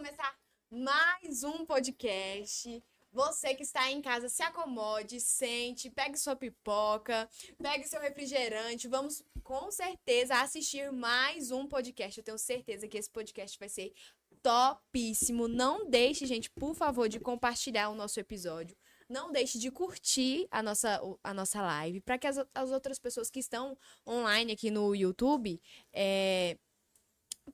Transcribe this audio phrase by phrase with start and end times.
[0.00, 0.34] começar
[0.70, 2.82] mais um podcast.
[3.12, 7.28] Você que está em casa, se acomode, sente, pegue sua pipoca,
[7.60, 8.86] pegue seu refrigerante.
[8.86, 12.16] Vamos com certeza assistir mais um podcast.
[12.16, 13.92] Eu tenho certeza que esse podcast vai ser
[14.42, 15.48] topíssimo.
[15.48, 18.76] Não deixe, gente, por favor, de compartilhar o nosso episódio.
[19.08, 23.28] Não deixe de curtir a nossa, a nossa live para que as, as outras pessoas
[23.28, 25.60] que estão online aqui no YouTube
[25.92, 26.56] é,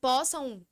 [0.00, 0.64] possam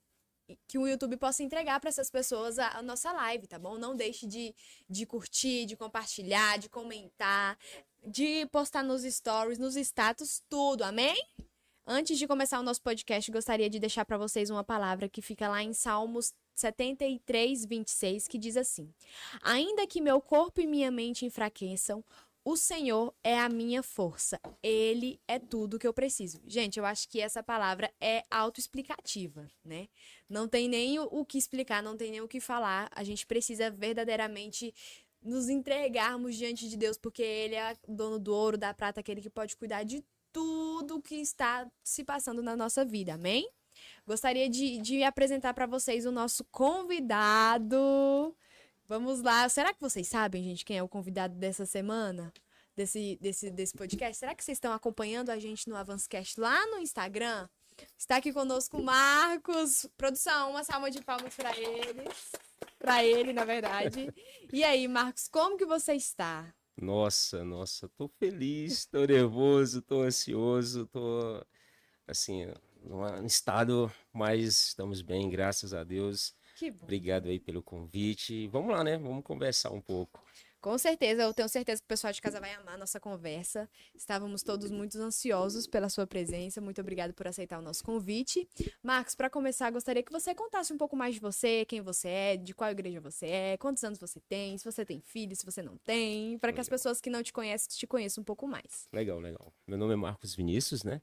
[0.68, 3.78] que o YouTube possa entregar para essas pessoas a, a, nossa live, tá bom?
[3.78, 4.54] Não deixe de,
[4.88, 7.58] de curtir, de compartilhar, de comentar,
[8.06, 11.16] de postar nos stories, nos status, tudo, amém?
[11.86, 15.46] Antes de começar o nosso podcast, gostaria de deixar para vocês uma palavra que fica
[15.50, 18.90] lá em Salmos 73, 26, que diz assim:
[19.42, 22.02] Ainda que meu corpo e minha mente enfraqueçam,
[22.42, 24.40] o Senhor é a minha força.
[24.62, 26.40] Ele é tudo que eu preciso.
[26.46, 29.88] Gente, eu acho que essa palavra é autoexplicativa, né?
[30.26, 32.88] Não tem nem o que explicar, não tem nem o que falar.
[32.92, 34.72] A gente precisa verdadeiramente
[35.22, 39.30] nos entregarmos diante de Deus, porque Ele é dono do ouro, da prata, aquele que
[39.30, 40.02] pode cuidar de
[40.34, 43.14] tudo que está se passando na nossa vida.
[43.14, 43.48] Amém?
[44.04, 48.36] Gostaria de, de apresentar para vocês o nosso convidado.
[48.86, 49.48] Vamos lá.
[49.48, 52.32] Será que vocês sabem, gente, quem é o convidado dessa semana?
[52.76, 54.18] Desse, desse, desse podcast?
[54.18, 57.48] Será que vocês estão acompanhando a gente no Avancecast lá no Instagram?
[57.96, 59.86] Está aqui conosco o Marcos.
[59.96, 62.32] Produção, uma salva de palmas para eles.
[62.78, 64.12] Para ele, na verdade.
[64.52, 66.52] E aí, Marcos, como que você está?
[66.76, 71.44] Nossa, nossa, tô feliz, tô nervoso, tô ansioso, tô
[72.06, 72.46] assim,
[72.82, 76.34] num estado, mas estamos bem, graças a Deus.
[76.56, 76.84] Que bom.
[76.84, 78.46] Obrigado aí pelo convite.
[78.48, 78.98] Vamos lá, né?
[78.98, 80.22] Vamos conversar um pouco.
[80.64, 83.68] Com certeza, eu tenho certeza que o pessoal de casa vai amar a nossa conversa.
[83.94, 86.58] Estávamos todos muito ansiosos pela sua presença.
[86.58, 88.48] Muito obrigado por aceitar o nosso convite.
[88.82, 92.36] Marcos, para começar, gostaria que você contasse um pouco mais de você, quem você é,
[92.38, 95.62] de qual igreja você é, quantos anos você tem, se você tem filhos, se você
[95.62, 98.88] não tem, para que as pessoas que não te conhecem te conheçam um pouco mais.
[98.90, 99.52] Legal, legal.
[99.66, 101.02] Meu nome é Marcos Vinícius, né?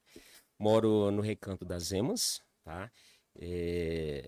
[0.58, 2.92] Moro no Recanto das Emas, tá?
[3.36, 4.28] É...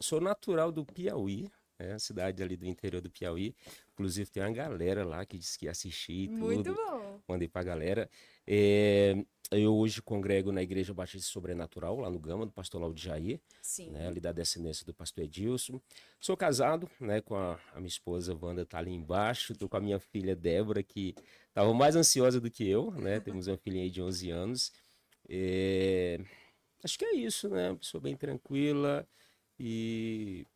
[0.00, 1.48] Sou natural do Piauí,
[1.78, 3.54] é cidade ali do interior do Piauí.
[3.92, 6.38] Inclusive tem uma galera lá que disse que ia assistir tudo.
[6.38, 7.20] Muito bom.
[7.28, 8.08] Mandei pra galera.
[8.46, 9.16] É...
[9.50, 13.40] Eu hoje congrego na Igreja Batista Sobrenatural, lá no Gama, do pastor Laudo Jair.
[13.60, 13.90] Sim.
[13.90, 15.80] Né, ali da descendência do pastor Edilson.
[16.18, 19.54] Sou casado, né, com a, a minha esposa Wanda, tá ali embaixo.
[19.54, 21.14] Tô com a minha filha Débora, que
[21.48, 23.20] estava mais ansiosa do que eu, né?
[23.20, 24.72] Temos uma filhinha aí de 11 anos.
[25.28, 26.18] É...
[26.82, 27.70] Acho que é isso, né?
[27.70, 29.06] Uma pessoa bem tranquila
[29.58, 30.46] e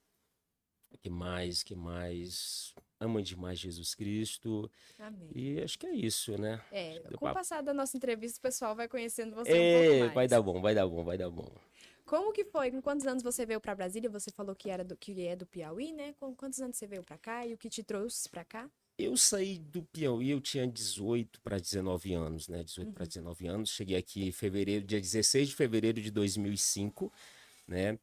[0.96, 4.70] que mais, que mais ama demais Jesus Cristo.
[4.98, 5.30] Amém.
[5.34, 6.60] E acho que é isso, né?
[6.72, 10.00] É, com o passar da nossa entrevista, o pessoal vai conhecendo você um É, pouco
[10.00, 10.14] mais.
[10.14, 11.52] vai dar bom, vai dar bom, vai dar bom.
[12.04, 12.70] Como que foi?
[12.70, 14.08] Com quantos anos você veio para Brasília?
[14.08, 16.14] Você falou que era do que é do Piauí, né?
[16.18, 18.68] Com quantos anos você veio para cá e o que te trouxe para cá?
[18.96, 22.64] Eu saí do Piauí, eu tinha 18 para 19 anos, né?
[22.64, 23.70] 18 para 19 anos.
[23.70, 27.12] Cheguei aqui em fevereiro, dia 16 de fevereiro de 2005,
[27.66, 27.98] né?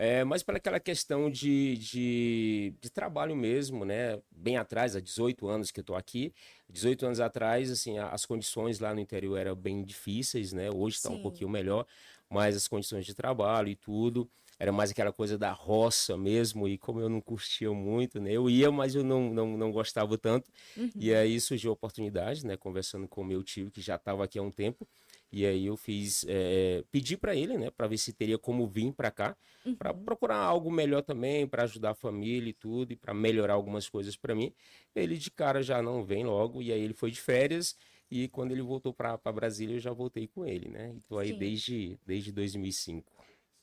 [0.00, 4.16] É, mas para aquela questão de, de, de trabalho mesmo, né?
[4.30, 6.32] Bem atrás, há 18 anos que eu tô aqui.
[6.70, 10.70] 18 anos atrás, assim, as condições lá no interior eram bem difíceis, né?
[10.70, 11.84] Hoje está um pouquinho melhor,
[12.30, 16.76] mas as condições de trabalho e tudo era mais aquela coisa da roça mesmo, e
[16.78, 18.32] como eu não curtia muito, né?
[18.32, 20.48] Eu ia, mas eu não, não, não gostava tanto.
[20.96, 22.56] E aí surgiu a oportunidade, né?
[22.56, 24.86] Conversando com o meu tio, que já estava aqui há um tempo.
[25.30, 27.70] E aí eu fiz, é, pedi para ele, né?
[27.70, 29.36] Para ver se teria como vir para cá,
[29.78, 33.88] para procurar algo melhor também, para ajudar a família e tudo, e para melhorar algumas
[33.88, 34.52] coisas para mim.
[34.94, 37.76] Ele de cara já não vem logo, e aí ele foi de férias.
[38.10, 40.94] E quando ele voltou para Brasília, eu já voltei com ele, né?
[40.96, 41.38] E tô aí Sim.
[41.38, 43.17] desde, desde 2005.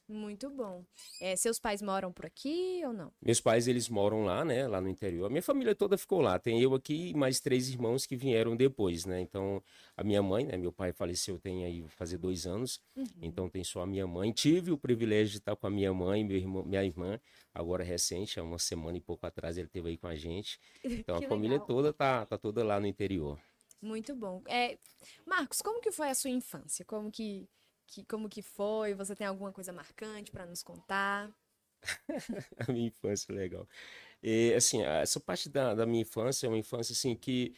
[0.08, 0.86] Muito bom.
[1.20, 3.12] É, seus pais moram por aqui ou não?
[3.20, 4.68] Meus pais, eles moram lá, né?
[4.68, 5.26] Lá no interior.
[5.26, 6.38] A minha família toda ficou lá.
[6.38, 9.20] Tem eu aqui e mais três irmãos que vieram depois, né?
[9.20, 9.64] Então,
[9.98, 10.58] a minha mãe, né?
[10.58, 12.80] Meu pai faleceu tem aí fazer dois anos.
[13.20, 14.32] Então, tem só a minha mãe.
[14.32, 17.20] Tive o privilégio de estar com a minha mãe, meu irmão, minha irmã,
[17.54, 20.60] agora recente, há uma semana e pouco atrás, ele esteve aí com a gente.
[21.06, 21.68] Então, a família legal.
[21.68, 23.40] toda tá, tá toda lá no interior.
[23.82, 24.42] Muito bom.
[24.48, 24.78] É,
[25.26, 26.84] Marcos, como que foi a sua infância?
[26.86, 27.48] Como que,
[27.88, 28.94] que, como que foi?
[28.94, 31.32] Você tem alguma coisa marcante para nos contar?
[32.68, 33.68] a minha infância legal.
[34.24, 37.56] E, assim, essa parte da, da minha infância é uma infância, assim, que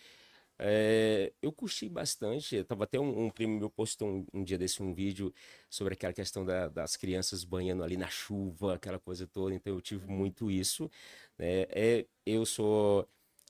[0.59, 2.55] é, eu curti bastante.
[2.57, 5.33] Eu tava até um, um primo meu postou um, um dia desse um vídeo
[5.69, 9.55] sobre aquela questão da- das crianças banhando ali na chuva, aquela coisa toda.
[9.55, 10.89] Então eu tive muito isso,
[11.37, 11.63] né?
[11.71, 13.07] É, eu sou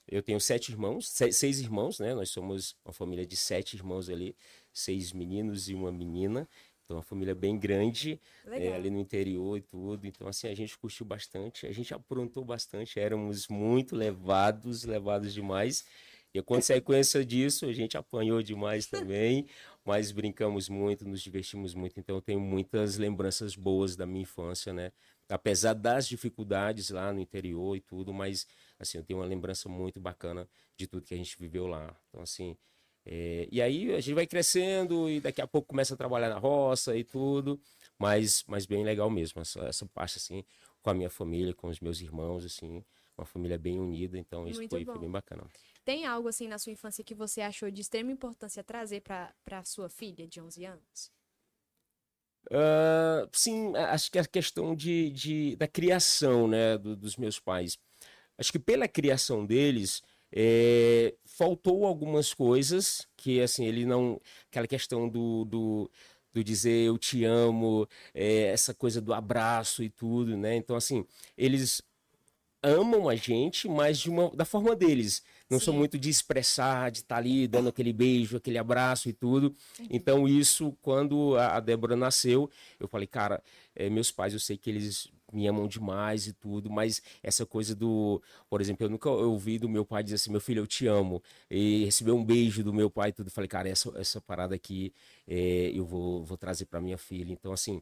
[0.08, 2.14] eu tenho sete irmãos, seis irmãos, né?
[2.16, 4.36] Nós somos uma família de sete irmãos ali,
[4.74, 6.48] seis meninos e uma menina.
[6.88, 10.08] Então, uma família bem grande, é, ali no interior e tudo.
[10.08, 15.86] Então, assim, a gente curtiu bastante, a gente aprontou bastante, éramos muito levados, levados demais.
[16.34, 19.46] E a consequência disso, a gente apanhou demais também,
[19.84, 22.00] mas brincamos muito, nos divertimos muito.
[22.00, 24.94] Então, eu tenho muitas lembranças boas da minha infância, né?
[25.28, 28.48] Apesar das dificuldades lá no interior e tudo, mas,
[28.80, 30.48] assim, eu tenho uma lembrança muito bacana
[30.78, 31.94] de tudo que a gente viveu lá.
[32.08, 32.56] Então, assim,
[33.10, 36.38] é, e aí a gente vai crescendo e daqui a pouco começa a trabalhar na
[36.38, 37.58] roça e tudo,
[37.98, 40.44] mas, mas bem legal mesmo, essa, essa parte assim,
[40.82, 42.84] com a minha família, com os meus irmãos, assim,
[43.18, 45.48] uma família bem unida, então isso foi, foi, bem bacana.
[45.86, 49.88] Tem algo assim na sua infância que você achou de extrema importância trazer para sua
[49.88, 51.12] filha de 11 anos?
[52.52, 57.78] Uh, sim, acho que a questão de, de da criação, né, do, dos meus pais.
[58.38, 60.02] Acho que pela criação deles,
[60.32, 64.20] é, faltou algumas coisas que, assim, ele não.
[64.50, 65.92] Aquela questão do, do,
[66.34, 70.56] do dizer eu te amo, é, essa coisa do abraço e tudo, né?
[70.56, 71.06] Então, assim,
[71.38, 71.82] eles
[72.62, 75.24] amam a gente, mas de uma, da forma deles.
[75.50, 75.66] Não Sim.
[75.66, 79.56] sou muito de expressar, de estar tá ali dando aquele beijo, aquele abraço e tudo.
[79.80, 79.88] Uhum.
[79.90, 83.42] Então, isso, quando a, a Débora nasceu, eu falei, cara,
[83.76, 87.76] é, meus pais, eu sei que eles me amam demais e tudo, mas essa coisa
[87.76, 90.88] do, por exemplo, eu nunca ouvi do meu pai dizer assim, meu filho, eu te
[90.88, 94.56] amo, e receber um beijo do meu pai e tudo, falei, cara, essa, essa parada
[94.56, 94.94] aqui
[95.28, 97.82] é, eu vou, vou trazer para minha filha, então assim,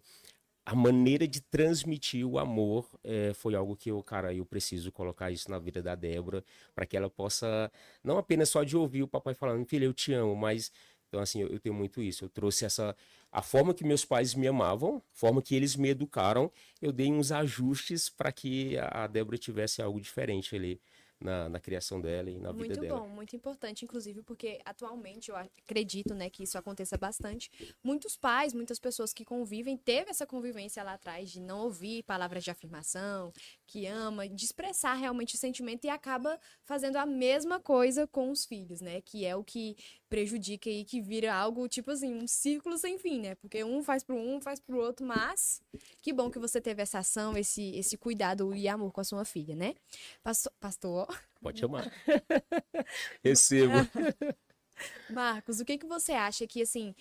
[0.65, 5.29] a maneira de transmitir o amor é, foi algo que eu, cara, eu preciso colocar
[5.29, 6.43] isso na vida da Débora,
[6.73, 7.71] para que ela possa,
[8.03, 10.71] não apenas só de ouvir o papai falando, filha, eu te amo, mas
[11.15, 12.25] então, assim, eu, eu, tenho muito isso.
[12.25, 12.93] Eu trouxe essa.
[13.35, 16.49] A forma que meus pais me amavam, a forma que eles me educaram,
[16.81, 20.79] eu dei uns ajustes para que a Débora tivesse algo diferente ali
[21.19, 22.99] na, na criação dela e na muito vida dela.
[22.99, 27.51] Muito bom, muito importante, inclusive, porque atualmente eu acredito né, que isso aconteça bastante.
[27.83, 32.43] Muitos pais, muitas pessoas que convivem, teve essa convivência lá atrás de não ouvir palavras
[32.43, 33.33] de afirmação,
[33.67, 38.45] que ama, de expressar realmente o sentimento e acaba fazendo a mesma coisa com os
[38.45, 39.01] filhos, né?
[39.01, 39.75] Que é o que
[40.15, 43.35] prejudica e que vira algo tipo assim, um círculo sem fim, né?
[43.35, 45.61] Porque um faz pro um, faz pro outro, mas
[46.01, 49.25] que bom que você teve essa ação, esse, esse cuidado e amor com a sua
[49.25, 49.75] filha, né?
[50.23, 50.53] Pastor.
[50.57, 51.07] pastor...
[51.41, 51.91] Pode chamar.
[53.21, 53.73] Recebo.
[55.11, 56.95] Marcos, o que, que você acha que, assim,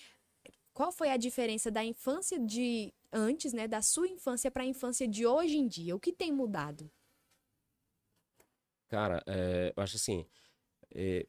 [0.72, 5.06] qual foi a diferença da infância de antes, né, da sua infância para a infância
[5.06, 5.94] de hoje em dia?
[5.94, 6.90] O que tem mudado?
[8.88, 10.26] Cara, é, eu acho assim,
[10.92, 11.24] é,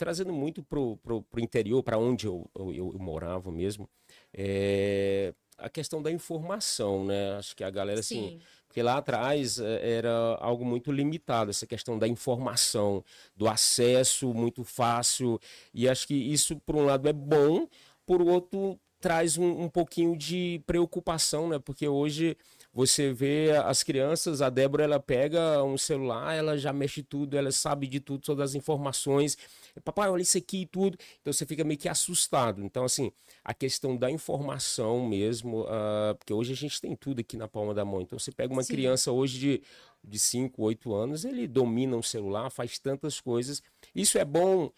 [0.00, 3.86] trazendo muito pro, pro, pro interior, para onde eu, eu, eu, morava mesmo,
[4.32, 7.36] é, a questão da informação, né?
[7.36, 8.26] Acho que a galera, assim, Sim.
[8.28, 13.04] assim, porque lá atrás é, era algo muito limitado, essa questão da informação,
[13.36, 15.38] do acesso muito fácil,
[15.74, 17.68] e acho que isso, por um lado, é bom,
[18.06, 21.58] por outro, traz um, um pouquinho de preocupação, né?
[21.58, 22.38] Porque hoje
[22.72, 27.50] você vê as crianças, a Débora ela pega um celular, ela já mexe tudo, ela
[27.50, 29.36] sabe de tudo, todas as informações.
[29.84, 30.96] Papai, olha isso aqui e tudo.
[31.20, 32.62] Então você fica meio que assustado.
[32.62, 33.10] Então, assim,
[33.44, 37.74] a questão da informação mesmo, uh, porque hoje a gente tem tudo aqui na palma
[37.74, 38.00] da mão.
[38.00, 38.74] Então você pega uma Sim.
[38.74, 39.62] criança hoje de,
[40.04, 43.60] de 5, 8 anos, ele domina um celular, faz tantas coisas.
[43.94, 44.70] Isso é bom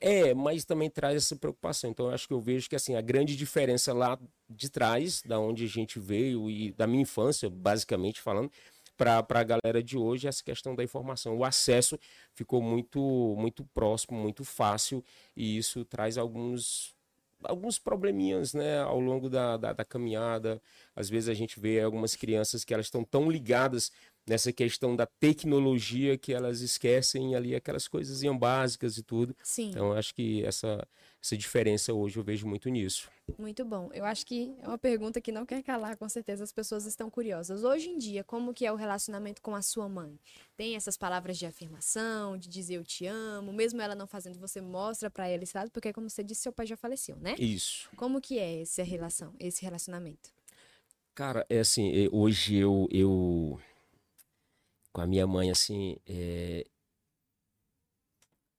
[0.00, 1.90] é, mas também traz essa preocupação.
[1.90, 4.18] Então, eu acho que eu vejo que assim a grande diferença lá
[4.50, 8.50] de trás, da onde a gente veio e da minha infância, basicamente falando,
[8.96, 11.38] para a galera de hoje, essa questão da informação.
[11.38, 11.98] O acesso
[12.34, 13.00] ficou muito,
[13.38, 15.02] muito próximo, muito fácil,
[15.34, 16.94] e isso traz alguns
[17.42, 20.60] alguns probleminhas né, ao longo da, da, da, caminhada.
[20.94, 23.90] Às vezes a gente vê algumas crianças que elas estão tão ligadas
[24.26, 29.36] nessa questão da tecnologia que elas esquecem ali aquelas coisas básicas e tudo.
[29.42, 29.70] Sim.
[29.70, 30.86] Então acho que essa,
[31.22, 33.10] essa diferença hoje eu vejo muito nisso.
[33.38, 33.90] Muito bom.
[33.92, 37.10] Eu acho que é uma pergunta que não quer calar, com certeza as pessoas estão
[37.10, 37.64] curiosas.
[37.64, 40.18] Hoje em dia, como que é o relacionamento com a sua mãe?
[40.56, 44.60] Tem essas palavras de afirmação, de dizer eu te amo, mesmo ela não fazendo, você
[44.60, 47.34] mostra para ela esse lado, porque como você disse, seu pai já faleceu, né?
[47.38, 47.88] Isso.
[47.96, 50.30] Como que é essa relação, esse relacionamento?
[51.14, 53.60] Cara, é assim, hoje eu, eu
[54.92, 56.66] com a minha mãe, assim, é...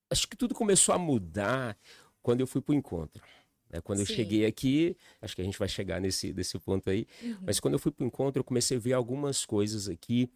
[0.09, 1.77] acho que tudo começou a mudar
[2.21, 3.23] quando eu fui para o encontro.
[3.69, 3.81] Né?
[3.81, 4.03] Quando Sim.
[4.03, 7.37] eu cheguei aqui, acho que a gente vai chegar nesse, nesse ponto aí, uhum.
[7.41, 10.29] mas quando eu fui para o encontro, eu comecei a ver algumas coisas aqui,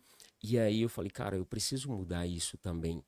[0.43, 3.03] e aí eu falei, cara, eu preciso mudar isso também.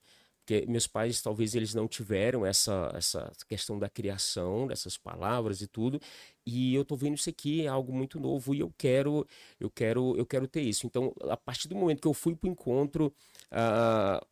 [0.47, 5.67] Porque meus pais, talvez, eles não tiveram essa, essa questão da criação, dessas palavras e
[5.67, 5.99] tudo,
[6.45, 9.27] e eu tô vendo isso aqui, é algo muito novo, e eu quero,
[9.59, 10.87] eu quero, eu quero ter isso.
[10.87, 13.13] Então, a partir do momento que eu fui para o encontro,
[13.51, 14.25] uh,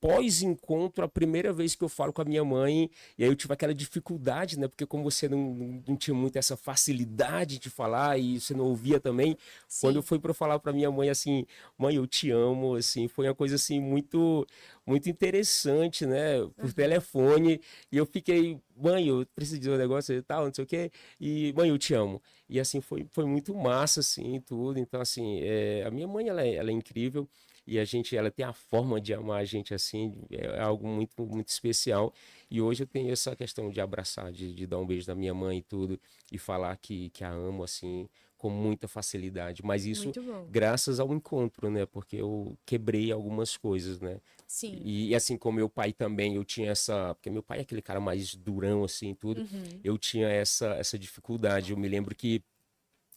[0.00, 3.52] pós-encontro, a primeira vez que eu falo com a minha mãe, e aí eu tive
[3.52, 4.66] aquela dificuldade, né?
[4.66, 8.98] Porque como você não, não tinha muito essa facilidade de falar e você não ouvia
[8.98, 9.36] também,
[9.68, 9.86] Sim.
[9.86, 13.26] quando eu fui para falar para minha mãe assim, mãe, eu te amo, assim, foi
[13.28, 14.46] uma coisa assim muito
[14.86, 16.40] muito interessante, né?
[16.56, 16.72] Por uhum.
[16.72, 17.60] telefone,
[17.92, 20.90] e eu fiquei, mãe, eu preciso de um negócio e tal, não sei o quê,
[21.20, 22.20] e mãe, eu te amo.
[22.48, 24.78] E assim foi foi muito massa assim, tudo.
[24.78, 27.28] Então assim, é, a minha mãe ela é, ela é incrível
[27.66, 30.86] e a gente ela tem a forma de amar a gente assim é, é algo
[30.86, 32.12] muito muito especial
[32.50, 35.34] e hoje eu tenho essa questão de abraçar de, de dar um beijo da minha
[35.34, 36.00] mãe e tudo
[36.30, 40.10] e falar que, que a amo assim com muita facilidade mas isso
[40.48, 44.80] graças ao encontro né porque eu quebrei algumas coisas né Sim.
[44.82, 47.14] E, e, assim como meu pai também, eu tinha essa.
[47.14, 49.42] Porque meu pai é aquele cara mais durão, assim, tudo.
[49.42, 49.80] Uhum.
[49.84, 51.70] Eu tinha essa, essa dificuldade.
[51.70, 52.42] Eu me lembro que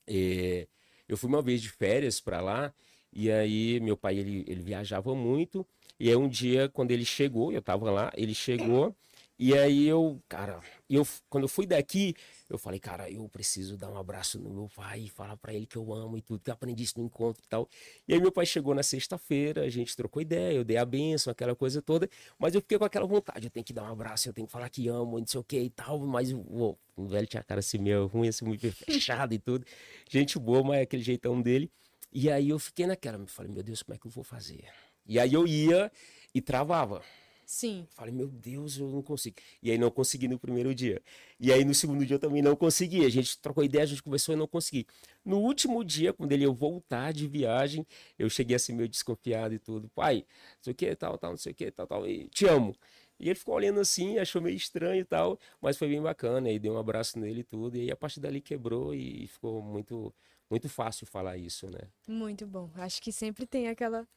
[0.05, 0.67] é,
[1.07, 2.73] eu fui uma vez de férias para lá
[3.15, 5.65] e aí meu pai ele, ele viajava muito.
[5.99, 8.95] E aí um dia, quando ele chegou, eu tava lá, ele chegou.
[9.37, 12.15] E aí eu, cara, eu, quando eu fui daqui,
[12.47, 15.65] eu falei, cara, eu preciso dar um abraço no meu pai e falar para ele
[15.65, 17.67] que eu amo e tudo, que eu aprendi isso no encontro e tal.
[18.07, 21.31] E aí meu pai chegou na sexta-feira, a gente trocou ideia, eu dei a benção,
[21.31, 24.29] aquela coisa toda, mas eu fiquei com aquela vontade, eu tenho que dar um abraço,
[24.29, 27.25] eu tenho que falar que amo, não sei o que e tal, mas o, velho
[27.25, 29.65] tinha a cara assim meio ruim, assim, muito fechado e tudo.
[30.09, 31.71] Gente boa, mas é aquele jeitão dele.
[32.13, 34.65] E aí eu fiquei naquela, me falei, meu Deus, como é que eu vou fazer?
[35.05, 35.91] E aí eu ia
[36.33, 37.01] e travava.
[37.45, 37.87] Sim.
[37.89, 39.35] Falei, meu Deus, eu não consigo.
[39.61, 41.01] E aí não consegui no primeiro dia.
[41.39, 43.03] E aí no segundo dia eu também não consegui.
[43.05, 44.85] A gente trocou ideia, a gente conversou e não consegui.
[45.25, 47.85] No último dia, quando ele ia voltar de viagem,
[48.17, 49.89] eu cheguei assim meio desconfiado e tudo.
[49.89, 52.07] Pai, não sei o que, tal, tal, não sei o que, tal, tal.
[52.07, 52.75] E te amo.
[53.19, 56.49] E ele ficou olhando assim, achou meio estranho e tal, mas foi bem bacana.
[56.51, 57.75] E dei um abraço nele e tudo.
[57.77, 60.13] E aí a partir dali quebrou e ficou muito
[60.53, 61.79] muito fácil falar isso, né?
[62.07, 62.69] Muito bom.
[62.75, 64.07] Acho que sempre tem aquela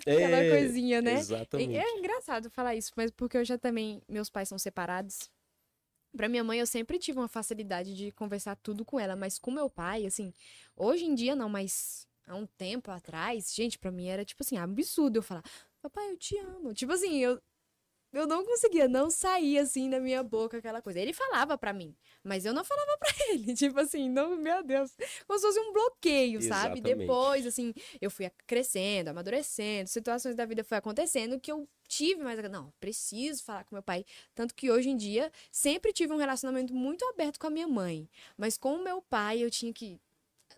[0.00, 1.12] aquela é, coisinha, né?
[1.20, 1.76] Exatamente.
[1.76, 5.30] É engraçado falar isso, mas porque eu já também meus pais são separados.
[6.16, 9.52] Para minha mãe eu sempre tive uma facilidade de conversar tudo com ela, mas com
[9.52, 10.32] meu pai, assim,
[10.76, 14.56] hoje em dia não, mas há um tempo atrás, gente, para mim era tipo assim,
[14.56, 15.44] absurdo eu falar:
[15.80, 16.74] "Papai, eu te amo".
[16.74, 17.40] Tipo assim, eu
[18.14, 21.00] eu não conseguia, não sair assim da minha boca aquela coisa.
[21.00, 23.54] Ele falava para mim, mas eu não falava para ele.
[23.54, 24.92] Tipo assim, não, meu Deus,
[25.26, 26.78] como se fosse um bloqueio, Exatamente.
[26.78, 26.80] sabe?
[26.80, 32.38] Depois, assim, eu fui crescendo, amadurecendo, situações da vida foi acontecendo que eu tive mais.
[32.50, 34.04] Não, preciso falar com meu pai.
[34.34, 38.08] Tanto que hoje em dia sempre tive um relacionamento muito aberto com a minha mãe.
[38.36, 40.00] Mas com o meu pai eu tinha que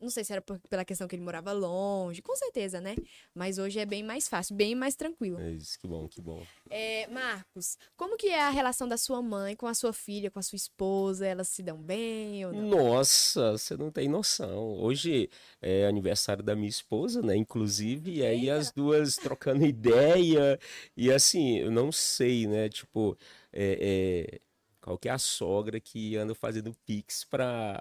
[0.00, 2.96] não sei se era por, pela questão que ele morava longe, com certeza, né?
[3.34, 5.40] Mas hoje é bem mais fácil, bem mais tranquilo.
[5.40, 6.44] É isso, que bom, que bom.
[6.70, 10.38] É, Marcos, como que é a relação da sua mãe com a sua filha, com
[10.38, 11.26] a sua esposa?
[11.26, 12.62] Elas se dão bem ou não?
[12.62, 14.78] Nossa, você não tem noção.
[14.78, 17.36] Hoje é aniversário da minha esposa, né?
[17.36, 20.58] Inclusive, e aí as duas trocando ideia.
[20.96, 22.68] E assim, eu não sei, né?
[22.68, 23.16] Tipo,
[23.52, 24.40] é, é,
[24.80, 27.80] qual que é a sogra que anda fazendo pix pra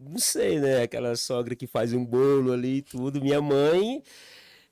[0.00, 0.82] não sei, né?
[0.82, 3.20] Aquela sogra que faz um bolo ali e tudo.
[3.20, 4.02] Minha mãe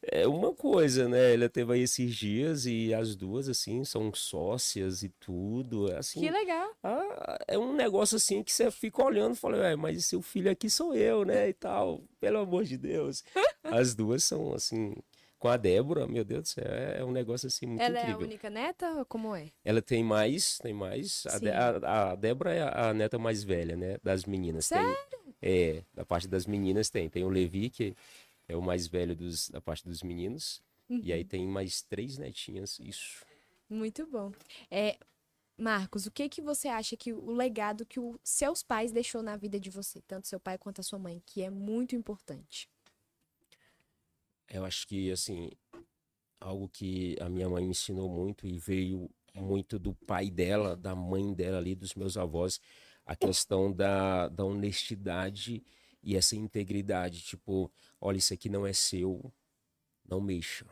[0.03, 1.35] é uma coisa, né?
[1.35, 5.93] Ela teve aí esses dias e as duas, assim, são sócias e tudo.
[5.95, 6.71] Assim, que legal.
[6.83, 10.71] Ah, é um negócio assim que você fica olhando e fala, mas seu filho aqui
[10.71, 11.49] sou eu, né?
[11.49, 12.03] E tal.
[12.21, 13.23] Pelo amor de Deus.
[13.63, 14.95] As duas são, assim,
[15.39, 18.21] com a Débora, meu Deus do céu, é, é um negócio assim muito Ela incrível.
[18.21, 19.51] é a única neta ou como é?
[19.65, 21.25] Ela tem mais, tem mais.
[21.27, 24.67] A, a, a, Débora é a, neta mais velha, né, das meninas.
[24.67, 24.97] Sério?
[25.11, 27.09] Tem, é, da parte das meninas tem.
[27.09, 27.95] Tem o Levi, que
[28.49, 30.61] é o mais velho dos, da parte dos meninos.
[30.89, 31.01] Uhum.
[31.03, 31.29] E aí uhum.
[31.29, 33.25] tem mais três netinhas, isso.
[33.69, 34.33] Muito bom.
[34.71, 34.99] É,
[35.57, 39.37] Marcos, o que que você acha que o legado que os seus pais deixou na
[39.37, 42.69] vida de você, tanto seu pai quanto a sua mãe, que é muito importante?
[44.51, 45.51] Eu acho que, assim,
[46.41, 50.95] algo que a minha mãe me ensinou muito e veio muito do pai dela, da
[50.95, 52.61] mãe dela ali, dos meus avós,
[53.05, 55.63] a questão da, da honestidade
[56.03, 57.23] e essa integridade.
[57.23, 59.33] Tipo, olha, isso aqui não é seu,
[60.05, 60.67] não mexa.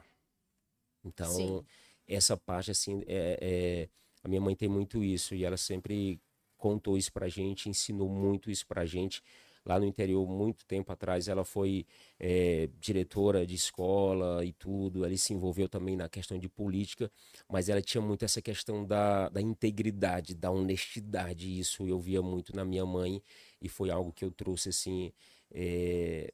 [1.05, 1.65] Então, Sim.
[2.07, 3.89] essa parte, assim, é, é,
[4.23, 6.21] a minha mãe tem muito isso e ela sempre
[6.57, 9.23] contou isso pra gente, ensinou muito isso pra gente
[9.67, 11.85] lá no interior, muito tempo atrás, ela foi
[12.21, 17.11] é, diretora de escola e tudo, ela se envolveu também na questão de política,
[17.51, 22.55] mas ela tinha muito essa questão da, da integridade, da honestidade, isso eu via muito
[22.55, 23.21] na minha mãe,
[23.61, 25.13] e foi algo que eu trouxe assim.
[25.51, 26.33] É,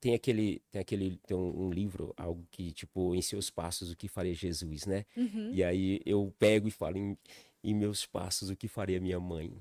[0.00, 3.96] tem aquele tem aquele tem um, um, livro algo que tipo em seus passos o
[3.96, 5.50] que faria Jesus né uhum.
[5.52, 7.18] e aí eu pego e falo em,
[7.64, 9.52] em meus passos o que faria minha mãe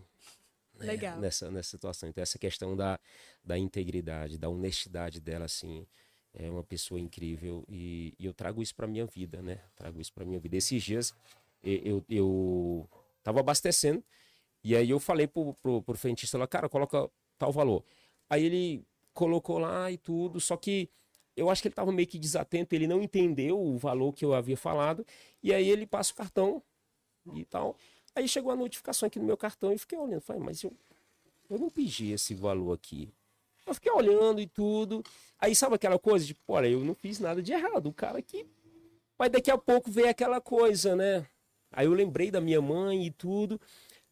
[0.81, 1.19] né, Legal.
[1.19, 2.09] nessa, nessa situação.
[2.09, 2.99] Então, essa questão da,
[3.43, 5.85] da integridade, da honestidade dela, assim,
[6.33, 9.59] é uma pessoa incrível e, e eu trago isso para minha vida, né?
[9.75, 10.55] Trago isso para minha vida.
[10.55, 11.13] Esses dias
[11.63, 12.89] eu, eu
[13.21, 14.03] tava abastecendo
[14.63, 17.83] e aí eu falei pro, pro, pro frentista lá, cara, coloca tal valor.
[18.29, 20.89] Aí ele colocou lá e tudo, só que
[21.35, 24.33] eu acho que ele tava meio que desatento, ele não entendeu o valor que eu
[24.33, 25.05] havia falado,
[25.41, 26.63] e aí ele passa o cartão
[27.33, 27.77] e tal.
[28.15, 30.73] Aí chegou a notificação aqui no meu cartão e fiquei olhando, falei, mas eu,
[31.49, 33.13] eu não pedi esse valor aqui.
[33.65, 35.03] Eu fiquei olhando e tudo.
[35.39, 37.87] Aí sabe aquela coisa de, olha, eu não fiz nada de errado.
[37.87, 38.45] O cara aqui.
[39.17, 41.25] Mas daqui a pouco veio aquela coisa, né?
[41.71, 43.61] Aí eu lembrei da minha mãe e tudo.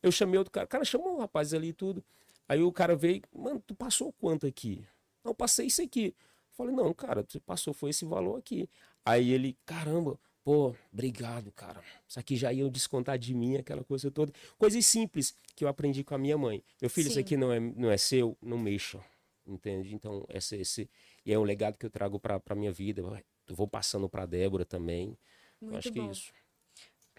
[0.02, 0.66] Eu chamei outro cara.
[0.66, 2.04] O cara chamou o rapaz ali e tudo.
[2.48, 4.86] Aí o cara veio, mano, tu passou quanto aqui?
[5.24, 6.16] Não, passei isso aqui.
[6.52, 8.70] Falei, não, cara, tu passou, foi esse valor aqui.
[9.06, 11.82] Aí ele, caramba, pô, obrigado, cara.
[12.08, 14.34] Isso aqui já iam descontar de mim, aquela coisa toda.
[14.58, 16.64] Coisas simples que eu aprendi com a minha mãe.
[16.82, 17.12] Meu filho, Sim.
[17.12, 19.04] isso aqui não é, não é seu, não mexa
[19.50, 19.94] entende?
[19.94, 20.90] Então, esse, esse
[21.26, 23.02] e é um legado que eu trago para a minha vida.
[23.48, 25.18] Eu vou passando para Débora também.
[25.60, 25.94] Muito eu acho bom.
[25.94, 26.34] que é isso.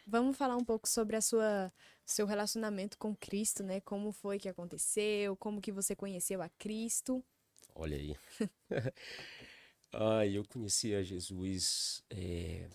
[0.06, 1.72] Vamos falar um pouco sobre a sua
[2.04, 3.80] seu relacionamento com Cristo, né?
[3.80, 5.36] Como foi que aconteceu?
[5.36, 7.22] Como que você conheceu a Cristo?
[7.74, 8.16] Olha aí.
[9.92, 12.02] ah, eu conheci a Jesus.
[12.10, 12.66] É...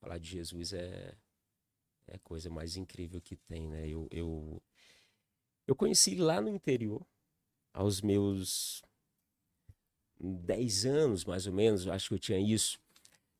[0.00, 1.16] Falar de Jesus é
[2.08, 3.88] é a coisa mais incrível que tem, né?
[3.88, 4.62] Eu, eu,
[5.66, 7.04] eu conheci lá no interior,
[7.72, 8.82] aos meus
[10.18, 12.78] 10 anos, mais ou menos, acho que eu tinha isso.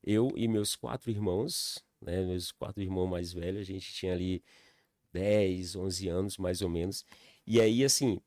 [0.03, 4.43] Eu e meus quatro irmãos, né, meus quatro irmãos mais velhos, a gente tinha ali
[5.11, 7.05] 10, 11 anos, mais ou menos.
[7.45, 8.19] E aí, assim,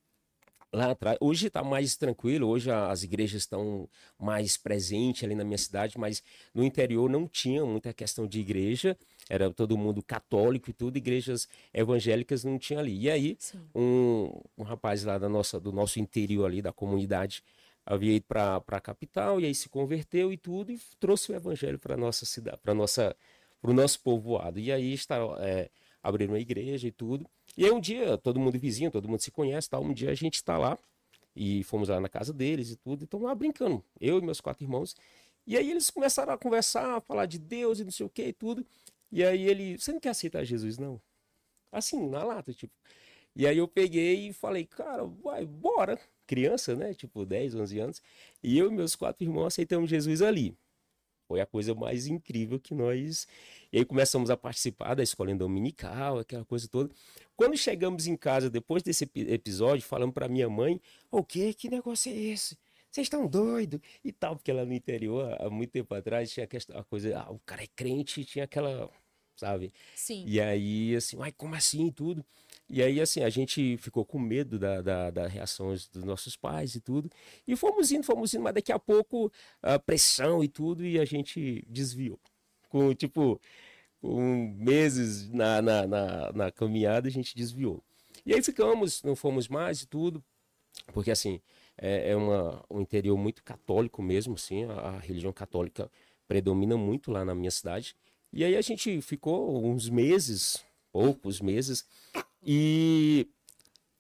[0.73, 1.19] lá atrás.
[1.21, 6.23] Hoje está mais tranquilo, hoje as igrejas estão mais presentes ali na minha cidade, mas
[6.55, 8.97] no interior não tinha muita questão de igreja,
[9.29, 13.00] era todo mundo católico e tudo, igrejas evangélicas não tinha ali.
[13.00, 13.39] E aí,
[13.75, 17.43] um, um, rapaz lá da nossa, do nosso interior ali, da comunidade,
[17.85, 21.79] havia ido para a capital e aí se converteu e tudo, e trouxe o evangelho
[21.79, 23.17] para nossa cidade, para nossa
[23.61, 24.59] para o nosso povoado.
[24.59, 25.71] E aí está, é,
[26.03, 27.27] abriram uma igreja e tudo.
[27.57, 30.15] E aí um dia, todo mundo vizinho, todo mundo se conhece, tal, um dia a
[30.15, 30.78] gente está lá
[31.34, 34.65] e fomos lá na casa deles e tudo, então lá brincando, eu e meus quatro
[34.65, 34.95] irmãos.
[35.47, 38.25] E aí eles começaram a conversar, a falar de Deus e não sei o que
[38.26, 38.65] e tudo.
[39.10, 41.00] E aí ele, você não quer aceitar Jesus não?
[41.73, 42.73] Assim, na lata, tipo.
[43.34, 45.99] E aí eu peguei e falei, cara, vai, bora.
[46.26, 46.95] Criança, né?
[46.95, 48.02] Tipo, 10, 11 anos.
[48.43, 50.56] E eu e meus quatro irmãos aceitamos Jesus ali.
[51.30, 53.25] Foi a coisa mais incrível que nós.
[53.73, 56.90] E aí começamos a participar da escola dominical, aquela coisa toda.
[57.36, 61.54] Quando chegamos em casa, depois desse episódio, falamos para minha mãe: o quê?
[61.54, 62.58] Que negócio é esse?
[62.90, 63.80] Vocês estão doidos?
[64.04, 67.38] E tal, porque lá no interior, há muito tempo atrás, tinha a coisa, ah, o
[67.47, 68.90] cara é crente, tinha aquela,
[69.36, 69.73] sabe?
[69.95, 70.25] Sim.
[70.26, 71.93] E aí, assim, ai, como assim?
[71.93, 72.26] Tudo.
[72.73, 76.76] E aí, assim, a gente ficou com medo da, da, da reação dos nossos pais
[76.76, 77.11] e tudo.
[77.47, 79.30] E fomos indo, fomos indo, mas daqui a pouco,
[79.61, 82.21] a pressão e tudo, e a gente desviou.
[82.69, 83.41] Com, tipo,
[84.00, 87.83] com meses na, na, na, na caminhada, a gente desviou.
[88.25, 90.23] E aí ficamos, não fomos mais e tudo,
[90.93, 91.41] porque, assim,
[91.76, 95.91] é, é uma, um interior muito católico mesmo, assim, a, a religião católica
[96.28, 97.97] predomina muito lá na minha cidade.
[98.33, 101.85] E aí a gente ficou uns meses, poucos meses,
[102.43, 103.29] e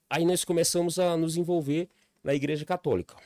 [0.08, 1.88] aí nós começamos a nos envolver
[2.22, 3.16] na Igreja Católica.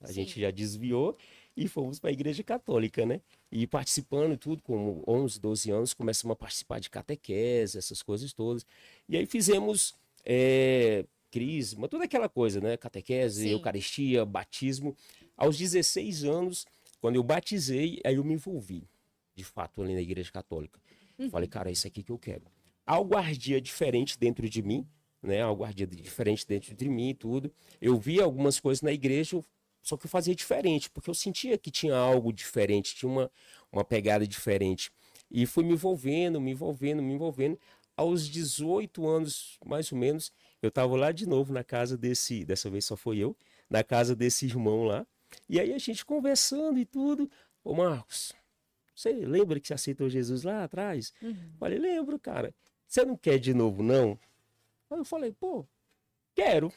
[0.00, 0.14] A Sim.
[0.14, 1.16] gente já desviou
[1.56, 3.20] e fomos para a Igreja Católica, né?
[3.50, 8.32] E participando e tudo, com 11, 12 anos, começamos a participar de catequese, essas coisas
[8.32, 8.66] todas.
[9.08, 12.76] E aí fizemos é, crisma, toda aquela coisa, né?
[12.76, 13.50] Catequese, Sim.
[13.50, 14.96] Eucaristia, batismo.
[15.36, 16.66] Aos 16 anos,
[17.00, 18.88] quando eu batizei, aí eu me envolvi,
[19.36, 20.80] de fato, ali na Igreja Católica.
[21.18, 21.30] Uhum.
[21.30, 22.53] Falei, cara, é isso aqui que eu quero
[22.86, 24.86] algo ardia diferente dentro de mim,
[25.22, 25.42] né?
[25.42, 27.52] Algo ardia diferente dentro de mim e tudo.
[27.80, 29.42] Eu via algumas coisas na igreja,
[29.82, 33.30] só que eu fazia diferente, porque eu sentia que tinha algo diferente, tinha uma,
[33.72, 34.90] uma pegada diferente.
[35.30, 37.58] E fui me envolvendo, me envolvendo, me envolvendo.
[37.96, 42.68] Aos 18 anos, mais ou menos, eu estava lá de novo na casa desse, dessa
[42.68, 43.36] vez só foi eu,
[43.70, 45.06] na casa desse irmão lá.
[45.48, 47.30] E aí a gente conversando e tudo.
[47.62, 48.32] Ô Marcos,
[48.94, 51.12] você lembra que você aceitou Jesus lá atrás?
[51.20, 51.52] Uhum.
[51.58, 52.54] Falei, lembro, cara.
[52.94, 54.16] Você não quer de novo, não?
[54.88, 55.66] Aí eu falei, pô,
[56.32, 56.72] quero.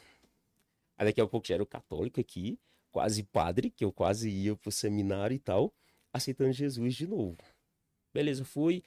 [0.96, 2.58] Aí daqui a pouco já era o católico aqui,
[2.90, 5.72] quase padre, que eu quase ia pro seminário e tal,
[6.12, 7.36] aceitando Jesus de novo.
[8.12, 8.82] Beleza, fui.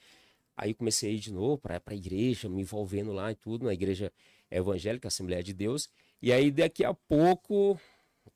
[0.54, 4.12] Aí comecei de novo para a igreja, me envolvendo lá e tudo, na igreja
[4.50, 5.88] evangélica, Assembleia de Deus.
[6.20, 7.80] E aí daqui a pouco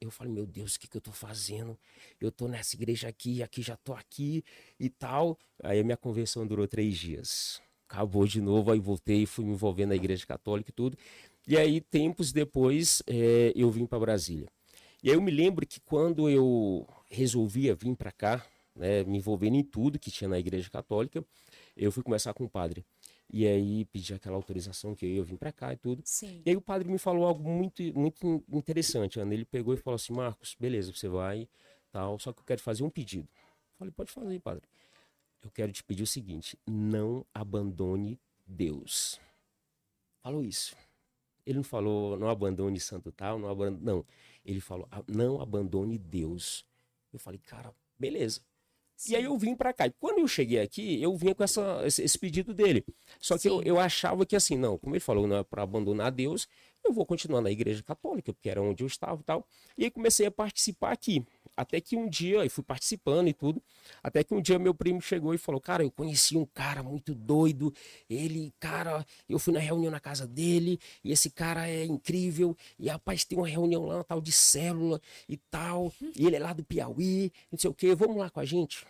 [0.01, 1.79] eu falei, meu Deus, o que, que eu tô fazendo?
[2.19, 4.43] Eu tô nessa igreja aqui, aqui já tô aqui
[4.81, 5.39] e tal.
[5.63, 9.91] Aí a minha conversão durou três dias acabou de novo, aí voltei, fui me envolvendo
[9.91, 10.97] na igreja católica e tudo.
[11.47, 14.49] E aí, tempos depois, é, eu vim para Brasília.
[15.03, 18.45] E aí eu me lembro que quando eu resolvia vir para cá,
[18.75, 21.25] né, me envolvendo em tudo que tinha na igreja católica,
[21.77, 22.85] eu fui conversar com o padre.
[23.33, 26.03] E aí pedi aquela autorização que eu ia vir para cá e tudo.
[26.05, 26.43] Sim.
[26.45, 29.35] E aí o padre me falou algo muito, muito interessante, Ana.
[29.35, 31.49] Ele pegou e falou assim, Marcos, beleza, você vai,
[31.91, 33.29] tal, só que eu quero fazer um pedido.
[33.33, 34.63] Eu falei, pode fazer, padre.
[35.47, 39.21] Eu quero te pedir o seguinte, não abandone Deus.
[40.21, 40.75] Falou isso.
[41.47, 44.05] Ele não falou, não abandone santo tal, não abandone, não.
[44.45, 46.67] Ele falou, não abandone Deus.
[47.13, 48.41] Eu falei, cara, beleza.
[48.97, 49.13] Sim.
[49.13, 49.87] E aí eu vim para cá.
[49.87, 52.85] E quando eu cheguei aqui, eu vinha com essa, esse, pedido dele.
[53.21, 56.11] Só que eu, eu, achava que assim, não, como ele falou, não é para abandonar
[56.11, 56.49] Deus,
[56.83, 59.47] eu vou continuar na igreja católica, porque era onde eu estava e tal.
[59.79, 61.25] E aí comecei a participar aqui.
[61.57, 63.63] Até que um dia, eu fui participando e tudo,
[64.03, 67.15] até que um dia meu primo chegou e falou, cara, eu conheci um cara muito
[67.15, 67.73] doido,
[68.11, 72.89] ele, cara, eu fui na reunião na casa dele, e esse cara é incrível, e
[72.89, 76.63] rapaz, tem uma reunião lá, tal de célula e tal, e ele é lá do
[76.63, 78.87] Piauí, não sei o que, vamos lá com a gente?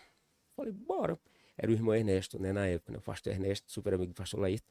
[0.57, 1.17] Falei, bora.
[1.57, 4.41] Era o irmão Ernesto, né, na época, né, o pastor Ernesto, super amigo do pastor
[4.41, 4.67] Laírto.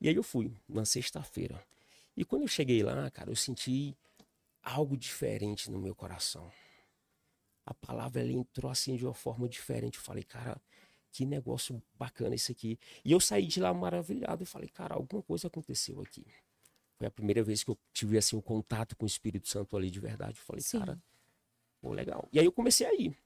[0.00, 1.60] E aí eu fui, na sexta-feira.
[2.16, 3.94] E quando eu cheguei lá, cara, eu senti
[4.62, 6.50] algo diferente no meu coração.
[7.64, 9.98] A palavra ela entrou assim de uma forma diferente.
[9.98, 10.60] Eu falei, cara,
[11.12, 12.78] que negócio bacana isso aqui.
[13.04, 14.42] E eu saí de lá maravilhado.
[14.42, 16.24] Eu falei, cara, alguma coisa aconteceu aqui.
[16.96, 19.90] Foi a primeira vez que eu tive assim um contato com o Espírito Santo ali
[19.90, 20.38] de verdade.
[20.38, 20.78] Eu falei, Sim.
[20.78, 21.02] cara,
[21.80, 22.28] pô, legal.
[22.32, 23.16] E aí eu comecei a ir.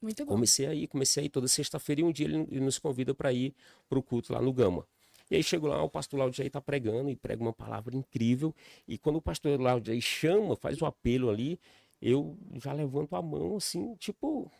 [0.00, 0.32] Muito bom.
[0.32, 3.32] Comecei a ir, comecei a ir toda sexta-feira e um dia ele, nos convida para
[3.32, 3.54] ir
[3.88, 4.86] para o culto lá no Gama.
[5.30, 8.54] E aí chego lá, o pastor Laudier está pregando e prega uma palavra incrível.
[8.88, 11.60] E quando o pastor Laudier chama, faz o apelo ali,
[12.00, 14.50] eu já levanto a mão assim, tipo,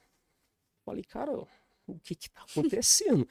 [0.85, 1.33] falei, cara,
[1.87, 3.26] o que que tá acontecendo?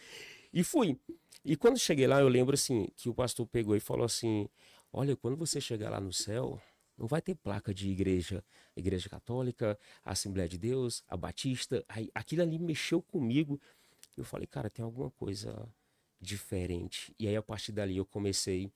[0.54, 1.00] e fui.
[1.44, 4.50] E quando cheguei lá, eu lembro assim, que o pastor pegou e falou assim:
[4.92, 6.62] Olha, quando você chegar lá no céu,
[6.98, 8.44] não vai ter placa de igreja,
[8.76, 11.84] igreja católica, Assembleia de Deus, a Batista.
[11.88, 13.60] Aí, aquilo ali mexeu comigo.
[14.18, 15.68] Eu falei, cara, tem alguma coisa
[16.20, 17.14] diferente.
[17.18, 18.70] E aí, a partir dali, eu comecei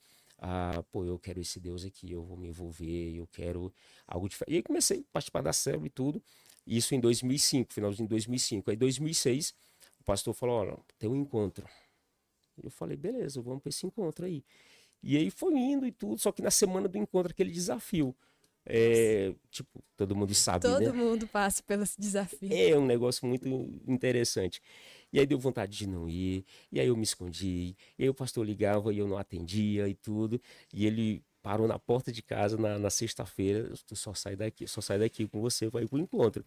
[0.45, 3.73] a, pô, eu quero esse Deus aqui, eu vou me envolver, eu quero
[4.05, 4.53] algo diferente.
[4.53, 6.21] E aí, comecei a participar da célula e tudo.
[6.67, 8.69] Isso em 2005, finalzinho de 2005.
[8.69, 9.53] Aí, em 2006,
[10.01, 11.65] o pastor falou: olha, tem um encontro.
[12.61, 14.43] Eu falei, beleza, vamos para esse encontro aí.
[15.01, 18.13] E aí foi indo e tudo, só que na semana do encontro, aquele desafio.
[18.65, 20.85] É, tipo, todo mundo sabe, todo né?
[20.85, 22.49] Todo mundo passa pelo desafio.
[22.51, 23.47] É um negócio muito
[23.87, 24.61] interessante.
[25.13, 28.13] E aí deu vontade de não ir, e aí eu me escondi, e aí o
[28.15, 30.41] pastor ligava e eu não atendia e tudo,
[30.73, 34.97] e ele parou na porta de casa na, na sexta-feira, só sai daqui, só sai
[34.97, 36.43] daqui com você, vai pro encontro.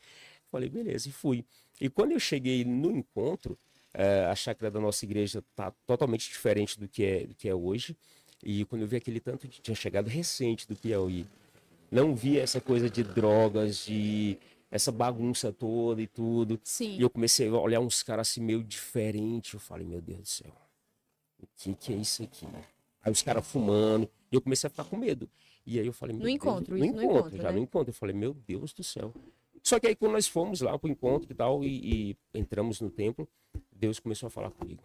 [0.50, 1.44] Falei, beleza, e fui.
[1.80, 3.56] E quando eu cheguei no encontro,
[3.94, 7.54] é, a chácara da nossa igreja tá totalmente diferente do que é, do que é
[7.54, 7.96] hoje,
[8.42, 11.26] e quando eu vi aquele tanto, tinha chegado recente do Piauí,
[11.90, 14.36] não via essa coisa de drogas, de
[14.70, 16.60] essa bagunça toda e tudo.
[16.62, 16.96] Sim.
[16.96, 19.54] E eu comecei a olhar uns caras assim meio diferentes.
[19.54, 20.52] Eu falei, meu Deus do céu,
[21.40, 22.46] o que, que é isso aqui?
[23.02, 24.10] Aí os caras fumando.
[24.30, 25.28] E eu comecei a ficar com medo.
[25.64, 27.52] E aí eu falei, no encontro, no encontro, no encontro, já né?
[27.52, 27.90] no encontro.
[27.90, 29.12] Eu falei, meu Deus do céu.
[29.62, 32.88] Só que aí quando nós fomos lá pro encontro e tal, e, e entramos no
[32.88, 33.28] templo,
[33.72, 34.82] Deus começou a falar comigo.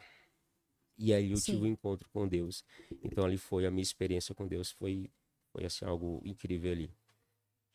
[0.97, 1.53] E aí eu Sim.
[1.53, 2.63] tive um encontro com Deus.
[3.03, 5.09] Então ali foi a minha experiência com Deus, foi,
[5.51, 6.91] foi assim, algo incrível ali.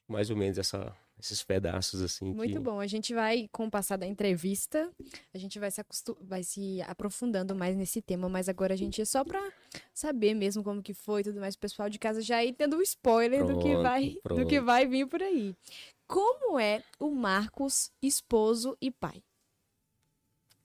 [0.09, 2.33] Mais ou menos essa, esses pedaços assim.
[2.33, 2.59] Muito que...
[2.59, 2.79] bom.
[2.79, 4.91] A gente vai, com o passar da entrevista,
[5.33, 6.15] a gente vai se, acostum...
[6.21, 9.41] vai se aprofundando mais nesse tema, mas agora a gente é só para
[9.95, 12.83] saber mesmo como que foi tudo mais, o pessoal de casa já ir tendo um
[12.83, 14.43] spoiler pronto, do que vai pronto.
[14.43, 15.57] do que vai vir por aí.
[16.07, 19.23] Como é o Marcos esposo e pai?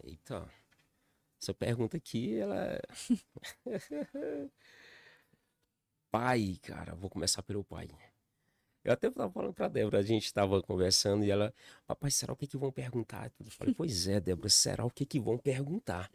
[0.04, 0.48] Eita.
[1.42, 2.82] Essa pergunta aqui, ela é
[6.12, 7.90] pai, cara, vou começar pelo pai.
[8.84, 11.54] Eu até estava falando para a Débora, a gente estava conversando e ela,
[11.86, 13.32] papai, será o que, que vão perguntar?
[13.40, 16.10] Eu falei, pois é, Débora, será o que, que vão perguntar?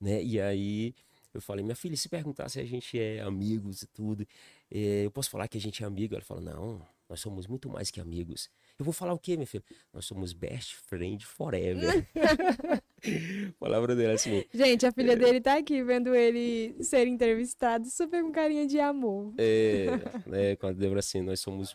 [0.00, 0.22] Né?
[0.22, 0.94] E aí
[1.34, 4.26] eu falei, minha filha, se perguntar se a gente é amigos e tudo,
[4.70, 6.14] é, eu posso falar que a gente é amigo?
[6.14, 8.48] Ela falou, não, nós somos muito mais que amigos.
[8.78, 9.64] Eu vou falar o quê, minha filha?
[9.92, 12.06] Nós somos best friend forever.
[13.58, 14.44] Palavra dele assim.
[14.52, 19.34] Gente, a filha dele tá aqui vendo ele ser entrevistado, super com carinha de amor.
[19.38, 19.86] É,
[20.26, 21.74] né, quando lembra assim, nós somos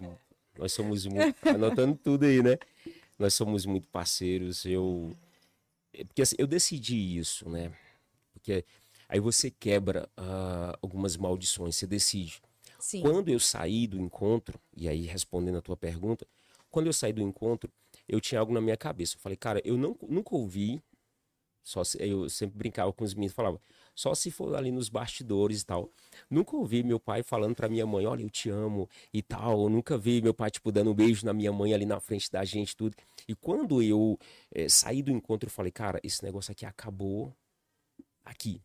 [0.58, 2.58] nós somos muito, anotando tudo aí, né?
[3.18, 4.66] Nós somos muito parceiros.
[4.66, 5.16] Eu
[6.08, 7.72] porque assim, eu decidi isso, né?
[8.34, 8.66] Porque
[9.08, 12.42] aí você quebra uh, algumas maldições, você decide.
[12.80, 13.02] Sim.
[13.02, 16.26] Quando eu saí do encontro, e aí respondendo a tua pergunta,
[16.72, 17.70] quando eu saí do encontro,
[18.08, 19.16] eu tinha algo na minha cabeça.
[19.16, 20.82] Eu falei, cara, eu não, nunca ouvi
[21.64, 23.62] Só se, eu sempre brincava com os meninos, falava,
[23.94, 25.92] só se for ali nos bastidores e tal.
[26.30, 29.64] Nunca ouvi meu pai falando para minha mãe, olha, eu te amo e tal.
[29.64, 32.32] Eu nunca vi meu pai, tipo, dando um beijo na minha mãe ali na frente
[32.32, 32.96] da gente, tudo.
[33.28, 34.18] E quando eu
[34.52, 37.32] é, saí do encontro, eu falei, cara, esse negócio aqui acabou
[38.26, 38.62] aqui.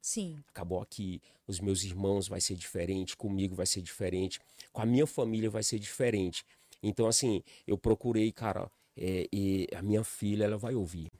[0.00, 0.38] Sim.
[0.48, 1.20] Acabou aqui.
[1.46, 4.40] Os meus irmãos vai ser diferente, comigo vai ser diferente,
[4.72, 6.44] com a minha família vai ser diferente.
[6.88, 11.10] Então, assim, eu procurei, cara, é, e a minha filha, ela vai ouvir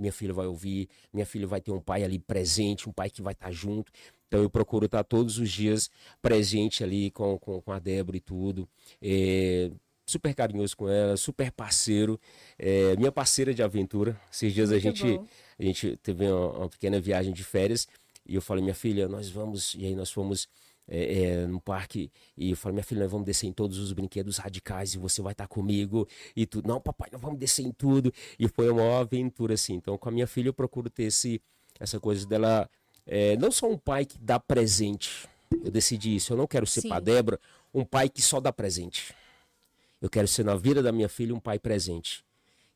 [0.00, 3.20] minha filha vai ouvir, minha filha vai ter um pai ali presente, um pai que
[3.22, 3.92] vai estar junto.
[4.26, 5.90] Então eu procuro estar todos os dias
[6.22, 8.68] presente ali com, com, com a Débora e tudo.
[9.02, 9.70] É,
[10.06, 12.18] super carinhoso com ela, super parceiro.
[12.58, 14.18] É, minha parceira de aventura.
[14.32, 15.20] Esses dias a gente,
[15.58, 17.86] a gente teve uma, uma pequena viagem de férias
[18.26, 19.74] e eu falei, minha filha, nós vamos.
[19.74, 20.48] E aí nós fomos
[20.88, 23.92] é, é, no parque e eu falei, minha filha, nós vamos descer em todos os
[23.92, 26.66] brinquedos radicais e você vai estar comigo e tudo.
[26.68, 28.12] Não, papai, nós vamos descer em tudo.
[28.38, 29.74] E foi uma aventura, assim.
[29.74, 31.40] Então, com a minha filha, eu procuro ter esse,
[31.78, 32.68] essa coisa dela,
[33.06, 35.28] é, não só um pai que dá presente.
[35.64, 36.32] Eu decidi isso.
[36.32, 37.40] Eu não quero ser para Débora
[37.72, 39.14] um pai que só dá presente.
[40.00, 42.24] Eu quero ser na vida da minha filha um pai presente.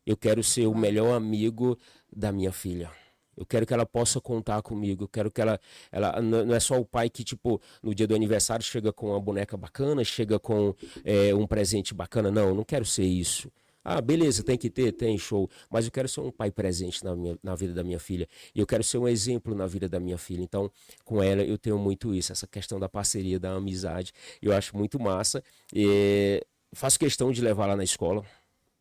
[0.05, 1.77] Eu quero ser o melhor amigo
[2.15, 2.91] da minha filha.
[3.35, 5.03] Eu quero que ela possa contar comigo.
[5.03, 5.59] Eu quero que ela,
[5.91, 9.19] ela não é só o pai que, tipo, no dia do aniversário chega com uma
[9.19, 12.31] boneca bacana, chega com é, um presente bacana.
[12.31, 13.51] Não, eu não quero ser isso.
[13.87, 15.47] Ah, beleza, tem que ter, tem show.
[15.69, 18.27] Mas eu quero ser um pai presente na, minha, na vida da minha filha.
[18.53, 20.41] E eu quero ser um exemplo na vida da minha filha.
[20.41, 20.71] Então,
[21.03, 24.11] com ela, eu tenho muito isso, essa questão da parceria, da amizade.
[24.41, 25.43] Eu acho muito massa.
[25.71, 26.43] E
[26.73, 28.23] faço questão de levar lá na escola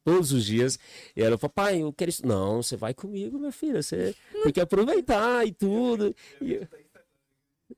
[0.05, 0.79] todos os dias.
[1.17, 2.27] E ela falou, pai, eu quero isso.
[2.27, 3.83] Não, você vai comigo, minha filha.
[3.83, 4.15] Você
[4.45, 6.15] tem que aproveitar e tudo.
[6.41, 6.61] E...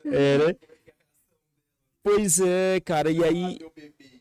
[0.05, 0.57] É, né?
[2.03, 3.11] Pois é, cara.
[3.11, 3.59] E aí.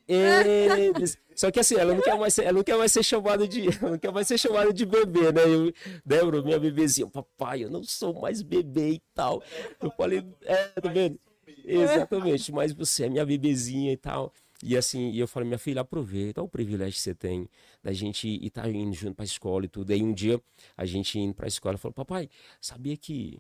[0.08, 0.92] É,
[1.36, 3.68] só que assim, ela não quer mais ser, ela não quer mais ser chamada de,
[3.68, 5.42] ela não quer mais ser chamada de bebê, né?
[5.46, 5.74] Eu,
[6.06, 9.42] Débora, minha bebezinha, papai, eu não sou mais bebê e tal.
[9.82, 11.20] Eu falei, é, tá vendo?
[11.66, 14.32] Exatamente, mas você é minha bebezinha e tal.
[14.64, 17.50] E assim, e eu falei, minha filha, aproveita, o privilégio que você tem
[17.84, 19.92] da gente estar tá indo junto para a escola e tudo.
[19.92, 20.42] Aí um dia,
[20.78, 22.30] a gente indo para a escola, falou, papai,
[22.62, 23.40] sabia que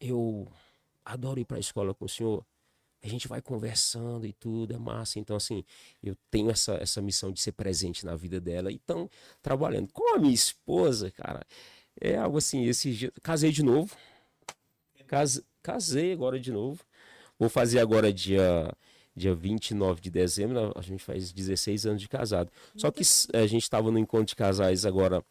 [0.00, 0.50] eu
[1.04, 2.44] adoro ir para a escola com o senhor?
[3.02, 5.20] A gente vai conversando e tudo, é massa.
[5.20, 5.64] Então, assim,
[6.02, 8.72] eu tenho essa, essa missão de ser presente na vida dela.
[8.72, 9.08] Então,
[9.40, 11.46] trabalhando com a minha esposa, cara,
[12.00, 13.96] é algo assim, esse dia, casei de novo.
[15.06, 16.84] Case, casei agora de novo.
[17.38, 18.74] Vou fazer agora dia
[19.18, 22.50] dia 29 de dezembro, a gente faz 16 anos de casado.
[22.76, 23.38] Só que bom.
[23.38, 25.22] a gente estava no encontro de casais agora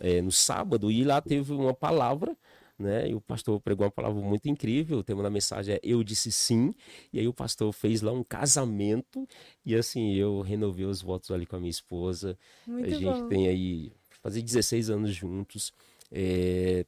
[0.00, 2.36] é, no sábado e lá teve uma palavra
[2.78, 3.08] né?
[3.08, 4.98] E o pastor pregou uma palavra muito incrível.
[4.98, 6.74] O tema da mensagem é Eu disse sim.
[7.12, 9.26] E aí o pastor fez lá um casamento.
[9.64, 12.38] E assim, eu renovei os votos ali com a minha esposa.
[12.66, 13.28] Muito a gente bom.
[13.28, 15.72] tem aí fazer 16 anos juntos.
[16.12, 16.84] É...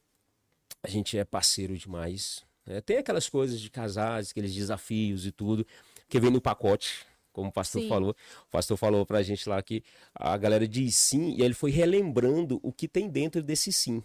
[0.83, 2.45] A gente é parceiro demais.
[2.65, 2.79] Né?
[2.81, 5.65] Tem aquelas coisas de casais, aqueles desafios e tudo
[6.09, 7.87] que vem no pacote, como o pastor sim.
[7.87, 8.15] falou.
[8.47, 12.59] O pastor falou pra gente lá que a galera diz sim e ele foi relembrando
[12.63, 14.03] o que tem dentro desse sim.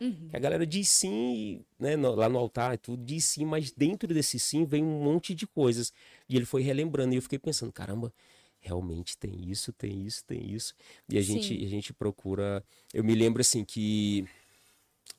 [0.00, 0.28] Uhum.
[0.32, 4.38] A galera diz sim, né, lá no altar e tudo, diz sim, mas dentro desse
[4.38, 5.92] sim vem um monte de coisas.
[6.28, 8.12] E ele foi relembrando e eu fiquei pensando, caramba,
[8.60, 10.74] realmente tem isso, tem isso, tem isso.
[11.08, 12.64] E a gente, a gente procura.
[12.92, 14.26] Eu me lembro assim que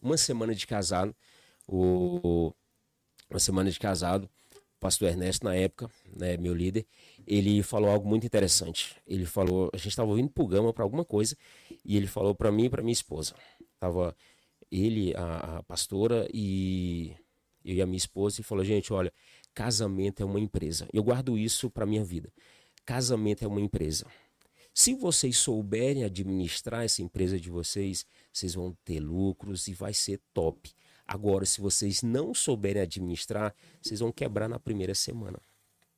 [0.01, 1.15] uma semana de casado,
[1.67, 2.53] o,
[3.29, 4.29] uma semana de casado,
[4.85, 6.85] pastor Ernesto, na época, né, meu líder,
[7.25, 8.95] ele falou algo muito interessante.
[9.07, 11.35] Ele falou, a gente estava ouvindo pro Gama para alguma coisa,
[11.83, 13.33] e ele falou para mim e para minha esposa.
[13.79, 14.15] Tava
[14.71, 17.15] ele, a, a, pastora e
[17.63, 19.11] eu e a minha esposa, e falou: gente, olha,
[19.55, 20.87] casamento é uma empresa.
[20.93, 22.31] Eu guardo isso para minha vida.
[22.85, 24.05] Casamento é uma empresa.
[24.71, 30.21] Se vocês souberem administrar essa empresa de vocês, vocês vão ter lucros e vai ser
[30.31, 30.71] top.
[31.07, 35.39] Agora, se vocês não souberem administrar, vocês vão quebrar na primeira semana.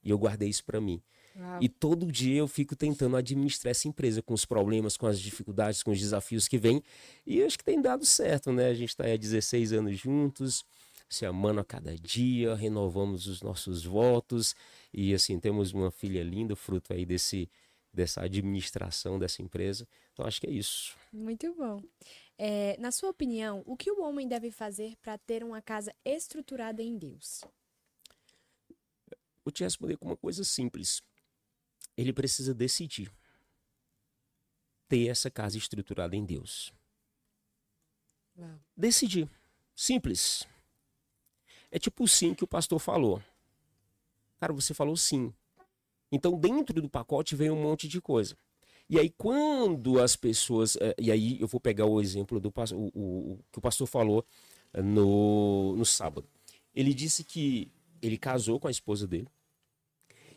[0.03, 1.01] E eu guardei isso para mim.
[1.35, 1.59] Uau.
[1.61, 5.83] E todo dia eu fico tentando administrar essa empresa com os problemas, com as dificuldades,
[5.83, 6.81] com os desafios que vêm.
[7.25, 8.67] E acho que tem dado certo, né?
[8.67, 10.65] A gente está há 16 anos juntos,
[11.07, 14.55] se amando a cada dia, renovamos os nossos votos.
[14.93, 17.49] E assim, temos uma filha linda, fruto aí desse,
[17.93, 19.87] dessa administração dessa empresa.
[20.13, 20.95] Então acho que é isso.
[21.13, 21.81] Muito bom.
[22.37, 26.83] É, na sua opinião, o que o homem deve fazer para ter uma casa estruturada
[26.83, 27.41] em Deus?
[29.43, 31.01] Vou te responder com uma coisa simples.
[31.95, 33.11] Ele precisa decidir
[34.87, 36.71] ter essa casa estruturada em Deus.
[38.37, 38.59] Uau.
[38.75, 39.29] Decidir.
[39.75, 40.47] Simples.
[41.71, 43.21] É tipo o sim que o pastor falou.
[44.39, 45.33] Cara, você falou sim.
[46.11, 48.37] Então, dentro do pacote vem um monte de coisa.
[48.89, 50.77] E aí, quando as pessoas.
[50.77, 54.25] Eh, e aí, eu vou pegar o exemplo do o, o, que o pastor falou
[54.73, 56.27] eh, no, no sábado.
[56.73, 57.71] Ele disse que
[58.01, 59.27] ele casou com a esposa dele.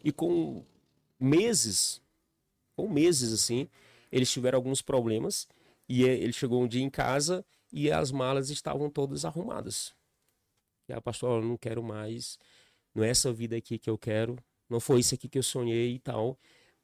[0.03, 0.65] E com
[1.19, 2.01] meses,
[2.77, 3.69] com meses assim,
[4.11, 5.47] eles tiveram alguns problemas.
[5.89, 9.95] E ele chegou um dia em casa e as malas estavam todas arrumadas.
[10.89, 12.39] E a pastora, não quero mais,
[12.95, 14.37] não é essa vida aqui que eu quero,
[14.69, 16.39] não foi isso aqui que eu sonhei e tal,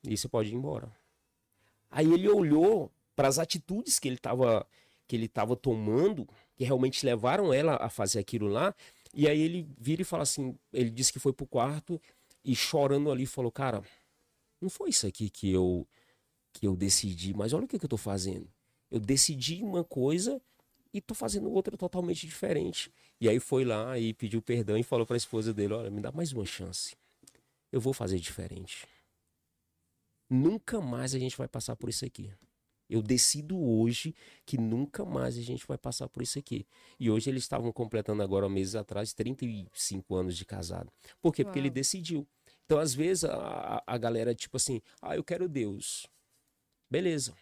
[0.04, 0.92] e você pode ir embora.
[1.90, 4.66] Aí ele olhou para as atitudes que ele estava
[5.06, 8.74] que ele estava tomando, que realmente levaram ela a fazer aquilo lá,
[9.14, 12.00] e aí ele vira e fala assim, ele disse que foi pro quarto
[12.44, 13.82] e chorando ali falou, cara,
[14.60, 15.86] não foi isso aqui que eu
[16.52, 18.48] que eu decidi, mas olha o que, que eu tô fazendo.
[18.90, 20.40] Eu decidi uma coisa
[20.92, 22.90] e tô fazendo outra totalmente diferente.
[23.20, 26.00] E aí foi lá e pediu perdão e falou para a esposa dele: Olha, me
[26.00, 26.96] dá mais uma chance.
[27.70, 28.86] Eu vou fazer diferente.
[30.28, 32.32] Nunca mais a gente vai passar por isso aqui.
[32.88, 36.66] Eu decido hoje que nunca mais a gente vai passar por isso aqui.
[37.00, 40.92] E hoje eles estavam completando agora, meses atrás, 35 anos de casado.
[41.20, 41.42] Por quê?
[41.42, 41.50] Uau.
[41.50, 42.26] Porque ele decidiu.
[42.64, 46.06] Então, às vezes, a, a galera, tipo assim, ah, eu quero Deus.
[46.90, 47.34] Beleza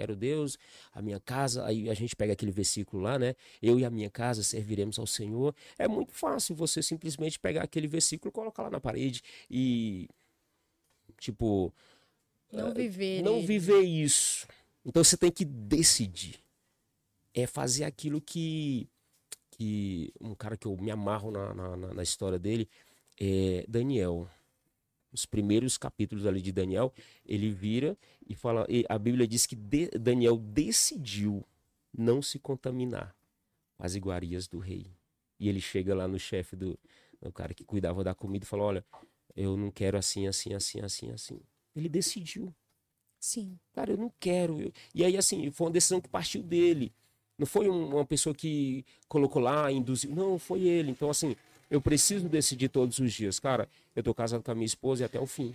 [0.00, 0.56] quero Deus,
[0.92, 3.34] a minha casa, aí a gente pega aquele versículo lá, né?
[3.60, 5.54] Eu e a minha casa serviremos ao Senhor.
[5.78, 10.08] É muito fácil você simplesmente pegar aquele versículo, colocar lá na parede e
[11.18, 11.72] tipo
[12.52, 14.46] não viver não viver isso.
[14.84, 16.40] Então você tem que decidir.
[17.34, 18.88] É fazer aquilo que
[19.52, 22.68] que um cara que eu me amarro na, na, na história dele
[23.20, 24.28] é Daniel
[25.12, 26.92] os primeiros capítulos ali de Daniel,
[27.26, 31.44] ele vira e fala, e a Bíblia diz que de, Daniel decidiu
[31.96, 33.14] não se contaminar
[33.76, 34.86] com as iguarias do rei.
[35.38, 36.78] E ele chega lá no chefe do,
[37.20, 38.84] do cara que cuidava da comida e fala: "Olha,
[39.34, 41.40] eu não quero assim, assim, assim, assim, assim".
[41.74, 42.54] Ele decidiu.
[43.18, 43.58] Sim.
[43.72, 44.60] Cara, eu não quero.
[44.60, 44.72] Eu...
[44.94, 46.92] E aí assim, foi uma decisão que partiu dele.
[47.38, 50.14] Não foi uma pessoa que colocou lá, induziu.
[50.14, 50.90] Não, foi ele.
[50.90, 51.36] Então assim,
[51.70, 53.38] eu preciso decidir todos os dias.
[53.38, 55.54] Cara, eu tô casado com a minha esposa e até o fim.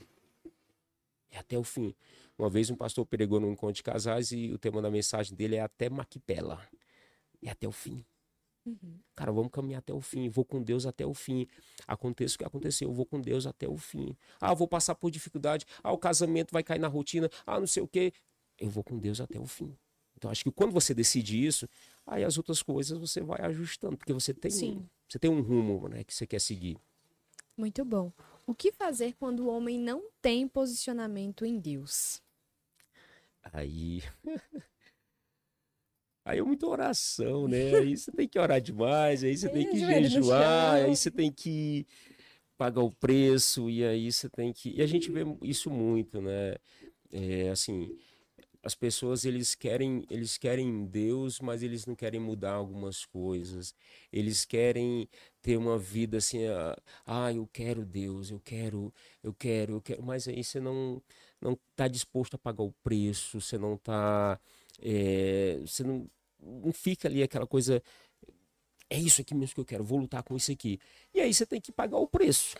[1.32, 1.94] É até o fim.
[2.38, 5.56] Uma vez um pastor pregou num encontro de casais e o tema da mensagem dele
[5.56, 6.62] é até Maquipela.
[7.44, 8.04] É até o fim.
[8.66, 9.00] Uhum.
[9.16, 10.28] Cara, vamos caminhar até o fim.
[10.28, 11.48] Vou com Deus até o fim.
[11.88, 14.16] Aconteça o que aconteceu, eu vou com Deus até o fim.
[14.40, 15.66] Ah, vou passar por dificuldade.
[15.84, 17.30] Ah, o casamento vai cair na rotina.
[17.46, 18.12] Ah, não sei o quê.
[18.58, 19.76] Eu vou com Deus até o fim.
[20.18, 21.68] Então, acho que quando você decide isso,
[22.06, 24.90] aí as outras coisas você vai ajustando, porque você tem, Sim.
[25.08, 26.78] você tem um rumo né, que você quer seguir.
[27.58, 28.12] Muito bom.
[28.48, 32.22] O que fazer quando o homem não tem posicionamento em Deus?
[33.44, 34.02] Aí.
[36.26, 37.76] Aí é muita oração, né?
[37.76, 41.86] Aí você tem que orar demais, aí você tem que jejuar, aí você tem que
[42.58, 44.74] pagar o preço, e aí você tem que.
[44.76, 46.56] E a gente vê isso muito, né?
[47.12, 47.96] É, assim,
[48.64, 53.76] as pessoas eles querem eles querem Deus, mas eles não querem mudar algumas coisas.
[54.12, 55.08] Eles querem
[55.44, 56.40] ter uma vida assim,
[57.06, 61.00] ah, eu quero Deus, eu quero, eu quero, eu quero, mas aí você não
[61.40, 64.40] não está disposto a pagar o preço, você não está,
[64.82, 66.10] é, você não,
[66.46, 67.82] não fica ali aquela coisa,
[68.90, 70.80] é isso aqui mesmo que eu quero, vou lutar com isso aqui.
[71.14, 72.56] E aí você tem que pagar o preço.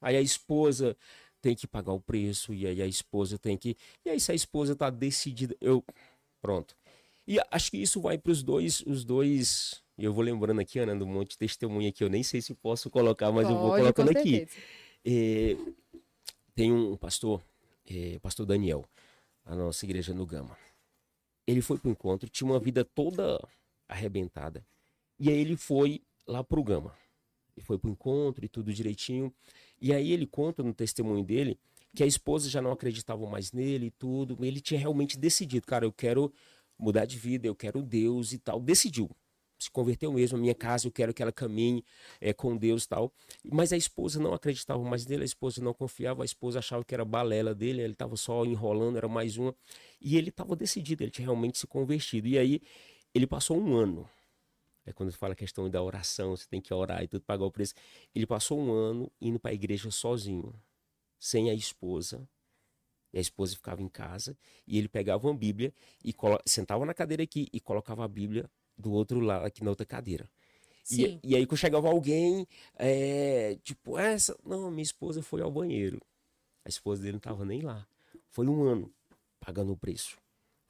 [0.00, 0.96] Aí a esposa
[1.40, 3.76] tem que pagar o preço, e aí a esposa tem que.
[4.04, 5.84] E aí, se a esposa está decidida, eu.
[6.40, 6.76] Pronto.
[7.26, 9.82] E acho que isso vai para os dois, os dois.
[9.98, 12.04] E eu vou lembrando aqui, Ana, um monte de testemunha aqui.
[12.04, 14.46] Eu nem sei se posso colocar, mas Pode, eu vou colocando aqui.
[15.04, 15.56] É,
[16.54, 17.40] tem um pastor,
[17.88, 18.84] é, pastor Daniel,
[19.44, 20.56] a nossa igreja no Gama.
[21.46, 23.40] Ele foi para o encontro, tinha uma vida toda
[23.88, 24.66] arrebentada.
[25.18, 26.92] E aí ele foi lá para o Gama.
[27.56, 29.32] Ele foi para o encontro e tudo direitinho.
[29.80, 31.58] E aí ele conta no testemunho dele
[31.94, 34.36] que a esposa já não acreditava mais nele e tudo.
[34.44, 36.32] Ele tinha realmente decidido, cara, eu quero
[36.78, 38.60] mudar de vida, eu quero Deus e tal.
[38.60, 39.10] Decidiu.
[39.58, 41.84] Se converteu mesmo, a minha casa, eu quero que ela caminhe
[42.20, 43.12] é, com Deus e tal.
[43.44, 46.94] Mas a esposa não acreditava mais nele, a esposa não confiava, a esposa achava que
[46.94, 49.54] era balela dele, ele estava só enrolando, era mais uma.
[50.00, 52.28] E ele estava decidido, ele tinha realmente se convertido.
[52.28, 52.60] E aí
[53.14, 54.08] ele passou um ano
[54.86, 57.50] é quando fala a questão da oração, você tem que orar e tudo, pagar o
[57.50, 57.74] preço.
[58.14, 60.54] Ele passou um ano indo para a igreja sozinho,
[61.18, 62.26] sem a esposa.
[63.12, 64.38] E a esposa ficava em casa.
[64.64, 66.14] E ele pegava uma Bíblia e
[66.46, 70.28] sentava na cadeira aqui e colocava a Bíblia do outro lado, aqui na outra cadeira.
[70.90, 72.46] E, e, aí, quando chegava alguém,
[72.76, 74.38] é, tipo, essa.
[74.44, 76.00] Não, minha esposa foi ao banheiro.
[76.64, 77.86] A esposa dele não estava nem lá.
[78.30, 78.92] Foi um ano
[79.40, 80.16] pagando o preço.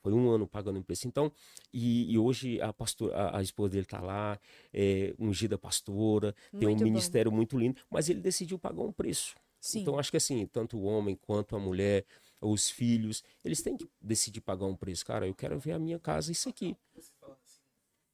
[0.07, 1.09] Foi um ano pagando imposto.
[1.09, 1.33] Então,
[1.73, 4.39] e, e, hoje a, pastor, a, a esposa dele está lá,
[4.73, 6.85] é, ungida pastora, muito tem um bom.
[6.85, 9.35] ministério muito lindo, mas ele decidiu pagar um preço.
[9.61, 9.81] Sim.
[9.81, 12.05] Então, acho que assim, tanto o homem quanto a mulher,
[12.41, 15.05] os filhos, eles têm que decidir pagar um preço.
[15.05, 16.77] Cara, eu quero ver a minha casa, isso aqui.
[16.95, 17.63] Você falando assim,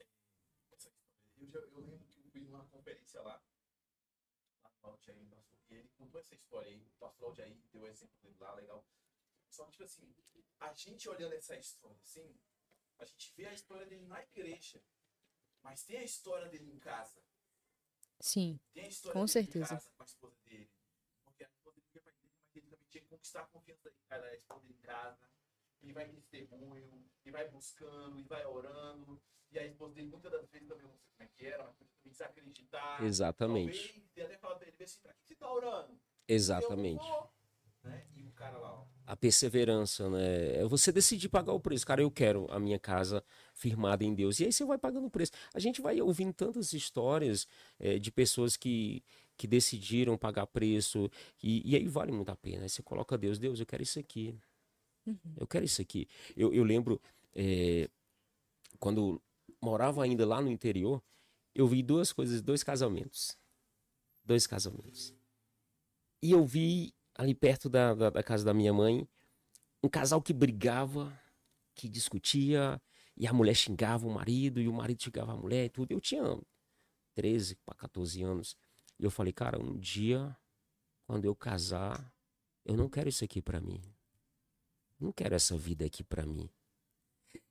[0.00, 0.06] é,
[1.42, 3.38] eu, já, eu lembro que eu fui numa conferência lá,
[4.64, 7.86] lá no Altair, pastor, e ele contou essa história aí, o pastor Altair deu o
[7.86, 8.86] exemplo dele lá, legal.
[9.48, 10.14] Só que, tipo assim,
[10.60, 12.38] a gente olhando essa história, assim,
[12.98, 14.84] a gente vê a história dele na igreja,
[15.62, 17.24] mas tem a história dele em casa.
[18.20, 18.60] Sim.
[18.72, 19.64] Tem a história Com dele certeza.
[19.64, 20.70] em casa com a esposa dele.
[21.24, 23.90] Porque a esposa dele ia pra igreja, mas ele também tinha que conquistar a confiança
[24.08, 25.30] da da esposa dele em casa.
[25.82, 29.20] Ele vai em testemunho, e vai buscando, e vai orando.
[29.50, 31.64] E a esposa dele, muitas das vezes, também, eu não sei como é que era,
[31.64, 33.04] mas também desacreditar.
[33.04, 33.78] Exatamente.
[33.78, 36.00] Talvez, e até fala pra ele, vê assim, pra que você tá orando?
[36.26, 37.04] Exatamente.
[37.82, 38.06] Né?
[38.14, 38.86] E o cara lá, ó.
[39.04, 40.56] A perseverança, né?
[40.56, 41.84] É você decidir pagar o preço.
[41.84, 43.22] Cara, eu quero a minha casa
[43.52, 44.38] firmada em Deus.
[44.38, 45.32] E aí você vai pagando o preço.
[45.52, 47.46] A gente vai ouvindo tantas histórias
[47.78, 49.04] é, de pessoas que,
[49.36, 51.10] que decidiram pagar preço.
[51.42, 52.62] E, e aí vale muito a pena.
[52.62, 54.38] Aí você coloca Deus, Deus, eu quero isso aqui.
[55.36, 56.08] Eu quero isso aqui.
[56.36, 57.00] Eu, eu lembro,
[57.34, 57.88] é,
[58.78, 59.20] quando
[59.60, 61.02] morava ainda lá no interior,
[61.54, 63.38] eu vi duas coisas, dois casamentos.
[64.24, 65.14] Dois casamentos.
[66.22, 69.06] E eu vi ali perto da, da, da casa da minha mãe
[69.82, 71.12] um casal que brigava,
[71.74, 72.80] que discutia,
[73.16, 75.90] e a mulher xingava o marido, e o marido xingava a mulher e tudo.
[75.90, 76.22] Eu tinha
[77.14, 78.56] 13 para 14 anos.
[78.98, 80.36] E eu falei, cara, um dia,
[81.04, 82.12] quando eu casar,
[82.64, 83.82] eu não quero isso aqui para mim.
[85.02, 86.48] Não quero essa vida aqui para mim.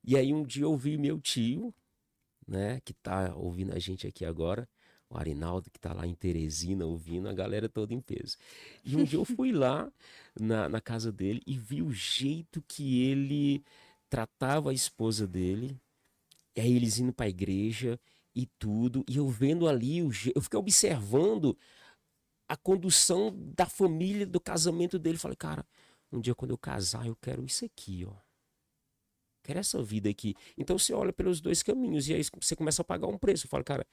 [0.04, 1.74] E aí um dia eu vi meu tio,
[2.48, 4.68] né, que tá ouvindo a gente aqui agora,
[5.10, 8.38] o Arinaldo, que tá lá em Teresina ouvindo, a galera toda em peso.
[8.86, 9.92] E um dia eu fui lá
[10.40, 13.64] na, na casa dele e vi o jeito que ele
[14.10, 15.78] tratava a esposa dele,
[16.56, 18.00] e aí eles indo pra igreja
[18.34, 21.58] e tudo, e eu vendo ali, o, eu fiquei observando
[22.48, 25.18] a condução da família, do casamento dele.
[25.18, 25.66] Falei, cara,
[26.12, 28.14] um dia quando eu casar, eu quero isso aqui, ó.
[29.44, 30.36] Quero essa vida aqui.
[30.58, 33.46] Então você olha pelos dois caminhos e aí você começa a pagar um preço.
[33.46, 33.86] Eu falo, cara,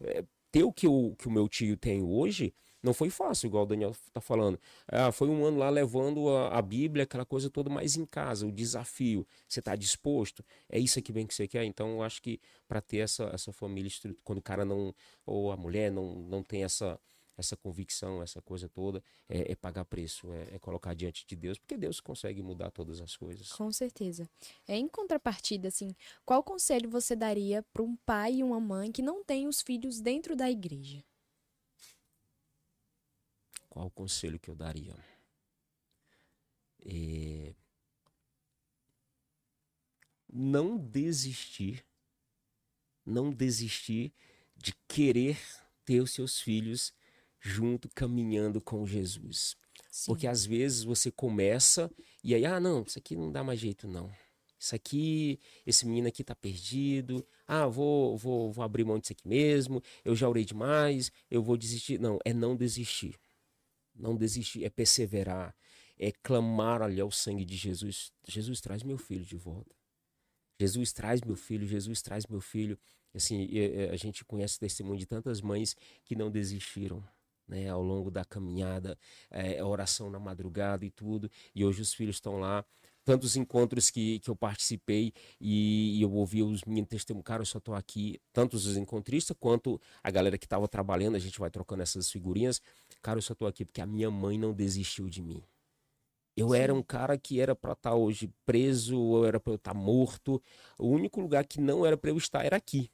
[0.00, 2.54] é, ter o que, o que o meu tio tem hoje
[2.84, 4.60] não foi fácil, igual o Daniel tá falando.
[4.86, 8.46] Ah, foi um ano lá levando a, a Bíblia, aquela coisa toda mais em casa,
[8.46, 9.26] o desafio.
[9.48, 10.44] Você está disposto?
[10.68, 11.64] É isso aqui bem que você quer?
[11.64, 13.90] Então eu acho que para ter essa, essa família,
[14.22, 14.94] quando o cara não,
[15.24, 17.00] ou a mulher não, não tem essa,
[17.36, 21.58] essa convicção, essa coisa toda, é, é pagar preço, é, é colocar diante de Deus,
[21.58, 23.52] porque Deus consegue mudar todas as coisas.
[23.52, 24.28] Com certeza.
[24.66, 29.02] É, em contrapartida, assim, qual conselho você daria para um pai e uma mãe que
[29.02, 31.02] não têm os filhos dentro da igreja?
[33.68, 34.94] Qual conselho que eu daria?
[36.86, 37.54] É,
[40.36, 41.86] Não desistir,
[43.06, 44.12] não desistir
[44.56, 45.38] de querer
[45.84, 46.92] ter os seus filhos
[47.44, 49.54] junto caminhando com Jesus.
[49.90, 50.06] Sim.
[50.06, 51.90] Porque às vezes você começa
[52.22, 54.10] e aí, ah, não, isso aqui não dá mais jeito, não.
[54.58, 57.24] Isso aqui, esse menino aqui tá perdido.
[57.46, 59.82] Ah, vou, vou, vou abrir mão disso aqui mesmo.
[60.02, 62.00] Eu já orei demais, eu vou desistir.
[62.00, 63.14] Não, é não desistir.
[63.94, 65.54] Não desistir, é perseverar,
[65.96, 68.10] é clamar ali ao sangue de Jesus.
[68.26, 69.76] Jesus traz meu filho de volta.
[70.58, 72.76] Jesus traz meu filho, Jesus traz meu filho.
[73.14, 73.48] Assim,
[73.92, 77.04] a gente conhece testemunho de tantas mães que não desistiram.
[77.46, 78.96] Né, ao longo da caminhada,
[79.30, 82.64] é, a oração na madrugada e tudo, e hoje os filhos estão lá.
[83.04, 87.46] Tantos encontros que, que eu participei e, e eu ouvi os meninos testemunhar, cara, eu
[87.46, 91.50] só tô aqui, tantos os encontristas quanto a galera que estava trabalhando, a gente vai
[91.50, 92.62] trocando essas figurinhas.
[93.02, 95.42] Cara, eu só tô aqui porque a minha mãe não desistiu de mim.
[96.36, 99.74] Eu era um cara que era para estar hoje preso, ou era para eu estar
[99.74, 100.42] morto.
[100.78, 102.90] O único lugar que não era para eu estar era aqui.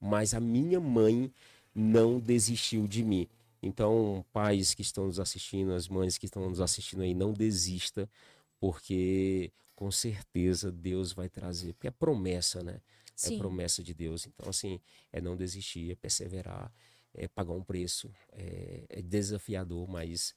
[0.00, 1.30] Mas a minha mãe
[1.74, 3.28] não desistiu de mim.
[3.62, 8.10] Então, pais que estão nos assistindo, as mães que estão nos assistindo aí, não desista,
[8.58, 11.72] porque com certeza Deus vai trazer.
[11.74, 12.80] Porque é promessa, né?
[13.14, 13.36] Sim.
[13.36, 14.26] É promessa de Deus.
[14.26, 14.80] Então, assim,
[15.12, 16.72] é não desistir, é perseverar,
[17.14, 18.10] é pagar um preço.
[18.32, 20.34] É, é desafiador, mas,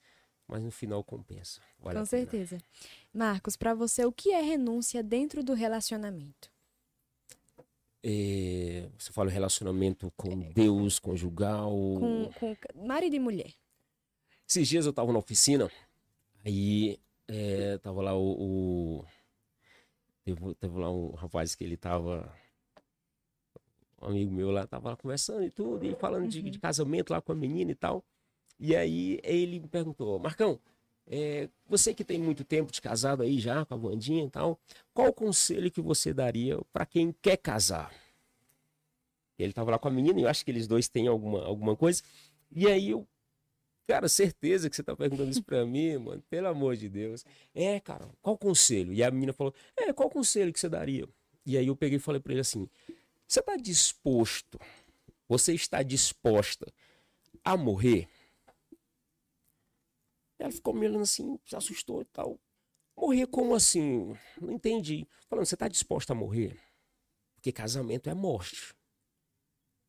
[0.48, 1.60] mas no final compensa.
[1.80, 2.60] Vale Com certeza.
[3.12, 6.55] Marcos, para você, o que é renúncia dentro do relacionamento?
[8.08, 11.72] É, você fala relacionamento com Deus, conjugal.
[11.72, 13.52] Com, com marido e mulher.
[14.48, 15.72] Esses dias eu tava na oficina,
[16.46, 19.00] aí é, tava lá o.
[19.00, 19.06] o
[20.24, 22.32] teve, teve lá um rapaz que ele tava.
[24.00, 27.20] Um amigo meu lá, tava lá conversando e tudo, e falando de, de casamento lá
[27.20, 28.06] com a menina e tal.
[28.60, 30.60] E aí ele me perguntou, Marcão,
[31.08, 34.60] é, você que tem muito tempo de casado aí já, com a Vandinha e tal,
[34.94, 37.94] qual o conselho que você daria para quem quer casar?
[39.38, 41.76] Ele tava lá com a menina, e eu acho que eles dois têm alguma, alguma
[41.76, 42.02] coisa.
[42.52, 43.08] E aí eu
[43.88, 46.24] Cara, certeza que você tá perguntando isso pra mim, mano.
[46.30, 47.24] Pelo amor de Deus.
[47.54, 48.92] É, cara, qual conselho?
[48.92, 51.08] E a menina falou: É, qual conselho que você daria?
[51.46, 52.68] E aí eu peguei e falei pra ele assim:
[53.28, 54.60] Você tá disposto?
[55.30, 56.66] Você está disposta
[57.44, 58.08] a morrer?
[60.38, 62.40] Ela ficou me olhando assim, se assustou e tal.
[62.96, 64.14] Morrer como assim?
[64.40, 65.08] Não entendi.
[65.28, 66.60] Falando, você tá disposta a morrer?
[67.36, 68.74] Porque casamento é morte.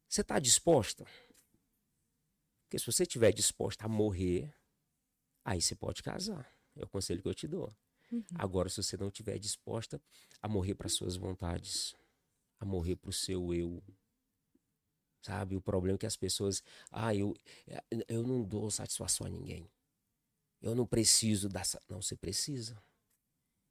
[0.09, 1.05] Você tá disposta?
[2.65, 4.53] Porque se você estiver disposta a morrer,
[5.45, 6.51] aí você pode casar.
[6.77, 7.75] É o conselho que eu te dou.
[8.11, 8.25] Uhum.
[8.35, 10.01] Agora, se você não estiver disposta
[10.41, 11.95] a morrer para suas vontades,
[12.61, 13.83] a morrer para o seu eu,
[15.23, 15.57] sabe?
[15.57, 17.35] O problema é que as pessoas, ah, eu,
[18.09, 19.71] eu não dou satisfação a ninguém.
[20.61, 21.65] Eu não preciso dar.
[21.65, 22.81] sa-" Não, você precisa.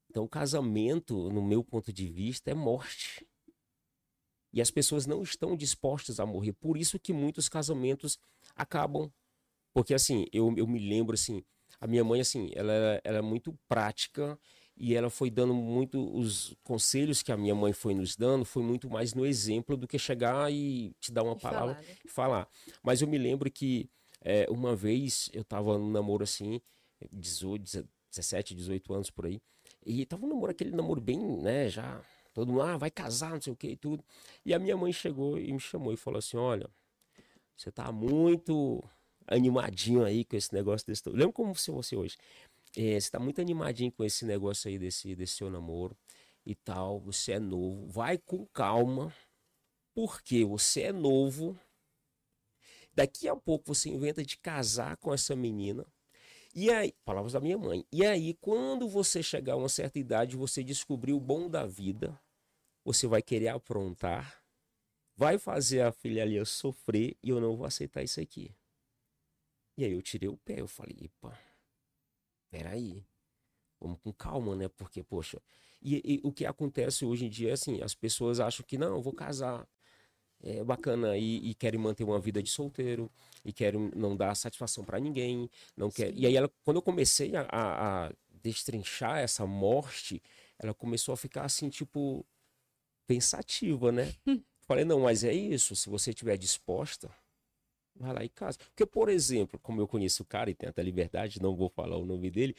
[0.10, 3.28] Então, o casamento, no meu ponto de vista, é morte.
[4.54, 6.54] E as pessoas não estão dispostas a morrer.
[6.54, 8.18] Por isso que muitos casamentos
[8.56, 9.12] acabam.
[9.74, 11.44] Porque, assim, eu, eu me lembro, assim,
[11.82, 12.72] a minha mãe, assim, ela,
[13.04, 14.40] ela é muito prática
[14.78, 18.64] e ela foi dando muito os conselhos que a minha mãe foi nos dando, foi
[18.64, 21.96] muito mais no exemplo do que chegar e te dar uma E palavra falar, né?
[22.06, 22.48] e falar.
[22.82, 23.90] Mas eu me lembro que
[24.22, 26.62] é, uma vez eu tava num namoro assim,
[27.12, 29.42] 18, 17, 18 anos por aí,
[29.86, 32.02] e tava um namoro, aquele namoro bem, né, já,
[32.34, 34.04] todo mundo, ah, vai casar, não sei o que e tudo.
[34.46, 36.70] E a minha mãe chegou e me chamou e falou assim: olha,
[37.56, 38.84] você tá muito
[39.28, 41.08] animadinho aí com esse negócio desse.
[41.10, 42.18] Lembra como se você hoje?
[42.78, 45.98] É, você tá muito animadinho com esse negócio aí desse, desse seu namoro
[46.46, 47.00] e tal.
[47.00, 49.14] Você é novo, vai com calma,
[49.94, 51.58] porque você é novo.
[52.94, 55.86] Daqui a pouco você inventa de casar com essa menina.
[56.58, 57.86] E aí, palavras da minha mãe.
[57.92, 62.18] E aí, quando você chegar a uma certa idade, você descobrir o bom da vida,
[62.82, 64.42] você vai querer aprontar,
[65.18, 68.56] vai fazer a filha ali sofrer e eu não vou aceitar isso aqui.
[69.78, 71.38] E aí eu tirei o pé, eu falei, epa,
[72.50, 73.06] peraí,
[73.78, 74.70] vamos com calma, né?
[74.70, 75.42] Porque, poxa,
[75.82, 78.96] e, e o que acontece hoje em dia é assim, as pessoas acham que não,
[78.96, 79.68] eu vou casar,
[80.46, 83.12] é bacana, e, e querem manter uma vida de solteiro,
[83.44, 86.14] e querem não dar satisfação pra ninguém, não quer.
[86.16, 88.12] E aí ela, quando eu comecei a, a, a
[88.44, 90.22] destrinchar essa morte,
[90.60, 92.26] ela começou a ficar assim, tipo,
[93.08, 94.14] pensativa, né?
[94.68, 97.10] Falei, não, mas é isso, se você estiver disposta,
[97.96, 98.58] vai lá e casa.
[98.58, 101.98] Porque, por exemplo, como eu conheço o cara e tenho até liberdade, não vou falar
[101.98, 102.56] o nome dele,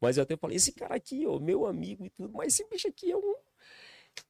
[0.00, 2.88] mas eu até falei, esse cara aqui, ó, meu amigo e tudo, mas esse bicho
[2.88, 3.34] aqui é um.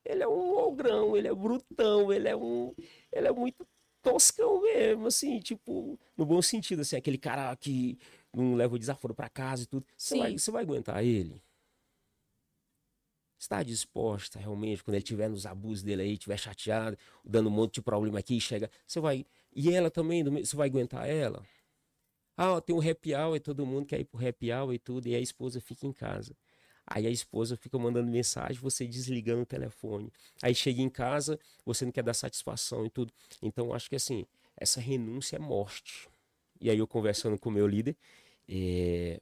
[0.05, 2.75] Ele é um ogrão, ele é brutão, ele é um.
[3.13, 3.67] Ele é muito
[4.03, 7.99] toscão mesmo, assim, tipo, no bom sentido, assim, aquele cara que
[8.35, 9.87] não leva o desaforo pra casa e tudo.
[9.97, 11.43] Você vai, você vai aguentar ele?
[13.39, 17.75] Está disposta realmente, quando ele estiver nos abusos dele aí, estiver chateado, dando um monte
[17.75, 18.71] de problema aqui, chega.
[18.87, 19.25] Você vai.
[19.55, 21.43] E ela também, você vai aguentar ela?
[22.37, 24.79] Ah, ó, tem um happy hour e todo mundo quer ir pro happy hour e
[24.79, 26.35] tudo, e a esposa fica em casa.
[26.91, 30.13] Aí a esposa fica mandando mensagem, você desligando o telefone.
[30.43, 33.13] Aí chega em casa, você não quer dar satisfação e tudo.
[33.43, 34.27] Então, acho que assim,
[34.57, 36.09] essa renúncia é morte.
[36.61, 37.97] E aí eu conversando com o meu líder,
[38.49, 39.21] eh,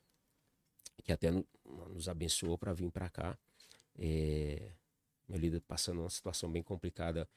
[1.04, 1.46] que até no-
[1.94, 3.38] nos abençoou para vir para cá,
[3.98, 4.72] eh,
[5.28, 7.28] meu líder passando uma situação bem complicada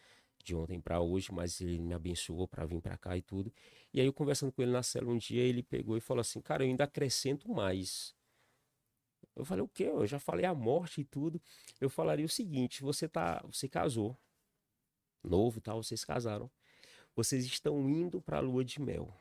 [0.44, 3.54] de ontem para hoje, mas ele me abençoou para vir para cá e tudo.
[3.94, 6.42] E aí eu conversando com ele na cela um dia, ele pegou e falou assim:
[6.42, 8.16] "Cara, eu ainda acrescento mais".
[9.36, 9.86] Eu falei: "O quê?
[9.86, 11.42] Eu já falei a morte e tudo".
[11.80, 14.18] Eu falaria o seguinte: você tá, você casou,
[15.24, 16.50] novo e tal, vocês casaram.
[17.16, 19.14] Vocês estão indo para a lua de mel.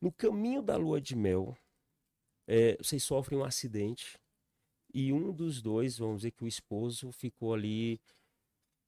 [0.00, 1.56] No caminho da lua de mel,
[2.46, 4.18] eh, vocês sofrem um acidente
[4.92, 8.00] e um dos dois, vamos dizer que o esposo ficou ali,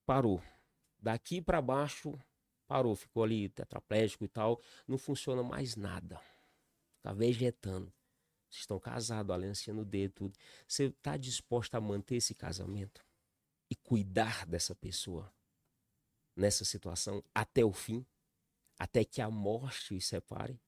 [0.05, 0.43] parou.
[0.99, 2.19] Daqui para baixo,
[2.67, 6.21] parou, ficou ali tetraplégico e tal, não funciona mais nada.
[7.03, 7.93] Tá vegetando.
[8.59, 10.39] Estão casados, a aliança no dedo, tudo.
[10.69, 13.05] Você tá disposto a manter esse casamento
[13.71, 15.33] e cuidar dessa pessoa
[16.37, 18.05] nessa situação até o fim,
[18.79, 20.61] até que a morte os separe?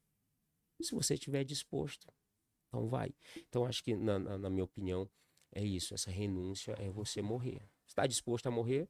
[0.83, 2.09] Se você estiver disposto,
[2.69, 3.15] então vai.
[3.49, 5.09] Então acho que na, na- na minha opinião
[5.53, 5.95] é isso.
[5.95, 7.63] Essa renúncia é você morrer.
[7.87, 8.89] Está disposto a morrer?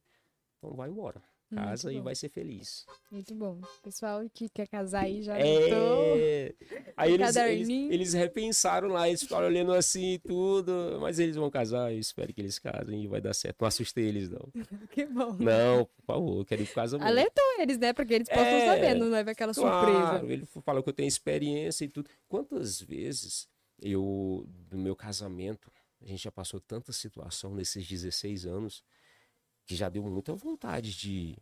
[0.57, 1.23] Então vai embora.
[1.53, 2.85] Casa e vai ser feliz.
[3.09, 3.61] Muito bom.
[3.81, 5.37] Pessoal que quer casar aí já.
[5.39, 6.53] É.
[6.97, 11.49] Aí eles, eles, eles repensaram lá, eles ficaram olhando assim e tudo, mas eles vão
[11.49, 13.61] casar, eu espero que eles casem e vai dar certo.
[13.61, 14.49] Não assustei eles, não.
[14.91, 15.37] Que bom.
[15.39, 17.07] Não, por favor, eu quero ir pro casamento.
[17.07, 17.93] Alertou eles, né?
[17.93, 19.97] Porque eles possam É, saber, não leva aquela surpresa.
[19.99, 22.09] Claro, ele fala que eu tenho experiência e tudo.
[22.27, 23.47] Quantas vezes
[23.81, 25.71] eu, no meu casamento,
[26.01, 28.83] a gente já passou tanta situação nesses 16 anos
[29.67, 31.37] que já deu muita vontade de.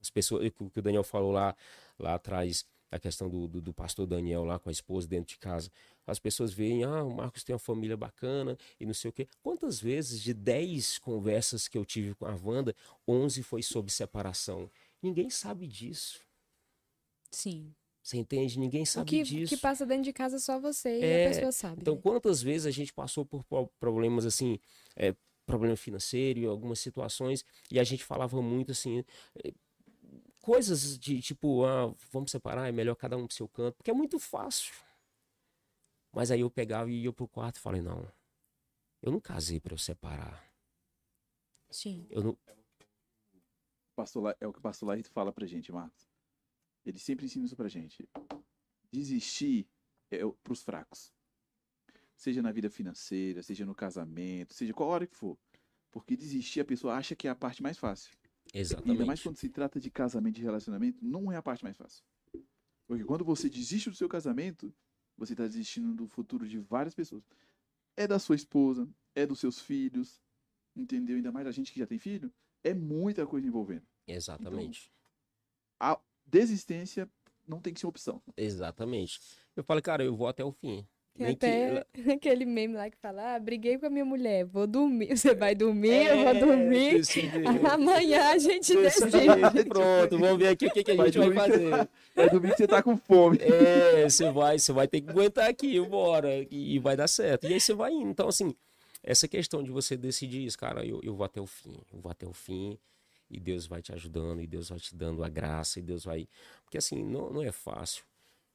[0.00, 1.54] As pessoas, o que o Daniel falou lá,
[1.98, 5.38] lá atrás, a questão do, do, do, pastor Daniel lá com a esposa dentro de
[5.38, 5.70] casa.
[6.06, 9.28] As pessoas veem, ah, o Marcos tem uma família bacana e não sei o quê.
[9.42, 12.74] Quantas vezes de 10 conversas que eu tive com a Wanda,
[13.06, 14.70] 11 foi sobre separação?
[15.02, 16.20] Ninguém sabe disso.
[17.30, 17.72] Sim.
[18.02, 18.58] Você entende?
[18.58, 19.54] Ninguém sabe o que, disso.
[19.54, 21.82] O que passa dentro de casa só você e é, a pessoa sabe.
[21.82, 22.00] Então, né?
[22.02, 23.44] quantas vezes a gente passou por
[23.78, 24.58] problemas assim,
[24.96, 25.14] é,
[25.50, 29.04] problema financeiro, algumas situações, e a gente falava muito assim,
[29.44, 29.52] é,
[30.40, 33.94] coisas de tipo, ah, vamos separar, é melhor cada um pro seu canto, porque é
[33.94, 34.74] muito fácil.
[36.12, 38.10] Mas aí eu pegava e ia pro quarto e falei, não,
[39.02, 40.44] eu não casei para eu separar.
[41.70, 42.06] Sim.
[42.10, 42.38] Eu não...
[43.94, 46.08] Pastor, é o que o pastor Larito fala pra gente, Marcos.
[46.84, 48.08] Ele sempre ensina isso pra gente.
[48.90, 49.68] Desistir
[50.10, 51.12] é pros fracos.
[52.20, 55.38] Seja na vida financeira, seja no casamento, seja qual hora que for.
[55.90, 58.12] Porque desistir a pessoa acha que é a parte mais fácil.
[58.52, 58.90] Exatamente.
[58.90, 62.04] Ainda mais quando se trata de casamento, de relacionamento, não é a parte mais fácil.
[62.86, 64.70] Porque quando você desiste do seu casamento,
[65.16, 67.24] você está desistindo do futuro de várias pessoas.
[67.96, 70.20] É da sua esposa, é dos seus filhos,
[70.76, 71.16] entendeu?
[71.16, 72.30] Ainda mais a gente que já tem filho,
[72.62, 73.86] é muita coisa envolvendo.
[74.06, 74.92] Exatamente.
[75.76, 77.10] Então, a desistência
[77.48, 78.22] não tem que ser opção.
[78.36, 79.18] Exatamente.
[79.56, 80.86] Eu falei, cara, eu vou até o fim.
[81.16, 82.10] Tem Nem até que...
[82.12, 85.08] aquele meme lá que fala, ah, briguei com a minha mulher, vou dormir.
[85.16, 86.94] Você vai dormir, é, eu vou é, dormir.
[86.98, 87.44] Decide.
[87.70, 89.64] Amanhã a gente decide.
[89.68, 91.70] Pronto, vamos ver aqui o que, que a vai gente vai fazer.
[91.70, 93.38] Tá, vai dormir que você tá com fome.
[93.38, 97.46] É, você vai, você vai ter que aguentar aqui, bora, e, e vai dar certo.
[97.46, 98.10] E aí você vai indo.
[98.10, 98.54] Então, assim,
[99.02, 102.10] essa questão de você decidir isso, cara, eu, eu vou até o fim, eu vou
[102.10, 102.78] até o fim
[103.30, 106.28] e Deus vai te ajudando, e Deus vai te dando a graça, e Deus vai.
[106.64, 108.04] Porque assim, não, não é fácil.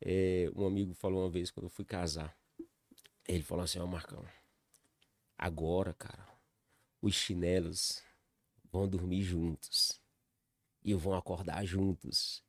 [0.01, 2.35] É, um amigo falou uma vez quando eu fui casar.
[3.28, 4.23] Ele falou assim, ó, Marcão,
[5.38, 6.28] agora, cara,
[7.01, 8.03] os chinelos
[8.71, 9.99] vão dormir juntos.
[10.84, 12.43] E vão acordar juntos.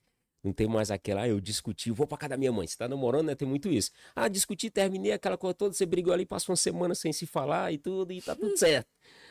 [0.44, 2.66] Não tem mais aquela, ah, eu discuti, vou pra casa da minha mãe.
[2.66, 3.34] Você tá namorando, né?
[3.34, 3.90] Tem muito isso.
[4.14, 7.72] Ah, discuti, terminei aquela coisa toda, você brigou ali, passou uma semana sem se falar
[7.72, 8.88] e tudo, e tá tudo certo.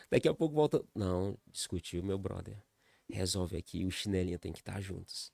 [0.10, 0.84] Daqui a pouco volta.
[0.93, 2.58] Não, discutiu, meu brother.
[3.10, 5.32] Resolve aqui, o chinelinho tem que estar tá juntos.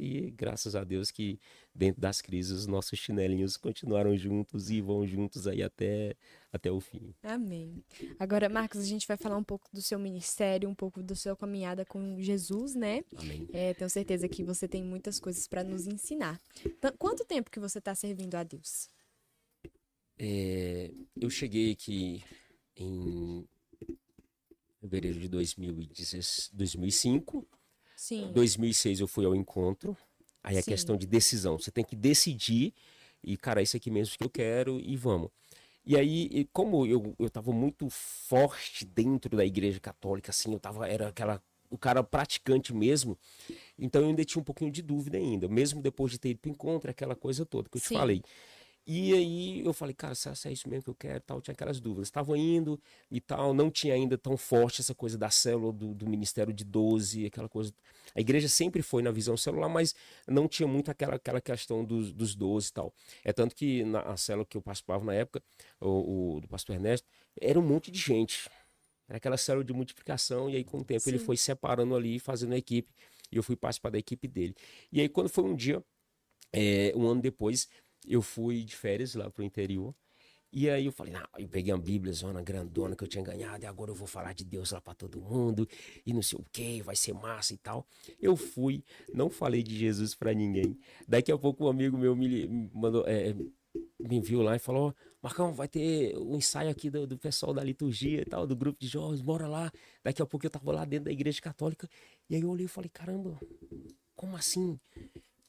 [0.00, 1.38] E graças a Deus que
[1.74, 6.16] dentro das crises os nossos chinelinhos continuaram juntos e vão juntos aí até,
[6.50, 7.14] até o fim.
[7.22, 7.84] Amém.
[8.18, 11.36] Agora, Marcos, a gente vai falar um pouco do seu ministério, um pouco da sua
[11.36, 13.04] caminhada com Jesus, né?
[13.14, 13.46] Amém.
[13.52, 16.40] É, tenho certeza que você tem muitas coisas para nos ensinar.
[16.64, 18.88] Então, quanto tempo que você está servindo a Deus?
[20.18, 20.90] É,
[21.20, 22.24] eu cheguei aqui
[22.74, 23.46] em
[24.80, 27.46] fevereiro de 2005
[28.00, 28.30] Sim.
[28.32, 29.94] 2006 eu fui ao encontro.
[30.42, 31.58] Aí a questão de decisão.
[31.58, 32.72] Você tem que decidir
[33.22, 35.28] e, cara, isso aqui mesmo que eu quero e vamos.
[35.84, 40.88] E aí, como eu, eu tava muito forte dentro da igreja católica, assim, eu tava,
[40.88, 43.18] era aquela, o cara praticante mesmo,
[43.78, 46.50] então eu ainda tinha um pouquinho de dúvida ainda, mesmo depois de ter ido pro
[46.50, 47.94] encontro, aquela coisa toda que eu te Sim.
[47.96, 48.22] falei.
[48.86, 51.80] E aí eu falei, cara, se é isso mesmo que eu quero, tal, tinha aquelas
[51.80, 52.08] dúvidas.
[52.08, 56.08] Estavam indo e tal, não tinha ainda tão forte essa coisa da célula do, do
[56.08, 57.72] Ministério de 12, aquela coisa.
[58.14, 59.94] A igreja sempre foi na visão celular, mas
[60.26, 62.94] não tinha muito aquela, aquela questão dos, dos 12 e tal.
[63.24, 65.42] É tanto que na célula que eu participava na época,
[65.80, 67.06] o, o do pastor Ernesto,
[67.40, 68.48] era um monte de gente.
[69.08, 71.10] Era aquela célula de multiplicação, e aí com o tempo Sim.
[71.10, 72.88] ele foi separando ali, fazendo a equipe,
[73.30, 74.54] e eu fui participar da equipe dele.
[74.90, 75.84] E aí quando foi um dia,
[76.52, 77.68] é, um ano depois,
[78.06, 79.94] eu fui de férias lá pro interior.
[80.52, 83.62] E aí eu falei, não, eu peguei uma Bíblia zona grandona que eu tinha ganhado,
[83.62, 85.68] e agora eu vou falar de Deus lá para todo mundo,
[86.04, 87.86] e não sei o que, vai ser massa e tal.
[88.20, 88.82] Eu fui,
[89.14, 90.76] não falei de Jesus para ninguém.
[91.06, 93.32] Daqui a pouco um amigo meu me mandou, é,
[94.00, 94.92] me viu lá e falou,
[95.22, 98.80] Marcão, vai ter um ensaio aqui do, do, pessoal da liturgia e tal, do grupo
[98.80, 99.70] de jovens, bora lá.
[100.02, 101.88] Daqui a pouco eu tava lá dentro da igreja católica,
[102.28, 103.38] e aí eu olhei e falei, caramba,
[104.16, 104.80] como assim?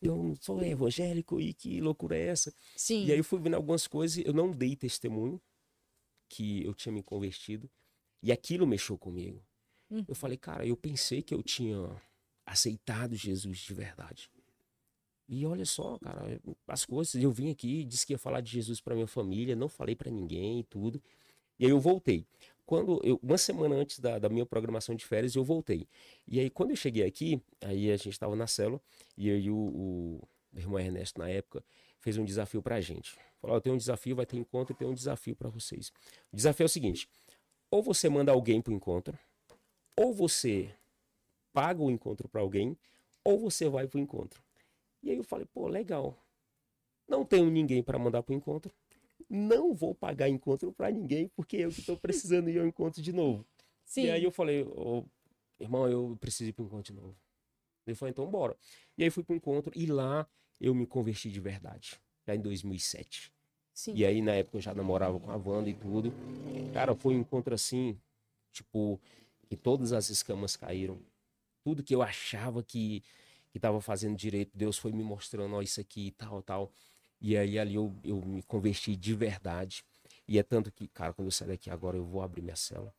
[0.02, 2.54] Eu sou evangélico e que loucura é essa?
[2.76, 3.06] Sim.
[3.06, 5.40] E aí eu fui vendo algumas coisas, eu não dei testemunho
[6.28, 7.70] que eu tinha me convertido
[8.24, 9.44] e aquilo mexeu comigo.
[9.90, 10.04] Hum.
[10.08, 12.02] Eu falei, cara, eu pensei que eu tinha
[12.46, 14.30] aceitado Jesus de verdade.
[15.28, 18.82] E olha só, cara, as coisas, eu vim aqui, disse que ia falar de Jesus
[18.82, 21.02] para minha família, não falei para ninguém e tudo.
[21.58, 22.26] E aí eu voltei
[22.72, 25.90] quando eu, uma semana antes da, da, minha programação de férias, eu voltei.
[26.26, 28.80] E aí, quando eu cheguei aqui, aí a gente estava na célula,
[29.18, 30.22] e aí o, o
[30.54, 31.62] meu irmão Ernesto, na época,
[32.00, 33.18] fez um desafio pra gente.
[33.42, 35.92] Falou: eu tenho um desafio, vai ter encontro, tem um desafio para vocês.
[36.32, 37.10] O desafio é o seguinte:
[37.70, 39.20] ou você manda alguém pro encontro,
[39.94, 40.74] ou você
[41.52, 42.78] paga o encontro para alguém,
[43.22, 44.42] ou você vai pro encontro.
[45.04, 46.18] E aí eu falei: pô, legal.
[47.06, 48.74] Não tenho ninguém para mandar pro encontro
[49.32, 53.14] não vou pagar encontro para ninguém, porque eu que estou precisando ir ao encontro de
[53.14, 53.46] novo.
[53.86, 54.04] Sim.
[54.04, 55.06] E aí eu falei, oh,
[55.60, 57.16] irmão, eu preciso ir para o encontro de novo.
[57.88, 58.58] Ele falou, então bora.
[58.98, 60.28] E aí fui para o encontro e lá
[60.60, 63.34] eu me converti de verdade, já em 2007.
[63.74, 63.94] Sim.
[63.96, 66.14] E aí, na época, eu já namorava com a Wanda e tudo.
[66.74, 67.98] Cara, foi um encontro assim,
[68.52, 69.00] tipo,
[69.48, 71.00] que todas as escamas caíram.
[71.64, 73.02] Tudo que eu achava que
[73.52, 76.72] que estava fazendo direito, Deus foi me mostrando, ó, isso aqui e tal, tal.
[77.22, 79.84] E aí ali eu, eu me converti de verdade.
[80.28, 82.94] E é tanto que, cara, quando eu sair daqui agora, eu vou abrir minha cela,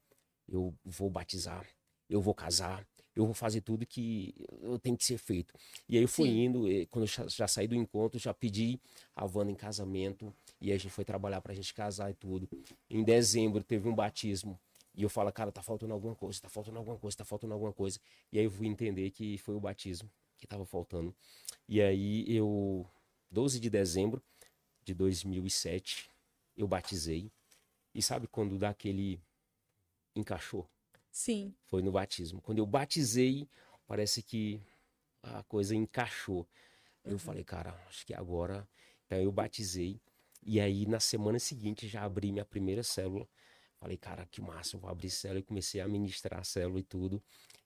[0.48, 1.66] eu vou batizar,
[2.08, 4.34] eu vou casar, eu vou fazer tudo que
[4.82, 5.54] tenho que ser feito.
[5.88, 6.44] E aí eu fui Sim.
[6.44, 8.78] indo, quando eu já, já saí do encontro, já pedi
[9.16, 12.48] a Wanda em casamento, e aí a gente foi trabalhar pra gente casar e tudo.
[12.88, 14.58] Em dezembro teve um batismo.
[14.94, 17.72] E eu falo, cara, tá faltando alguma coisa, tá faltando alguma coisa, tá faltando alguma
[17.72, 17.98] coisa.
[18.30, 21.14] E aí eu fui entender que foi o batismo que tava faltando.
[21.66, 22.86] E aí eu,
[23.32, 24.22] 12 de dezembro
[24.84, 26.10] de 2007,
[26.54, 27.32] eu batizei.
[27.94, 29.20] E sabe quando dá aquele
[30.14, 30.68] encaixou?
[31.10, 31.54] Sim.
[31.64, 32.40] Foi no batismo.
[32.42, 33.48] Quando eu batizei,
[33.86, 34.60] parece que
[35.22, 36.46] a coisa encaixou.
[37.04, 38.68] Eu falei, cara, acho que agora.
[39.06, 39.98] Então eu batizei.
[40.42, 43.26] E aí na semana seguinte já abri minha primeira célula.
[43.78, 46.84] Falei, cara, que massa, eu vou abrir célula e comecei a ministrar a célula e
[46.84, 47.22] tudo.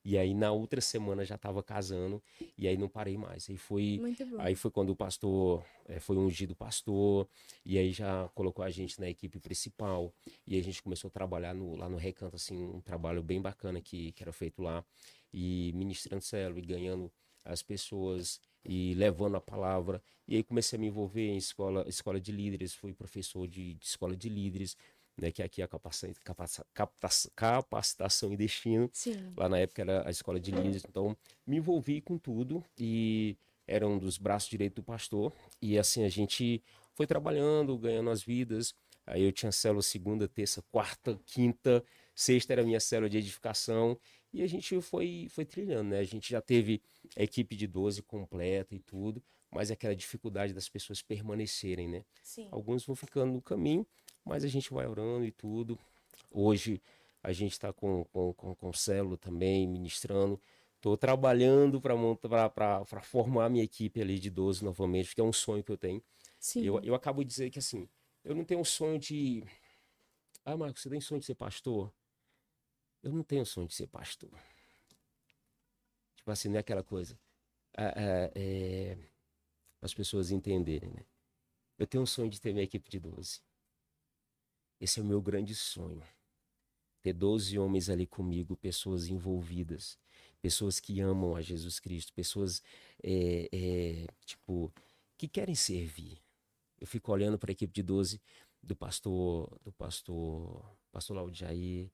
[0.09, 2.23] E aí na outra semana já tava casando
[2.57, 3.49] e aí não parei mais.
[3.49, 3.97] Aí foi.
[4.39, 7.27] Aí foi quando o pastor eh, foi ungido pastor,
[7.65, 10.13] e aí já colocou a gente na equipe principal,
[10.47, 13.81] e a gente começou a trabalhar no- lá no Recanto, assim, um trabalho bem bacana
[13.81, 14.81] que, que era feito lá,
[15.33, 17.11] e ministrando célula, e ganhando
[17.43, 20.01] as pessoas, e levando a palavra.
[20.25, 23.85] E aí comecei a me envolver em escola, escola de líderes, fui professor de, de
[23.85, 24.77] escola de líderes,
[25.17, 26.15] né, que aqui é a capacitação,
[26.73, 29.33] capacitação, capacitação e destino, Sim.
[29.35, 33.35] Lá na época era a escola de líderes, então me envolvi com tudo e
[33.67, 35.33] era um dos braços direitos do pastor.
[35.61, 36.63] E assim a gente
[36.93, 38.73] foi trabalhando, ganhando as vidas.
[39.05, 41.83] Aí eu tinha célula segunda, terça, quarta, quinta,
[42.15, 43.99] sexta era minha célula de edificação.
[44.33, 45.99] E a gente foi, foi trilhando, né?
[45.99, 46.81] A gente já teve
[47.15, 52.03] a equipe de 12 completa e tudo, mas é aquela dificuldade das pessoas permanecerem, né?
[52.21, 52.47] Sim.
[52.51, 53.87] Alguns vão ficando no caminho,
[54.27, 55.79] mas a gente vai orando e tudo.
[56.31, 56.81] Hoje
[57.23, 60.39] a gente está com, com, com, com célula também, ministrando.
[60.75, 65.71] Estou trabalhando para formar minha equipe ali de 12 novamente, que é um sonho que
[65.71, 66.03] eu tenho.
[66.39, 66.63] Sim.
[66.63, 67.89] Eu, eu acabo de dizer que assim,
[68.23, 69.43] eu não tenho um sonho de.
[70.45, 71.91] Ah, Marcos, você tem sonho de ser pastor?
[73.01, 74.31] Eu não tenho sonho de ser pastor.
[76.17, 77.17] Tipo assim, não é aquela coisa.
[77.75, 77.93] Ah,
[78.35, 78.97] é,
[79.81, 81.05] As pessoas entenderem, né?
[81.77, 83.41] Eu tenho um sonho de ter minha equipe de 12.
[84.79, 86.03] Esse é o meu grande sonho.
[87.01, 89.97] Ter 12 homens ali comigo, pessoas envolvidas,
[90.41, 92.61] pessoas que amam a Jesus Cristo, pessoas,
[93.03, 94.71] é, é, tipo,
[95.17, 96.21] que querem servir.
[96.79, 98.21] Eu fico olhando para a equipe de 12
[98.61, 101.91] do pastor, do pastor, pastor Laudio Jair.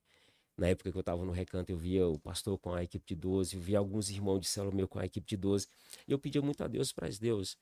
[0.58, 3.16] Na época que eu estava no recanto, eu via o pastor com a equipe de
[3.16, 5.68] 12, eu via alguns irmãos de célula meu com a equipe de 12.
[6.08, 7.58] E eu pedia muito a Deus para Deus,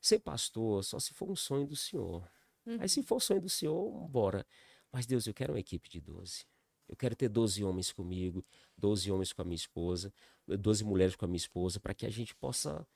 [0.00, 2.28] ser pastor só se for um sonho do Senhor.
[2.68, 2.78] Uhum.
[2.80, 4.46] Aí se for o sonho do Senhor, bora.
[4.92, 6.44] Mas Deus, eu quero uma equipe de 12.
[6.88, 8.44] Eu quero ter 12 homens comigo,
[8.76, 10.12] 12 homens com a minha esposa,
[10.46, 12.86] 12 mulheres com a minha esposa, para que a gente possa.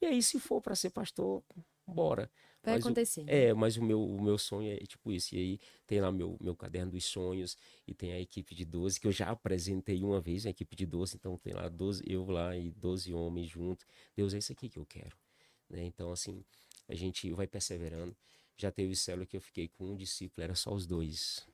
[0.00, 1.42] E aí, se for para ser pastor,
[1.86, 2.30] bora.
[2.62, 3.24] Vai Mas o- acontecer.
[3.26, 5.34] É, mas o meu, o meu sonho é tipo isso.
[5.34, 7.56] E aí tem lá meu, meu caderno dos sonhos
[7.86, 10.86] e tem a equipe de 12, que eu já apresentei uma vez, a equipe de
[10.86, 13.84] 12, então tem lá 12, eu lá e 12 homens juntos.
[14.16, 15.16] Deus, é isso aqui que eu quero.
[15.68, 15.84] Né?
[15.84, 16.44] Então, assim,
[16.88, 18.16] a gente vai perseverando.
[18.62, 21.44] Já teve célula que eu fiquei com um discípulo, era só os dois.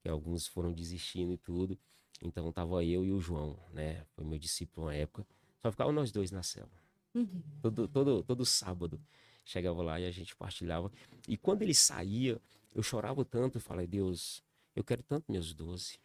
[0.00, 1.78] Que alguns foram desistindo e tudo.
[2.22, 4.06] Então tava eu e o João, né?
[4.14, 5.26] Foi meu discípulo na época.
[5.60, 6.72] Só ficavam nós dois na célula.
[7.14, 7.42] Uhum.
[7.60, 8.98] Todo, todo, todo sábado
[9.44, 10.90] chegava lá e a gente partilhava.
[11.28, 12.40] E quando ele saía,
[12.74, 14.42] eu chorava tanto, eu falei, Deus,
[14.74, 15.98] eu quero tanto meus doze.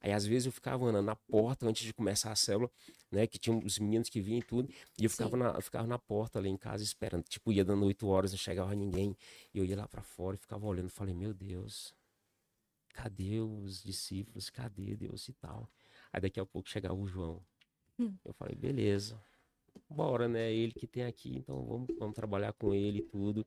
[0.00, 2.70] Aí às vezes eu ficava Ana, na porta antes de começar a célula,
[3.10, 3.26] né?
[3.26, 4.72] Que tinha os meninos que vinham e tudo.
[4.98, 5.38] E eu ficava, Sim.
[5.38, 7.24] na, eu ficava na porta ali em casa esperando.
[7.24, 9.16] Tipo, ia dando oito horas, não chegava ninguém.
[9.52, 10.88] E eu ia lá pra fora e ficava olhando.
[10.88, 11.94] Falei, meu Deus,
[12.94, 14.50] cadê os discípulos?
[14.50, 15.68] Cadê Deus e tal?
[16.12, 17.42] Aí daqui a pouco chegava o João.
[17.98, 18.14] Hum.
[18.24, 19.20] Eu falei, beleza
[19.88, 20.52] bora, né?
[20.52, 23.46] Ele que tem aqui, então vamos, vamos trabalhar com ele e tudo.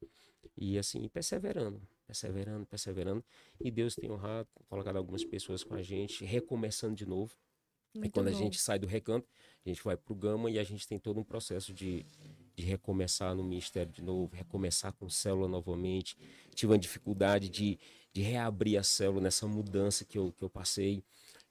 [0.57, 1.81] E assim, perseverando,
[2.11, 3.23] perseverando, perseverando.
[3.63, 7.33] E Deus tem honrado, colocado algumas pessoas com a gente, recomeçando de novo.
[7.95, 8.37] e Muito quando a bom.
[8.37, 9.27] gente sai do recanto,
[9.65, 12.05] a gente vai pro Gama e a gente tem todo um processo de,
[12.55, 16.17] de recomeçar no ministério de novo, recomeçar com célula novamente.
[16.53, 17.79] Tive uma dificuldade de,
[18.11, 21.01] de reabrir a célula nessa mudança que eu, que eu passei.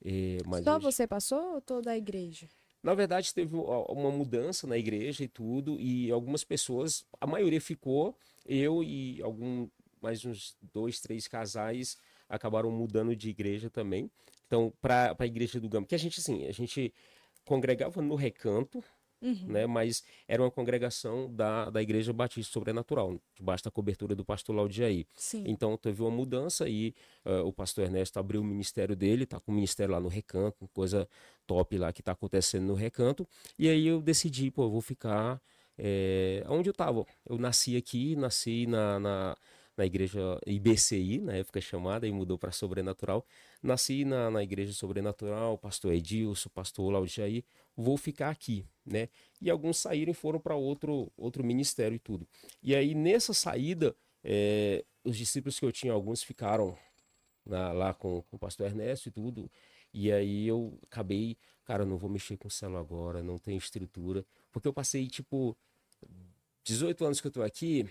[0.05, 2.47] eh, mas Só você passou ou toda a igreja?
[2.83, 8.15] na verdade, teve uma mudança na igreja e tudo, e algumas pessoas, a maioria ficou,
[8.43, 9.69] eu e algum,
[10.01, 11.97] mais uns dois, três casais
[12.27, 14.09] acabaram mudando de igreja também.
[14.47, 16.93] Então, para a igreja do Gama, que a gente, assim, a gente
[17.45, 18.83] congregava no recanto,
[19.21, 19.45] Uhum.
[19.45, 19.67] né?
[19.67, 25.05] Mas era uma congregação da, da Igreja Batista Sobrenatural, debaixo da cobertura do pastor Laudiaí.
[25.15, 25.43] Sim.
[25.45, 29.51] Então teve uma mudança e eh, o pastor Ernesto abriu o ministério dele, tá com
[29.51, 31.07] o ministério lá no Recanto, coisa
[31.45, 33.27] top lá que tá acontecendo no Recanto.
[33.59, 35.39] E aí eu decidi, pô, eu vou ficar
[35.77, 37.05] eh, onde eu tava.
[37.23, 39.37] Eu nasci aqui, nasci na, na,
[39.81, 43.25] na igreja IBCI, na época chamada, e mudou para Sobrenatural.
[43.63, 47.43] Nasci na, na igreja Sobrenatural, pastor Edilson, pastor Laudiaí,
[47.75, 49.09] vou ficar aqui, né?
[49.41, 52.27] E alguns saíram e foram para outro, outro ministério e tudo.
[52.61, 56.77] E aí nessa saída, eh, os discípulos que eu tinha, alguns ficaram
[57.43, 59.49] na- lá com, com o pastor Ernesto e tudo.
[59.91, 64.23] E aí eu acabei, cara, não vou mexer com o celular agora, não tem estrutura.
[64.51, 65.57] Porque eu passei, tipo,
[66.63, 67.87] 18 anos que eu tô aqui,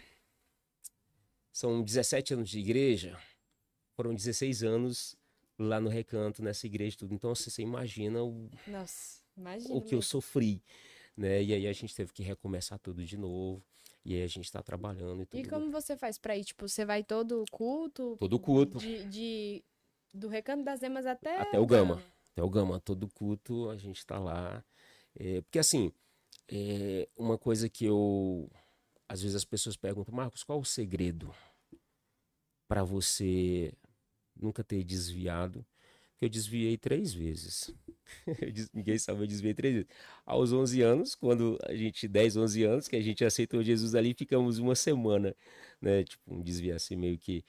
[1.52, 3.18] são 17 anos de igreja,
[3.96, 5.16] foram 16 anos
[5.58, 7.14] lá no recanto, nessa igreja e tudo.
[7.14, 9.74] Então, assim, você imagina o, Nossa, imagina.
[9.74, 10.62] o que eu sofri,
[11.16, 11.42] né?
[11.42, 13.62] E aí a gente teve que recomeçar tudo de novo.
[14.02, 15.40] E aí a gente tá trabalhando e tudo.
[15.40, 16.44] E como você faz pra ir?
[16.44, 18.16] Tipo, você vai todo culto?
[18.18, 18.78] Todo culto.
[18.78, 19.64] De, de-
[20.14, 21.38] do Recanto das Emas até.
[21.40, 22.02] Até o Gama.
[22.32, 24.64] Até o Gama, todo culto a gente tá lá.
[25.14, 25.92] É, porque assim,
[26.48, 28.50] é, uma coisa que eu.
[29.10, 31.34] Às vezes as pessoas perguntam, Marcos, qual o segredo
[32.68, 33.72] para você
[34.36, 35.66] nunca ter desviado?
[36.12, 37.74] Porque eu desviei três vezes.
[38.72, 39.90] Ninguém sabe, eu desviei três vezes.
[40.24, 44.14] Aos 11 anos, quando a gente, 10, 11 anos, que a gente aceitou Jesus ali,
[44.14, 45.34] ficamos uma semana,
[45.82, 46.04] né?
[46.04, 47.44] Tipo, um desvio assim meio que.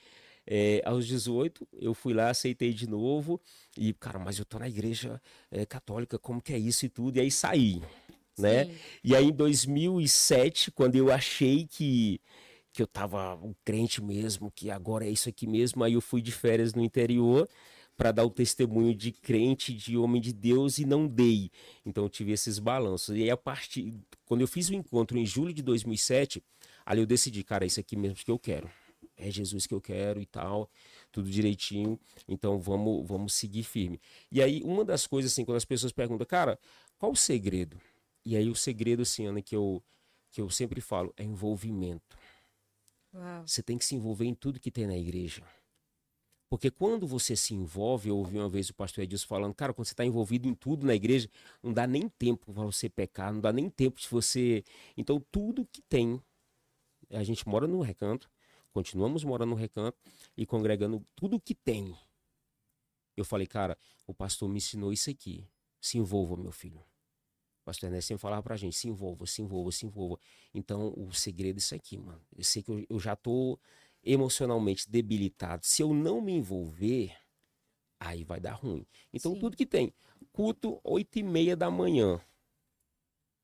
[0.47, 3.39] É, aos 18, eu fui lá, aceitei de novo.
[3.77, 7.17] E, cara, mas eu tô na igreja é, católica, como que é isso e tudo?
[7.17, 7.79] E aí saí,
[8.41, 8.65] né?
[8.65, 8.71] Sim.
[9.03, 12.19] E aí em 2007, quando eu achei que,
[12.73, 16.21] que eu tava um crente mesmo, que agora é isso aqui mesmo, aí eu fui
[16.21, 17.47] de férias no interior
[18.01, 21.51] para dar o testemunho de crente, de homem de Deus e não dei.
[21.85, 23.15] Então eu tive esses balanços.
[23.15, 23.93] E aí a partir
[24.25, 26.43] quando eu fiz o encontro em julho de 2007,
[26.83, 28.67] ali eu decidi, cara, é isso aqui mesmo que eu quero.
[29.15, 30.67] É Jesus que eu quero e tal,
[31.11, 31.99] tudo direitinho.
[32.27, 34.01] Então vamos vamos seguir firme.
[34.31, 36.57] E aí uma das coisas assim, quando as pessoas perguntam, cara,
[36.97, 37.79] qual o segredo?
[38.25, 39.83] E aí o segredo assim, Ana, que eu
[40.31, 42.17] que eu sempre falo, é envolvimento.
[43.13, 43.45] Uau.
[43.45, 45.43] Você tem que se envolver em tudo que tem na igreja.
[46.49, 49.85] Porque quando você se envolve, eu ouvi uma vez o pastor Edilson falando, cara, quando
[49.85, 51.29] você está envolvido em tudo na igreja,
[51.63, 54.63] não dá nem tempo para você pecar, não dá nem tempo de você.
[54.97, 56.21] Então, tudo que tem,
[57.09, 58.29] a gente mora no recanto,
[58.73, 59.97] continuamos morando no recanto
[60.35, 61.97] e congregando tudo que tem.
[63.15, 65.47] Eu falei, cara, o pastor me ensinou isso aqui.
[65.79, 66.83] Se envolva, meu filho.
[67.71, 70.19] Pastor Ernesto sempre falava pra gente, se envolva, se envolva, se envolva.
[70.53, 72.21] Então, o segredo é isso aqui, mano.
[72.37, 73.57] Eu sei que eu, eu já tô
[74.03, 75.65] emocionalmente debilitado.
[75.65, 77.15] Se eu não me envolver,
[77.97, 78.85] aí vai dar ruim.
[79.13, 79.39] Então, Sim.
[79.39, 79.93] tudo que tem.
[80.33, 82.19] Culto, oito e meia da manhã.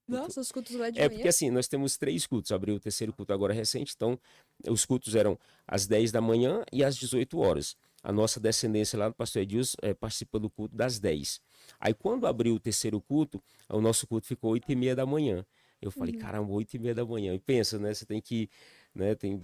[0.06, 1.16] Nossa, os cultos lá de É manhã.
[1.16, 2.52] porque assim, nós temos três cultos.
[2.52, 4.20] Abriu o terceiro culto agora recente, então
[4.68, 7.78] os cultos eram às 10 da manhã e às 18 horas.
[8.08, 11.42] A nossa descendência lá do pastor Edilson eh, participa do culto das 10.
[11.78, 15.46] Aí quando abriu o terceiro culto, o nosso culto ficou 8 e meia da manhã.
[15.82, 17.34] Eu falei, caramba, 8 e meia da manhã.
[17.34, 17.94] E pensa, né?
[17.94, 18.50] Você tem que,
[18.96, 19.44] né, tem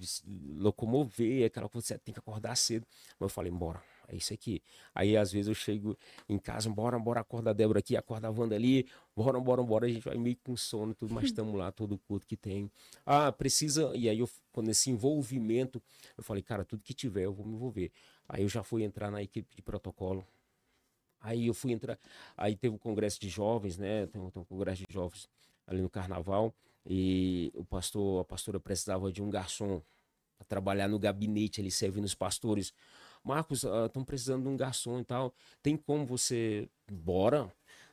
[0.55, 2.88] locomover, aquela coisa, você tem que acordar cedo.
[3.20, 4.64] Mas eu falei, bora, é isso aqui.
[4.95, 5.97] Aí às vezes eu chego
[6.30, 9.86] em casa, bora, bora, acorda a Débora aqui, acorda a Wanda ali, bora, bora, bora,
[9.88, 12.72] a gente vai meio com sono e tudo, mas estamos lá, todo culto que tem.
[13.05, 15.84] Ah, precisa, e aí eu, quando esse envolvimento,
[16.18, 17.91] eu falei, cara, tudo que tiver eu vou me envolver.
[18.28, 20.26] Aí eu já fui entrar na equipe de protocolo.
[21.19, 21.97] Aí eu fui entrar,
[22.36, 24.07] aí teve o congresso de jovens, né?
[24.07, 25.30] Tem, um- tem um congresso de jovens
[25.65, 26.53] ali no carnaval
[26.86, 29.82] e o pastor, a pastora precisava de um garçom
[30.38, 32.74] para trabalhar no gabinete ali servindo os pastores.
[33.24, 35.34] Marcos, estão precisando de um garçom e tal.
[35.61, 37.49] Tem como você bora?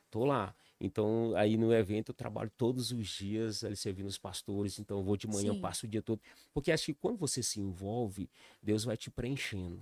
[0.09, 0.53] Tô lá.
[0.77, 5.03] Então, aí no evento eu trabalho todos os dias ali servindo os pastores, então eu
[5.03, 5.59] vou de manhã, Sim.
[5.61, 6.19] passo o dia todo.
[6.53, 8.29] Porque acho que quando você se envolve,
[8.61, 9.81] Deus vai te preenchendo.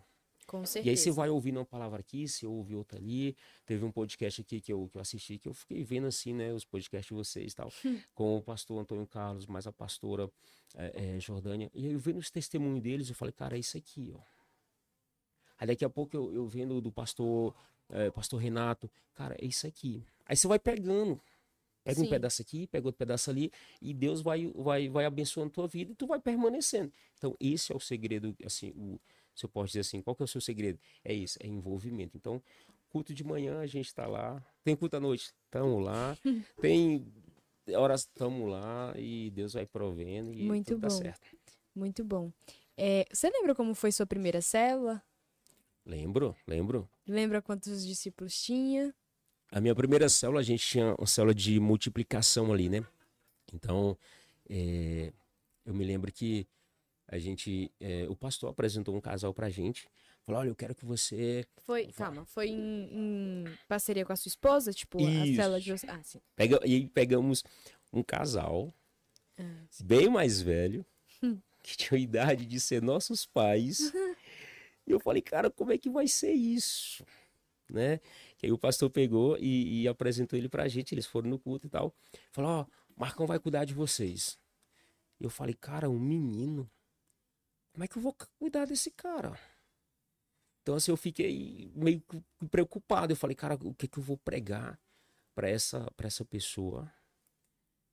[0.49, 0.87] Com certeza.
[0.87, 3.37] E aí você vai ouvindo uma palavra aqui, você ouve outra ali.
[3.67, 6.51] Teve um podcast aqui que eu, que eu assisti, que eu fiquei vendo assim, né,
[6.51, 7.71] os podcasts de vocês e tal,
[8.15, 10.27] com o pastor Antônio Carlos, mais a pastora
[10.75, 11.69] eh, eh, Jordânia.
[11.71, 14.19] E aí eu vendo os testemunhos deles, eu falei, cara, é isso aqui, ó.
[15.59, 17.53] Aí daqui a pouco eu, eu vendo do pastor,
[17.91, 20.03] eh, pastor Renato, cara, é isso aqui.
[20.25, 21.21] Aí você vai pegando.
[21.83, 22.07] Pega Sim.
[22.07, 25.67] um pedaço aqui, pega outro pedaço ali, e Deus vai, vai, vai abençoando a tua
[25.67, 26.91] vida e tu vai permanecendo.
[27.17, 28.99] Então, esse é o segredo, assim, o,
[29.39, 30.79] se eu posso dizer assim, qual que é o seu segredo?
[31.03, 32.17] É isso, é envolvimento.
[32.17, 32.41] Então,
[32.89, 36.17] culto de manhã a gente está lá, tem culto à noite, estamos lá,
[36.61, 37.05] tem
[37.73, 40.89] horas, estamos lá, e Deus vai provendo e Muito tudo bom.
[40.89, 41.27] certo.
[41.73, 42.31] Muito bom.
[42.75, 45.01] É, você lembra como foi sua primeira célula?
[45.85, 46.89] Lembro, lembro.
[47.07, 48.93] Lembra quantos discípulos tinha?
[49.51, 52.85] A minha primeira célula, a gente tinha uma célula de multiplicação ali, né?
[53.53, 53.97] Então,
[54.49, 55.11] é,
[55.65, 56.47] eu me lembro que
[57.11, 59.87] a gente, é, o pastor apresentou um casal pra gente,
[60.25, 64.29] falou, olha, eu quero que você Foi, calma, foi em, em parceria com a sua
[64.29, 64.71] esposa?
[64.71, 65.35] Tipo, a Isso.
[65.35, 65.71] cela de...
[65.87, 66.21] Ah, sim.
[66.35, 67.43] pega, e aí pegamos
[67.91, 68.73] um casal
[69.37, 70.85] Ah, bem mais velho,
[71.63, 73.91] que tinha a idade de ser nossos pais.
[74.87, 77.05] E eu falei, cara, como é que vai ser isso?
[77.69, 77.99] Né?
[78.39, 81.67] Que aí o pastor pegou e, e apresentou ele pra gente, eles foram no culto
[81.67, 81.93] e tal.
[82.31, 82.65] Falou, ó,
[82.97, 84.35] Marcão vai cuidar de vocês.
[85.19, 86.67] E eu falei, cara, um menino,
[87.71, 89.39] como é que eu vou cuidar desse cara?
[90.61, 92.03] Então assim, eu fiquei meio
[92.51, 93.11] preocupado.
[93.11, 94.79] Eu falei, cara, o que que eu vou pregar
[95.33, 96.91] pra essa, pra essa pessoa?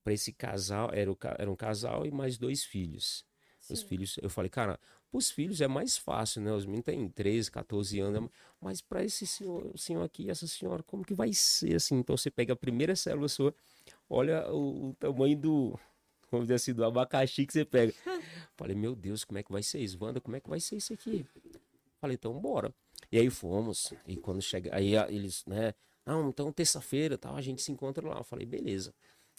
[0.04, 3.24] Pra esse casal, era, o, era um casal e mais dois filhos.
[3.68, 3.86] Os sim.
[3.86, 4.78] filhos, eu falei, cara,
[5.12, 6.52] os filhos é mais fácil, né?
[6.52, 11.04] Os meninos têm 13, 14 anos, mas para esse senhor, senhor aqui, essa senhora, como
[11.04, 11.96] que vai ser assim?
[11.96, 13.54] Então você pega a primeira célula sua,
[14.08, 15.80] olha o, o tamanho do,
[16.30, 17.94] vamos dizer assim, do abacaxi que você pega.
[18.56, 19.98] Falei, meu Deus, como é que vai ser isso?
[20.02, 21.26] Wanda, como é que vai ser isso aqui?
[22.00, 22.74] Falei, então bora.
[23.10, 25.74] E aí fomos, e quando chega, aí a- eles, né?
[26.04, 28.18] Não, então terça-feira, tal, a gente se encontra lá.
[28.18, 28.94] Eu falei, beleza.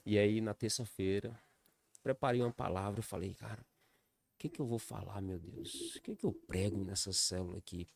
[0.05, 1.37] E aí na terça-feira,
[2.03, 5.95] preparei uma palavra, eu falei, cara, o que que eu vou falar, meu Deus?
[5.95, 7.87] O que que eu prego nessa célula aqui?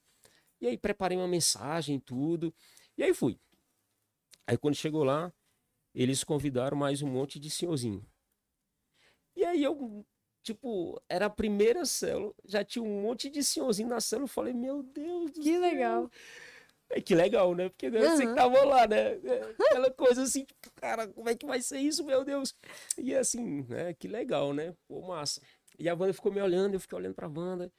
[0.59, 2.53] E aí preparei uma mensagem, tudo.
[2.97, 3.39] E aí fui.
[4.45, 5.31] Aí quando chegou lá,
[5.93, 8.05] eles convidaram mais um monte de senhorzinho.
[9.35, 10.05] E aí eu,
[10.43, 14.25] tipo, era a primeira célula, já tinha um monte de senhorzinho na célula.
[14.25, 15.61] Eu falei, meu Deus do Que céu.
[15.61, 16.11] legal.
[16.89, 17.69] É que legal, né?
[17.69, 18.35] Porque né, você que Aham.
[18.35, 19.13] tava lá, né?
[19.13, 22.53] É, Aquela coisa assim, tipo, cara, como é que vai ser isso, meu Deus?
[22.97, 23.93] E assim, né?
[23.93, 24.75] Que legal, né?
[24.87, 25.41] Pô, massa.
[25.79, 27.71] E a Wanda ficou me olhando, eu fiquei olhando pra Wanda.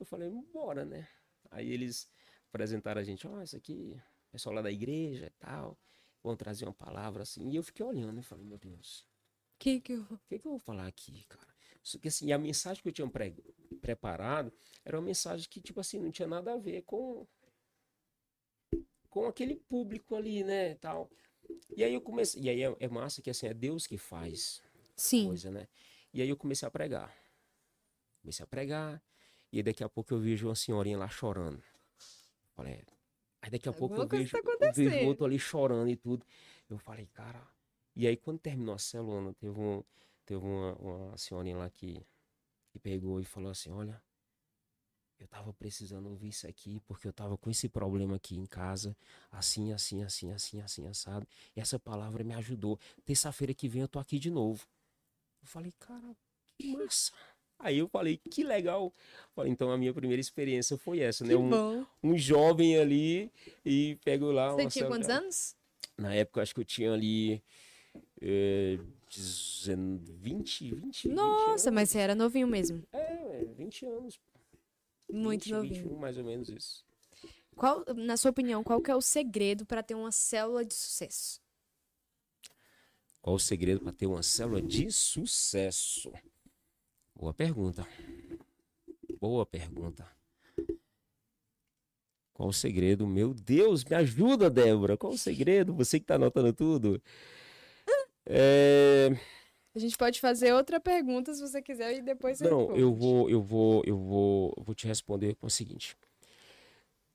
[0.00, 1.06] Eu falei, bora, né?
[1.50, 2.08] Aí eles
[2.48, 3.96] apresentaram a gente, ó, isso aqui,
[4.32, 5.78] pessoal lá da igreja e tal.
[6.22, 7.48] Vão trazer uma palavra assim.
[7.50, 9.06] E eu fiquei olhando e falei, meu Deus,
[9.60, 10.00] Que que eu...
[10.10, 11.54] o que, que eu vou falar aqui, cara?
[11.82, 13.36] Só que assim, a mensagem que eu tinha pre-
[13.80, 14.50] preparado
[14.84, 17.26] era uma mensagem que, tipo assim, não tinha nada a ver com
[19.10, 21.10] com aquele público ali, né, tal.
[21.76, 24.62] E aí eu comecei, e aí é, é massa que assim, é Deus que faz
[24.96, 25.26] Sim.
[25.26, 25.68] coisa, né?
[26.14, 27.12] E aí eu comecei a pregar.
[28.22, 29.02] Comecei a pregar,
[29.52, 31.62] e daqui a pouco eu vejo uma senhorinha lá chorando.
[32.54, 32.84] Falei, é.
[33.42, 36.24] aí daqui a pouco Alguma eu vejo, tá eu vejo outro ali chorando e tudo.
[36.68, 37.46] Eu falei, cara.
[38.00, 39.84] E aí quando terminou a célula, teve, um,
[40.24, 42.02] teve uma, uma senhorinha lá que,
[42.70, 44.02] que pegou e falou assim, olha,
[45.18, 48.96] eu tava precisando ouvir isso aqui, porque eu tava com esse problema aqui em casa,
[49.30, 51.28] assim, assim, assim, assim, assim, assado.
[51.54, 52.80] E essa palavra me ajudou.
[53.04, 54.66] Terça-feira que vem eu tô aqui de novo.
[55.42, 56.16] Eu falei, cara,
[56.58, 57.12] que massa.
[57.58, 58.94] Aí eu falei, que legal.
[59.34, 61.36] Falei, então a minha primeira experiência foi essa, né?
[61.36, 63.30] Um, um jovem ali
[63.62, 65.54] e pego lá Você tinha quantos anos?
[65.98, 67.44] Na época, eu acho que eu tinha ali
[68.20, 71.74] 19, 20, 20, 20 Nossa, anos.
[71.74, 72.86] mas você era novinho mesmo.
[72.92, 74.20] É, 20 anos.
[75.10, 75.82] Muito 20, novinho.
[75.84, 76.84] 21, mais ou menos isso.
[77.56, 81.40] Qual, na sua opinião, qual que é o segredo para ter uma célula de sucesso?
[83.20, 86.12] Qual o segredo para ter uma célula de sucesso?
[87.14, 87.86] Boa pergunta.
[89.20, 90.06] Boa pergunta.
[92.32, 93.06] Qual o segredo?
[93.06, 94.96] Meu Deus, me ajuda, Débora.
[94.96, 95.74] Qual o segredo?
[95.74, 97.02] Você que está anotando tudo.
[98.32, 99.10] É...
[99.74, 102.80] A gente pode fazer outra pergunta se você quiser e depois você Não, responde.
[102.80, 105.96] eu vou, eu vou, eu vou, vou te responder com o seguinte.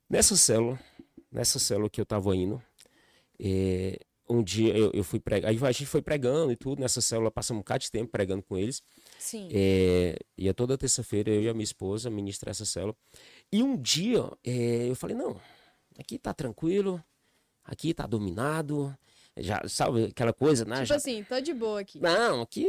[0.09, 0.79] Nessa célula,
[1.31, 2.61] nessa célula que eu tava indo,
[3.39, 3.99] é,
[4.29, 7.29] um dia eu, eu fui pregar, aí a gente foi pregando e tudo, nessa célula
[7.29, 8.81] passamos um bocado de tempo pregando com eles,
[9.19, 9.49] Sim.
[9.51, 12.95] é, e a toda terça-feira eu e a minha esposa ministrar essa célula,
[13.51, 15.39] e um dia é, eu falei, não,
[15.99, 17.03] aqui tá tranquilo,
[17.63, 18.95] aqui tá dominado,
[19.37, 20.75] já, sabe aquela coisa, né?
[20.75, 21.99] tipo já assim, tô de boa aqui.
[21.99, 22.65] não, aqui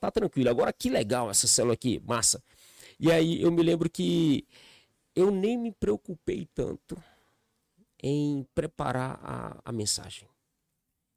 [0.00, 0.50] tá, tranquilo.
[0.50, 2.42] Agora que legal essa célula aqui, massa.
[3.00, 4.46] E aí eu me lembro que
[5.14, 7.02] eu nem me preocupei tanto
[8.02, 10.28] em preparar a, a mensagem.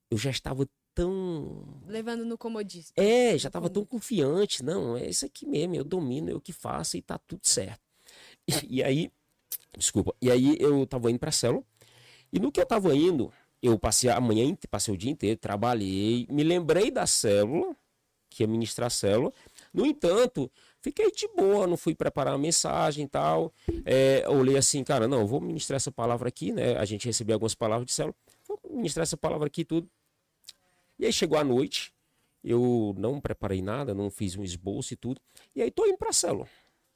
[0.09, 1.81] Eu já estava tão.
[1.87, 2.93] Levando no comodismo.
[2.95, 4.63] É, já estava tão confiante.
[4.63, 7.81] Não, é isso aqui mesmo, eu domino, eu que faço e tá tudo certo.
[8.47, 9.11] E, e aí,
[9.77, 11.63] desculpa, e aí eu tava indo pra célula.
[12.31, 13.31] E no que eu tava indo,
[13.61, 17.75] eu passei a manhã, passei o dia inteiro, trabalhei, me lembrei da célula,
[18.29, 19.33] que ia ministrar a célula.
[19.73, 20.51] No entanto,
[20.81, 23.53] fiquei de boa, não fui preparar a mensagem e tal.
[23.85, 26.77] É, olhei assim, cara, não, vou ministrar essa palavra aqui, né?
[26.77, 28.15] A gente recebeu algumas palavras de célula.
[28.47, 29.89] Vou ministrar essa palavra aqui tudo.
[30.99, 31.93] E aí chegou a noite,
[32.43, 35.19] eu não preparei nada, não fiz um esboço e tudo.
[35.55, 36.47] E aí tô indo pra célula.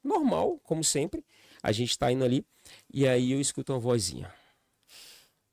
[0.04, 1.24] Normal, como sempre.
[1.62, 2.46] A gente tá indo ali.
[2.94, 4.32] E aí eu escuto uma vozinha.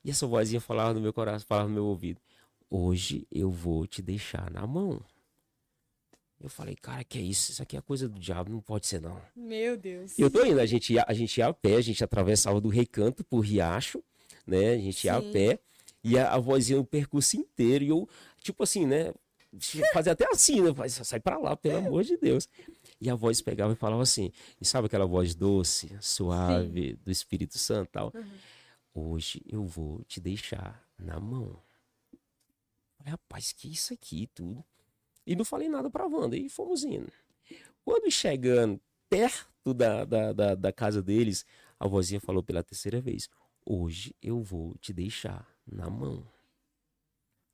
[0.07, 2.21] E essa vozinha falava no meu coração, falava no meu ouvido.
[2.69, 5.01] Hoje eu vou te deixar na mão.
[6.39, 7.51] Eu falei, cara, que é isso?
[7.51, 9.21] Isso aqui é coisa do diabo, não pode ser não.
[9.35, 10.17] Meu Deus.
[10.17, 12.61] E eu tô indo, a gente ia, a gente ia a pé, a gente atravessava
[12.61, 14.01] do Recanto pro Riacho,
[14.45, 14.75] né?
[14.75, 15.29] A gente ia Sim.
[15.29, 15.59] a pé
[16.01, 18.07] e a, a vozinha no percurso inteiro e eu,
[18.41, 19.13] tipo assim, né?
[19.91, 20.69] Fazia até assim, né?
[20.87, 22.47] Sai pra lá, pelo amor de Deus.
[23.01, 24.31] E a voz pegava e falava assim,
[24.61, 28.13] e sabe aquela voz doce, suave, do Espírito Santo e tal?
[28.99, 31.61] Hoje eu vou te deixar na mão.
[32.97, 34.65] Falei, rapaz, que isso aqui tudo.
[35.23, 36.35] E não falei nada pra Wanda.
[36.35, 37.13] E fomos indo.
[37.85, 41.45] Quando chegando perto da, da, da, da casa deles,
[41.79, 43.29] a vozinha falou pela terceira vez:
[43.63, 46.27] Hoje eu vou te deixar na mão.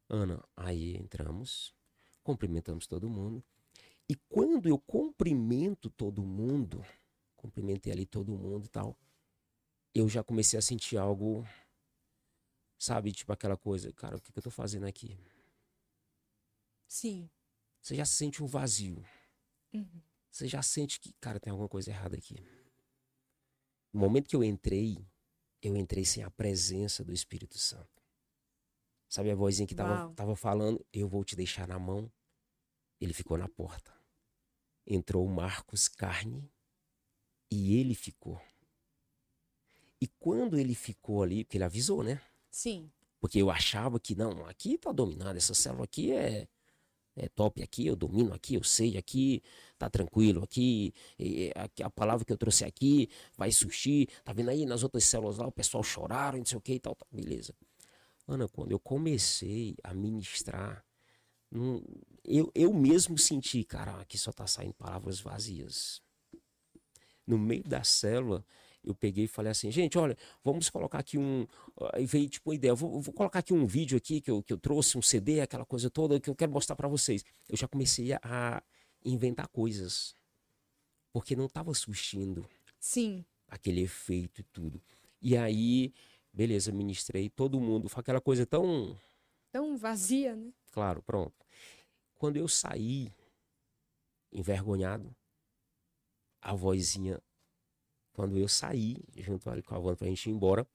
[0.07, 1.75] Ana, aí entramos,
[2.23, 3.43] cumprimentamos todo mundo.
[4.07, 6.85] E quando eu cumprimento todo mundo,
[7.35, 8.97] cumprimentei ali todo mundo e tal,
[9.93, 11.47] eu já comecei a sentir algo,
[12.77, 15.17] sabe, tipo aquela coisa, cara, o que, que eu tô fazendo aqui?
[16.87, 17.29] Sim.
[17.81, 19.05] Você já sente um vazio.
[19.73, 20.01] Uhum.
[20.29, 22.35] Você já sente que, cara, tem alguma coisa errada aqui.
[23.91, 24.97] No momento que eu entrei,
[25.61, 28.01] eu entrei sem a presença do Espírito Santo.
[29.07, 30.13] Sabe a vozinha que tava, Uau.
[30.15, 32.11] tava falando, eu vou te deixar na mão.
[32.99, 33.93] Ele ficou na porta.
[34.87, 36.51] Entrou o Marcos Carne
[37.51, 38.41] e ele ficou.
[40.03, 42.19] E quando ele ficou ali, porque ele avisou, né?
[42.51, 42.91] Sim.
[43.21, 46.45] Porque eu achava que, não, aqui tá dominado, essa célula aqui é,
[47.15, 49.41] é top aqui, eu domino aqui, eu sei aqui,
[49.77, 54.49] tá tranquilo aqui, e, aqui, a palavra que eu trouxe aqui vai surgir, tá vendo
[54.49, 57.07] aí nas outras células lá, o pessoal choraram, não sei o que e tal, tal,
[57.09, 57.55] beleza.
[58.27, 60.83] Ana, quando eu comecei a ministrar,
[61.49, 61.81] não-
[62.25, 66.01] eu, eu mesmo senti, cara, aqui só tá saindo palavras vazias.
[67.25, 68.45] No meio da célula,
[68.83, 71.47] eu peguei e falei assim, gente, olha, vamos colocar aqui um.
[71.93, 74.51] Aí veio tipo uma ideia, vou, vou colocar aqui um vídeo aqui que eu, que
[74.51, 77.23] eu trouxe, um CD, aquela coisa toda que eu quero mostrar para vocês.
[77.47, 78.61] Eu já comecei a,
[79.05, 80.15] inventar coisas.
[81.11, 82.47] Porque não estava surgindo
[82.79, 83.23] Sim.
[83.47, 84.81] aquele efeito e tudo.
[85.21, 85.93] E aí,
[86.31, 87.87] beleza, ministrei todo mundo.
[87.87, 88.97] Foi aquela coisa tão.
[89.51, 90.51] Tão vazia, né?
[90.71, 91.45] Claro, pronto.
[92.15, 93.13] Quando eu saí,
[94.31, 95.15] envergonhado,
[96.41, 97.21] a vozinha,
[98.13, 100.65] quando eu saí, junto ali com a van pra gente ir embora,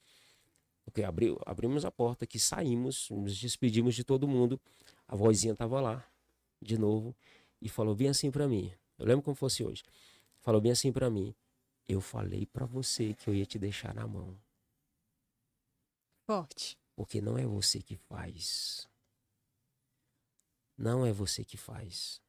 [0.84, 4.61] porque abri, abrimos a porta que saímos, nos despedimos de todo mundo,
[5.07, 6.07] a vozinha tava lá,
[6.61, 7.14] de novo,
[7.61, 8.72] e falou bem assim pra mim.
[8.99, 9.82] Eu lembro como fosse hoje.
[10.41, 11.34] Falou bem assim pra mim.
[11.86, 14.36] Eu falei pra você que eu ia te deixar na mão.
[16.26, 16.76] Forte.
[16.95, 18.89] Porque não é você que faz.
[20.76, 22.20] Não é você que faz.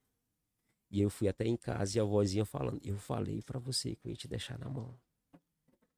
[0.90, 4.08] E eu fui até em casa e a vozinha falando: Eu falei pra você que
[4.08, 4.98] eu ia te deixar na mão.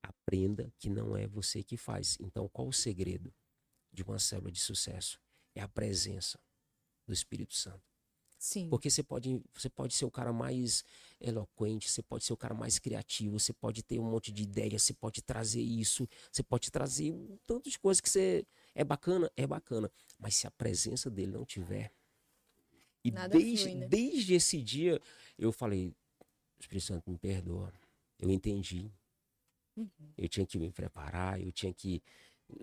[0.02, 2.18] Aprenda que não é você que faz.
[2.20, 3.34] Então, qual o segredo
[3.92, 5.20] de uma célula de sucesso?
[5.56, 6.40] É a presença
[7.06, 7.92] do Espírito Santo.
[8.42, 8.68] Sim.
[8.70, 10.84] Porque você pode, você pode ser o cara mais
[11.20, 14.82] eloquente, você pode ser o cara mais criativo, você pode ter um monte de ideias,
[14.82, 19.32] você pode trazer isso, você pode trazer um tanto de coisas que você é bacana,
[19.38, 21.94] é bacana, mas se a presença dele não tiver
[23.04, 23.88] e Nada desde, flui, né?
[23.88, 25.02] desde esse dia
[25.38, 25.94] eu falei,
[26.60, 27.74] Espírito Santo me perdoa,
[28.20, 28.92] eu entendi,
[29.76, 29.88] Uhum.
[30.18, 32.04] eu tinha que me preparar, eu tinha que,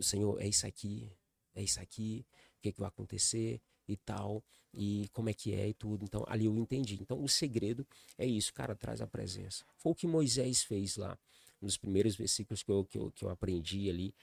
[0.01, 1.11] Senhor, é isso aqui,
[1.55, 2.25] é isso aqui,
[2.59, 6.05] o que, que vai acontecer e tal, e como é que é e tudo.
[6.05, 6.99] Então, ali eu entendi.
[7.01, 7.87] Então, o segredo
[8.17, 9.65] é isso, cara, traz a presença.
[9.79, 11.19] Foi o que Moisés fez lá,
[11.61, 14.15] nos primeiros versículos que eu, que eu, que eu aprendi ali,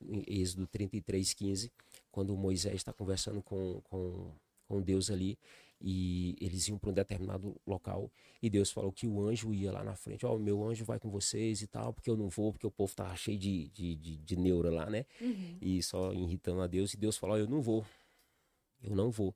[0.00, 1.72] em Êxodo 33, 15,
[2.12, 4.30] quando Moisés está conversando com, com,
[4.68, 5.38] com Deus ali,
[5.80, 8.10] e eles iam para um determinado local,
[8.42, 10.98] e Deus falou que o anjo ia lá na frente, ó, o meu anjo vai
[10.98, 13.94] com vocês e tal, porque eu não vou, porque o povo tá cheio de, de,
[13.96, 15.04] de, de neura lá, né?
[15.20, 15.58] Uhum.
[15.60, 16.94] e só irritando a Deus.
[16.94, 17.84] E Deus falou: "Ó, Eu não vou,
[18.82, 19.34] eu não vou.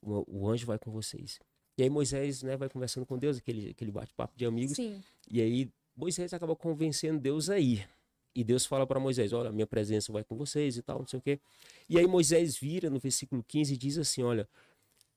[0.00, 1.40] O, o anjo vai com vocês.
[1.76, 4.76] E aí Moisés né, vai conversando com Deus, aquele, aquele bate-papo de amigos.
[4.76, 5.02] Sim.
[5.28, 7.88] E aí Moisés acaba convencendo Deus a ir.
[8.34, 11.18] E Deus fala para Moisés: Olha, minha presença vai com vocês e tal, não sei
[11.18, 11.40] o quê.
[11.88, 14.48] E aí Moisés vira no versículo 15 e diz assim: Olha,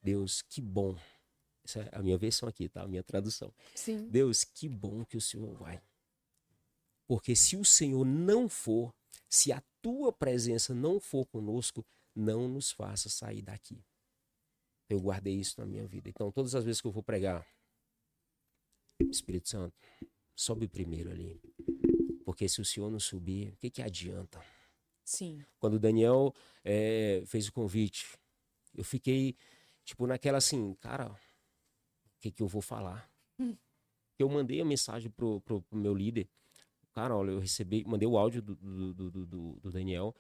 [0.01, 0.95] Deus, que bom.
[1.63, 2.83] Essa é a minha versão aqui, tá?
[2.83, 3.53] A minha tradução.
[3.75, 4.07] Sim.
[4.09, 5.81] Deus, que bom que o Senhor vai.
[7.05, 8.93] Porque se o Senhor não for,
[9.29, 13.83] se a tua presença não for conosco, não nos faça sair daqui.
[14.89, 16.09] Eu guardei isso na minha vida.
[16.09, 17.45] Então, todas as vezes que eu vou pregar,
[19.11, 19.75] Espírito Santo,
[20.35, 21.39] sobe primeiro ali.
[22.25, 24.43] Porque se o Senhor não subir, o que, que adianta?
[25.03, 25.43] Sim.
[25.59, 26.33] Quando o Daniel
[26.63, 28.17] eh, fez o convite,
[28.75, 29.35] eu fiquei,
[29.87, 31.17] tipo, naquela assim, cara, o
[32.19, 33.09] que, que eu vou falar?
[33.39, 33.55] Hum.
[34.19, 36.29] Eu mandei a mensagem pro, pro, pro meu líder.
[36.91, 40.13] Cara, olha, eu recebi, mandei o áudio do, do, do, do- do- Daniel.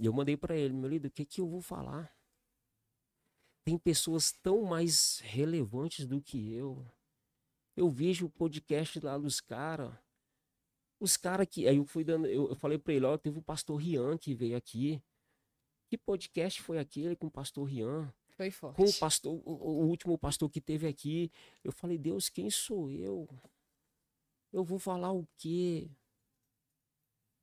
[0.00, 2.12] E eu mandei pra ele, meu líder, o que, que eu vou falar?
[3.66, 6.84] tem pessoas tão mais relevantes do que eu.
[7.74, 9.90] Eu vejo o podcast lá dos caras.
[11.00, 11.66] Os caras que.
[11.66, 12.26] Aí eu fui dando.
[12.26, 15.02] Eu, eu falei pra ele, ó, teve o pastor Rian que veio aqui.
[15.88, 18.12] Que podcast foi aquele com o pastor Rian?
[18.36, 18.76] Foi forte.
[18.76, 21.30] Com o pastor, o, o último pastor que teve aqui.
[21.62, 23.28] Eu falei, Deus, quem sou eu?
[24.52, 25.90] Eu vou falar o quê?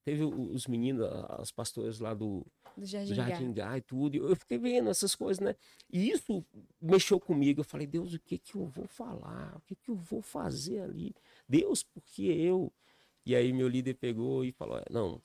[0.04, 2.44] Teve os meninos, as pastoras lá do,
[2.76, 3.70] Do do Jardim, Jardim Gá.
[3.70, 4.16] Gá e tudo.
[4.16, 5.56] Eu fiquei vendo essas coisas, né?
[5.92, 6.44] E isso
[6.82, 7.62] mexeu comigo.
[7.62, 9.56] Eu falei, Deus, o que que eu vou falar?
[9.58, 11.14] O que que eu vou fazer ali?
[11.48, 12.74] Deus, por que eu?
[13.26, 15.22] E aí meu líder pegou e falou, não,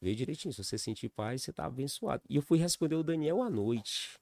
[0.00, 2.22] vê direitinho, se você sentir paz, você tá abençoado.
[2.28, 4.18] E eu fui responder o Daniel à noite.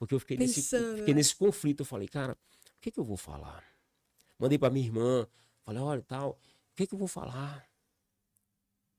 [0.00, 1.18] Porque eu fiquei, nesse, Pensando, fiquei né?
[1.18, 1.82] nesse conflito.
[1.82, 3.64] Eu falei, cara, o que que eu vou falar?
[4.36, 5.28] Mandei pra minha irmã,
[5.62, 6.30] falei, olha, tal,
[6.72, 7.70] o que que eu vou falar?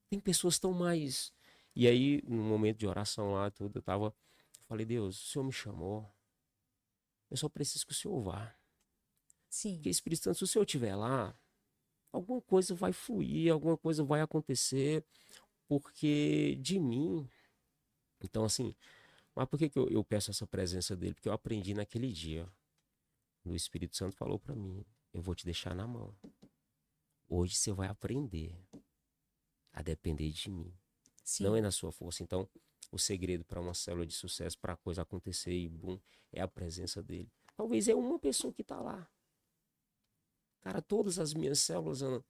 [0.07, 1.33] Tem pessoas tão mais
[1.75, 4.07] e aí, no momento de oração lá, tudo, eu tava.
[4.07, 4.13] eu
[4.67, 6.09] Falei, Deus, o Senhor me chamou.
[7.29, 8.53] Eu só preciso que o Senhor vá.
[9.49, 9.75] Sim.
[9.75, 11.35] Porque Espírito Santo, se o Senhor estiver lá,
[12.11, 15.05] alguma coisa vai fluir, alguma coisa vai acontecer,
[15.67, 17.29] porque de mim.
[18.21, 18.75] Então, assim,
[19.35, 21.13] mas por que, que eu, eu peço essa presença dele?
[21.13, 22.47] Porque eu aprendi naquele dia.
[23.43, 26.15] O Espírito Santo falou pra mim: eu vou te deixar na mão.
[27.27, 28.55] Hoje você vai aprender
[29.73, 30.73] a depender de mim
[31.23, 31.43] Sim.
[31.43, 32.23] não é na sua força.
[32.23, 32.49] Então,
[32.91, 35.99] o segredo para uma célula de sucesso, para a coisa acontecer e boom,
[36.31, 37.31] é a presença dele.
[37.55, 39.09] Talvez é uma pessoa que está lá.
[40.61, 42.23] Cara, todas as minhas células, Ana,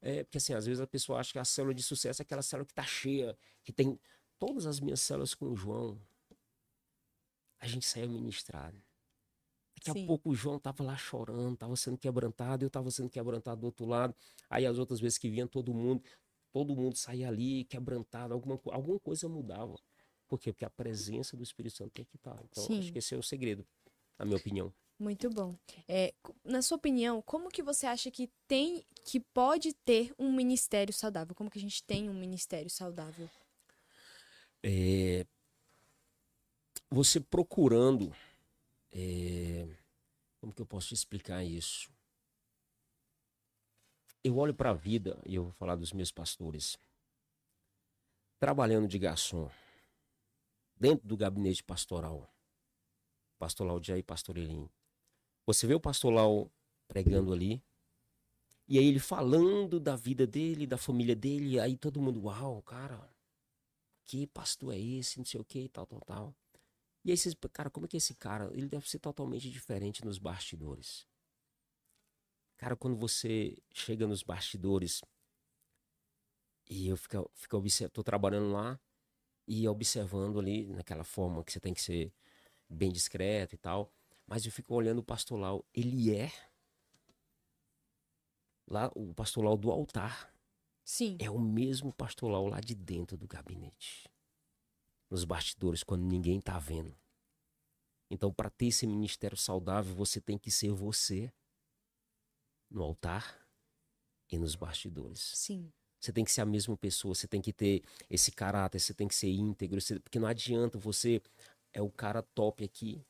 [0.00, 2.42] é, porque assim, às vezes a pessoa acha que a célula de sucesso é aquela
[2.42, 3.98] célula que está cheia, que tem
[4.38, 6.00] todas as minhas células com o João.
[7.60, 8.76] A gente saiu ministrado.
[9.76, 10.04] Daqui Sim.
[10.04, 13.66] a pouco o João tava lá chorando, tava sendo quebrantado, eu tava sendo quebrantado do
[13.66, 14.14] outro lado.
[14.48, 16.02] Aí as outras vezes que vinha todo mundo,
[16.52, 19.78] todo mundo saía ali quebrantado, alguma, alguma coisa mudava.
[20.26, 20.52] Por quê?
[20.52, 22.42] Porque a presença do Espírito Santo tem que estar.
[22.50, 22.78] Então, Sim.
[22.78, 23.66] acho que esse é o segredo,
[24.18, 24.72] na minha opinião.
[24.98, 25.54] Muito bom.
[25.86, 30.92] É, na sua opinião, como que você acha que tem, que pode ter um ministério
[30.92, 31.34] saudável?
[31.34, 33.28] Como que a gente tem um ministério saudável?
[34.62, 35.26] É,
[36.96, 38.10] você procurando.
[38.90, 39.68] é,
[40.40, 41.92] como que eu posso te explicar isso?
[44.24, 46.78] Eu olho para a vida, e eu vou falar dos meus pastores,
[48.40, 49.50] trabalhando de garçom,
[50.74, 52.32] dentro do gabinete pastoral,
[53.38, 54.66] pastor Laudier e pastor Elim.
[55.44, 56.50] Você vê o pastor Lau
[56.88, 57.62] pregando ali,
[58.66, 63.06] e aí ele falando da vida dele, da família dele, aí todo mundo, uau, cara,
[64.06, 66.34] que pastor é esse, não sei o que tal, tal, tal.
[67.06, 70.18] E aí vocês, cara, como é que esse cara, ele deve ser totalmente diferente nos
[70.18, 71.06] bastidores.
[72.56, 75.02] Cara, quando você chega nos bastidores
[76.68, 78.80] e eu fico, fico observando, tô trabalhando lá
[79.46, 82.12] e observando ali naquela forma que você tem que ser
[82.68, 83.92] bem discreto e tal,
[84.26, 86.32] mas eu fico olhando o pastor Lau, ele é
[88.66, 90.34] lá o pastor Lau do altar
[90.84, 91.16] Sim.
[91.20, 94.10] é o mesmo pastor Lau lá de dentro do gabinete.
[95.10, 96.96] Nos bastidores, quando ninguém tá vendo.
[98.10, 101.32] Então, para ter esse ministério saudável, você tem que ser você
[102.70, 103.46] no altar
[104.30, 105.20] e nos bastidores.
[105.34, 105.72] Sim.
[106.00, 109.08] Você tem que ser a mesma pessoa, você tem que ter esse caráter, você tem
[109.08, 111.20] que ser íntegro, você- porque não adianta você
[111.72, 113.04] é o cara top aqui,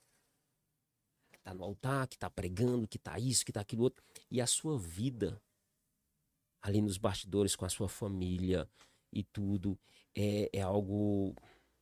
[1.32, 4.40] que tá no altar, que tá pregando, que tá isso, que tá aquilo outro, e
[4.40, 5.40] a sua vida
[6.62, 8.68] ali nos bastidores com a sua família
[9.12, 9.78] e tudo
[10.14, 11.34] é, é algo,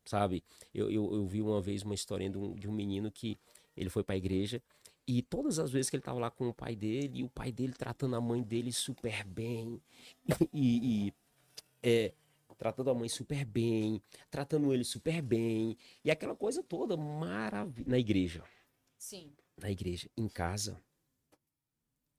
[0.04, 0.42] sabe?
[0.72, 3.38] Eu, eu, eu vi uma vez uma historinha de um, de um menino que
[3.76, 4.62] ele foi pra igreja
[5.06, 7.52] e todas as vezes que ele tava lá com o pai dele, e o pai
[7.52, 9.80] dele tratando a mãe dele super bem,
[10.52, 11.14] e, e,
[11.82, 12.14] é,
[12.56, 17.98] tratando a mãe super bem, tratando ele super bem, e aquela coisa toda maravilhosa na
[17.98, 18.42] igreja,
[18.96, 19.30] Sim.
[19.58, 20.80] na igreja, em casa.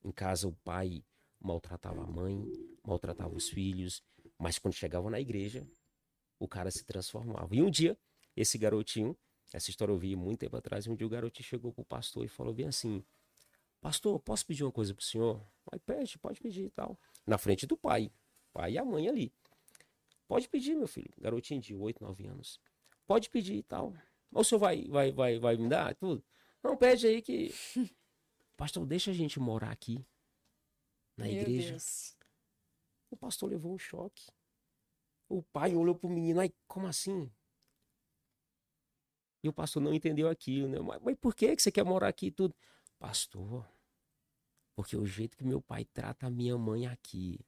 [0.04, 1.04] Em casa o pai
[1.40, 2.46] maltratava a mãe,
[2.86, 4.04] maltratava os filhos,
[4.38, 5.68] mas quando chegava na igreja,
[6.40, 7.56] o cara se transformava.
[7.56, 7.98] E um dia,
[8.36, 9.18] esse garotinho,
[9.54, 12.28] essa história eu vi muito tempo atrás, um dia o garotinho chegou pro pastor e
[12.28, 13.04] falou bem assim:
[13.82, 15.46] Pastor, posso pedir uma coisa pro senhor?
[15.72, 17.00] Aí pede, pode pedir e tal.
[17.26, 18.12] Na frente do pai,
[18.52, 19.34] pai e a mãe ali.
[20.28, 21.14] Pode pedir, meu filho.
[21.20, 22.60] Garotinho de 8, 9 anos.
[23.06, 23.94] Pode pedir e tal.
[24.32, 26.24] Ou o senhor vai, vai, vai, vai me dar tudo?
[26.64, 27.54] Não, pede aí que.
[28.58, 30.04] Pastor, deixa a gente morar aqui.
[31.16, 31.72] Na Meu igreja.
[31.72, 32.18] Deus.
[33.12, 34.28] O pastor levou um choque.
[35.28, 37.32] O pai olhou pro menino, aí, como assim?
[39.44, 40.80] E o pastor não entendeu aquilo, né?
[40.80, 42.56] Mas, mas por que que você quer morar aqui e tudo?
[42.98, 43.68] Pastor,
[44.76, 47.40] porque o jeito que meu pai trata a minha mãe aqui,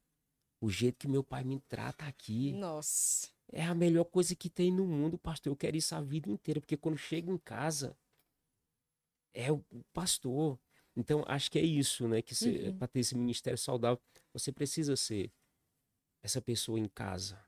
[0.61, 3.29] o jeito que meu pai me trata aqui, Nossa.
[3.51, 5.51] é a melhor coisa que tem no mundo, pastor.
[5.51, 7.97] Eu quero isso a vida inteira, porque quando chego em casa,
[9.33, 9.63] é o
[9.93, 10.59] pastor.
[10.95, 12.21] Então, acho que é isso, né?
[12.21, 12.77] Que Uhum.
[12.77, 14.01] para ter esse ministério saudável,
[14.33, 15.31] você precisa ser
[16.23, 17.39] essa pessoa em casa,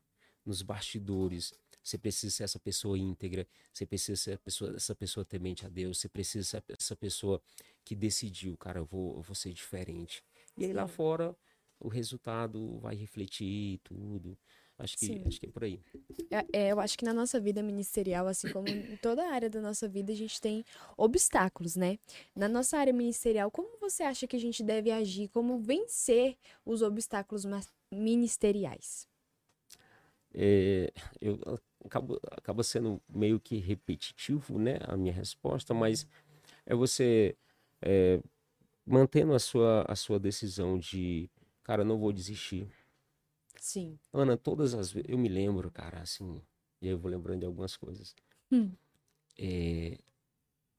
[0.49, 1.53] nos bastidores.
[1.84, 3.47] Você precisa ser essa pessoa íntegra.
[3.71, 5.99] Você precisa ser essa pessoa, essa pessoa temente a Deus.
[5.99, 7.41] Você precisa ser essa pessoa
[7.85, 10.23] que decidiu, cara, eu vou, eu vou ser diferente.
[10.57, 11.35] E aí lá fora
[11.80, 14.38] o resultado vai refletir tudo.
[14.77, 15.23] Acho que, Sim.
[15.26, 15.81] acho que é por aí.
[16.31, 19.49] É, é, eu acho que na nossa vida ministerial, assim como em toda a área
[19.49, 20.63] da nossa vida, a gente tem
[20.95, 21.99] obstáculos, né?
[22.34, 25.27] Na nossa área ministerial, como você acha que a gente deve agir?
[25.30, 27.43] Como vencer os obstáculos
[27.91, 29.09] ministeriais?
[30.34, 31.39] É, eu
[31.84, 36.07] acabo, acaba sendo meio que repetitivo, né, a minha resposta, mas
[36.65, 37.35] é você
[37.81, 38.22] é,
[38.85, 41.30] mantendo a sua, a sua decisão de,
[41.64, 42.68] cara, não vou desistir.
[43.60, 43.97] Sim.
[44.14, 46.41] Ana, todas as vezes, eu me lembro, cara, assim,
[46.81, 48.15] e aí eu vou lembrando de algumas coisas.
[48.51, 48.72] Hum.
[49.38, 49.97] É,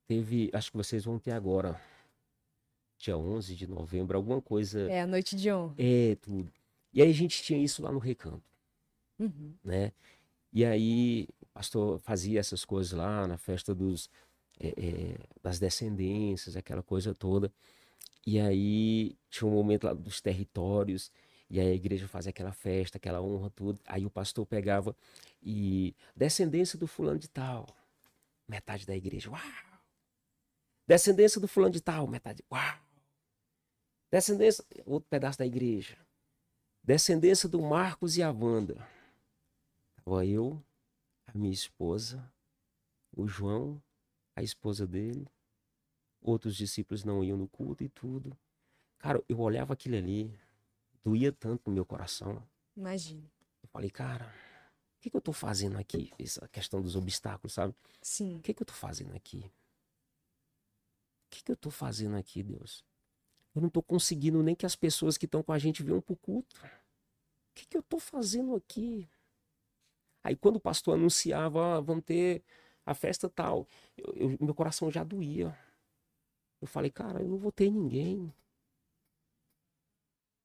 [0.07, 1.81] teve, acho que vocês vão ter agora,
[2.99, 5.75] dia 11 de novembro, alguma coisa, É a noite de honra.
[5.79, 6.53] é, tudo.
[6.93, 8.50] E aí a gente tinha isso lá no Recanto.
[9.21, 9.55] Uhum.
[9.63, 9.93] né?
[10.53, 14.11] E aí o pastor fazia essas coisas lá na festa dos,
[14.59, 17.53] é, é, das descendências, aquela coisa toda.
[18.27, 21.13] E aí tinha um momento lá dos territórios,
[21.49, 23.79] e aí a igreja fazia aquela festa, aquela honra, tudo.
[23.87, 24.97] Aí o pastor pegava
[25.43, 27.67] e descendência do fulano de tal,
[28.49, 29.41] metade da igreja, uau!
[30.87, 32.79] Descendência do fulano de tal, metade, uau!
[34.11, 35.97] Descendência, outro pedaço da igreja.
[36.83, 38.77] Descendência do Marcos e a Wanda.
[40.05, 40.63] Tava eu,
[41.27, 42.33] a minha esposa,
[43.13, 43.83] o João,
[44.35, 45.27] a esposa dele,
[46.21, 48.37] outros discípulos não iam no culto e tudo.
[48.99, 50.35] Cara, eu olhava aquilo ali,
[51.05, 52.43] doía tanto no meu coração.
[52.77, 53.31] Imagina.
[53.63, 54.27] Eu falei, cara,
[54.97, 56.13] o que, que eu tô fazendo aqui?
[56.19, 57.75] Essa questão dos obstáculos, sabe?
[58.03, 58.39] Sim.
[58.39, 59.39] O que, que eu tô fazendo aqui?
[61.27, 62.85] O que, que eu tô fazendo aqui, Deus?
[63.55, 66.17] Eu não tô conseguindo nem que as pessoas que estão com a gente venham pro
[66.17, 66.57] culto.
[66.65, 69.09] O que, que eu tô fazendo aqui?
[70.23, 72.43] Aí quando o pastor anunciava, "Ah, vamos ter
[72.85, 73.67] a festa tal,
[73.97, 75.57] eu- eu- meu coração já doía.
[76.61, 78.33] Eu falei, cara, eu não vou ter ninguém.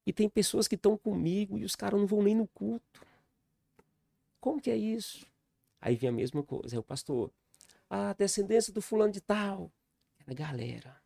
[0.06, 3.04] E tem pessoas que estão comigo e os caras não vão nem no culto.
[4.40, 5.26] Como que é isso?
[5.80, 6.76] Aí vem a mesma coisa.
[6.76, 7.32] Aí o pastor,
[7.90, 9.72] a descendência do fulano de tal,
[10.20, 11.02] aquela galera.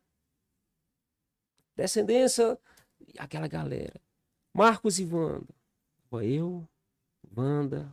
[1.75, 2.57] Descendência,
[3.17, 3.99] aquela galera.
[4.53, 5.53] Marcos e Wanda.
[6.21, 6.67] Eu,
[7.35, 7.91] Wanda,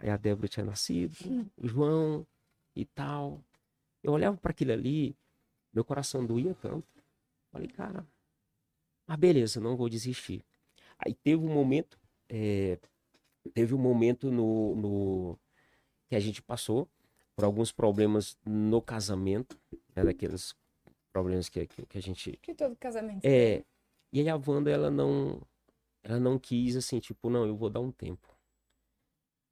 [0.00, 1.14] aí a Débora tinha nascido,
[1.56, 2.26] o João
[2.74, 3.42] e tal.
[4.02, 5.16] Eu olhava para aquilo ali,
[5.72, 6.86] meu coração doía tanto.
[7.52, 8.06] Falei, cara,
[9.06, 10.44] mas beleza, não vou desistir.
[10.98, 11.98] Aí teve um momento,
[12.28, 12.78] é,
[13.54, 15.38] teve um momento no, no
[16.08, 16.88] que a gente passou
[17.34, 19.58] por alguns problemas no casamento,
[19.96, 20.54] né, daqueles
[21.12, 23.24] problemas que, que, que a gente Que todo casamento.
[23.24, 23.64] é,
[24.12, 25.40] e aí a Wanda, ela não,
[26.02, 28.28] ela não quis, assim, tipo, não, eu vou dar um tempo.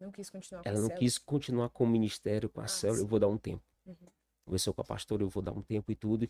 [0.00, 2.68] Não quis continuar com Ela a não quis continuar com o ministério, com a Ah,
[2.68, 3.62] célula, eu vou dar um tempo.
[3.86, 3.96] Uhum.
[4.44, 6.28] Conversou com a pastora, eu vou dar um tempo e tudo.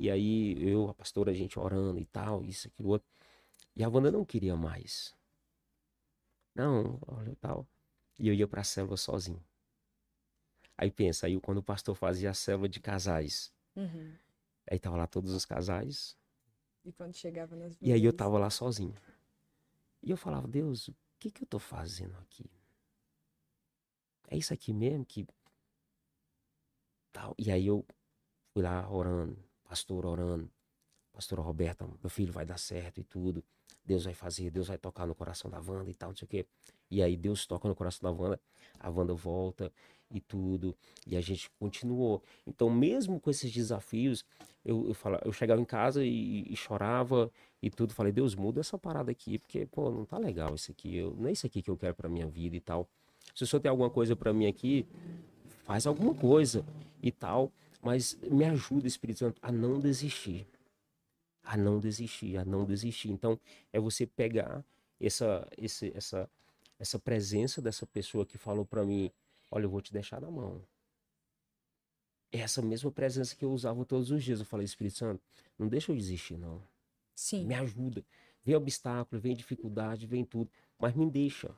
[0.00, 3.08] E aí eu, a pastora, a gente orando e tal, isso, aquilo, outro.
[3.76, 5.14] E a Wanda não queria mais.
[6.54, 7.64] Não, olha tal.
[8.18, 9.40] E eu ia pra célula sozinho.
[10.78, 14.18] Aí pensa, aí quando o pastor fazia a célula de casais, Uhum.
[14.70, 16.16] aí tava lá todos os casais,
[16.84, 18.94] E quando chegava nas E aí eu tava lá sozinho.
[20.02, 22.48] E eu falava, Deus, o que que eu tô fazendo aqui?
[24.28, 25.26] É isso aqui mesmo que
[27.12, 27.34] tal.
[27.38, 27.84] E aí eu
[28.52, 30.50] fui lá orando, pastor orando,
[31.12, 33.42] pastora Roberta, meu filho vai dar certo e tudo.
[33.84, 36.28] Deus vai fazer, Deus vai tocar no coração da Wanda e tal, não sei o
[36.28, 36.46] quê.
[36.90, 38.40] E aí Deus toca no coração da Wanda,
[38.80, 39.70] a Wanda volta
[40.10, 40.74] e tudo.
[41.06, 42.22] E a gente continuou.
[42.46, 44.24] Então, mesmo com esses desafios,
[44.64, 47.30] eu, eu, falava, eu chegava em casa e, e chorava
[47.62, 47.92] e tudo.
[47.92, 50.96] Falei, Deus, muda essa parada aqui, porque, pô, não tá legal isso aqui.
[50.96, 52.88] Eu, não é isso aqui que eu quero pra minha vida e tal.
[53.34, 54.86] Se o senhor tem alguma coisa pra mim aqui,
[55.64, 56.64] faz alguma coisa
[57.02, 57.52] e tal.
[57.82, 60.46] Mas me ajuda, Espírito Santo, a não desistir.
[61.42, 63.10] A não desistir, a não desistir.
[63.10, 63.38] Então,
[63.72, 64.64] é você pegar
[64.98, 66.28] essa, esse, essa,
[66.78, 69.10] essa presença dessa pessoa que falou pra mim,
[69.50, 70.62] olha, eu vou te deixar na mão.
[72.32, 74.40] É essa mesma presença que eu usava todos os dias.
[74.40, 75.22] Eu falei, Espírito Santo,
[75.58, 76.62] não deixa eu desistir, não.
[77.14, 77.46] Sim.
[77.46, 78.04] Me ajuda.
[78.42, 80.50] Vem obstáculo, vem dificuldade, vem tudo.
[80.78, 81.54] Mas me deixa.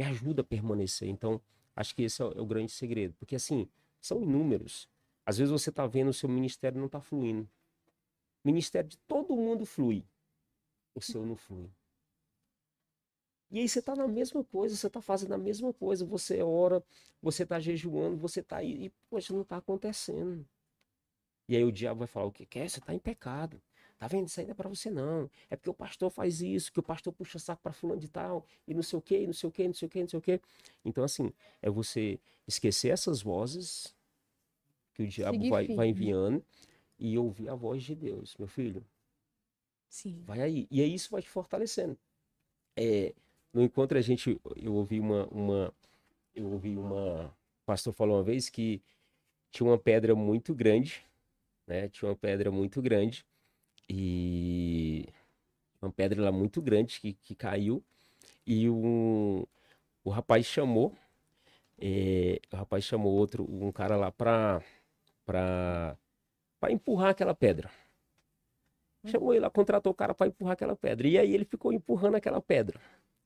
[0.00, 1.08] Me ajuda a permanecer.
[1.10, 1.38] Então,
[1.76, 3.12] acho que esse é o, é o grande segredo.
[3.18, 3.68] Porque, assim,
[4.00, 4.88] são inúmeros.
[5.26, 7.46] Às vezes você está vendo o seu ministério não está fluindo.
[8.42, 10.06] O ministério de todo mundo flui.
[10.94, 11.70] O seu não flui.
[13.50, 16.02] E aí você está na mesma coisa, você está fazendo a mesma coisa.
[16.06, 16.82] Você ora,
[17.20, 20.48] você está jejuando, você está aí e, poxa, não está acontecendo.
[21.46, 22.70] E aí o diabo vai falar: o que quer?
[22.70, 23.60] Você está em pecado.
[24.00, 24.28] Tá vendo?
[24.28, 25.30] Isso aí não é pra você não.
[25.50, 28.46] É porque o pastor faz isso, que o pastor puxa saco pra fulano de tal,
[28.66, 30.18] e não sei o quê, não sei o quê, não sei o quê, não sei
[30.18, 30.40] o quê.
[30.82, 32.18] Então, assim, é você
[32.48, 33.94] esquecer essas vozes
[34.94, 36.42] que o diabo Seguir vai, vai enviando
[36.98, 38.82] e ouvir a voz de Deus, meu filho.
[39.86, 40.22] Sim.
[40.24, 40.66] Vai aí.
[40.70, 41.98] E aí isso vai te fortalecendo.
[42.74, 43.14] É,
[43.52, 45.74] no encontro a gente, eu ouvi uma, uma,
[46.34, 48.80] eu ouvi uma, o pastor falou uma vez que
[49.50, 51.04] tinha uma pedra muito grande,
[51.66, 51.86] né?
[51.90, 53.26] Tinha uma pedra muito grande
[53.92, 55.04] e
[55.82, 57.82] uma pedra lá muito grande que, que caiu
[58.46, 59.44] e um,
[60.04, 60.94] o rapaz chamou,
[61.76, 64.62] é, o rapaz chamou outro, um cara lá pra,
[65.26, 65.96] pra,
[66.60, 67.68] pra empurrar aquela pedra.
[69.06, 71.08] Chamou ele lá, contratou o cara para empurrar aquela pedra.
[71.08, 72.78] E aí ele ficou empurrando aquela pedra.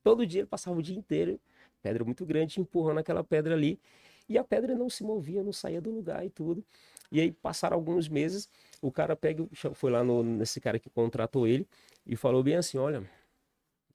[0.03, 1.39] Todo dia ele passava o dia inteiro,
[1.83, 3.79] pedra muito grande, empurrando aquela pedra ali.
[4.27, 6.63] E a pedra não se movia, não saía do lugar e tudo.
[7.11, 8.49] E aí passaram alguns meses,
[8.81, 11.67] o cara pega, foi lá no, nesse cara que contratou ele
[12.05, 13.09] e falou bem assim: Olha,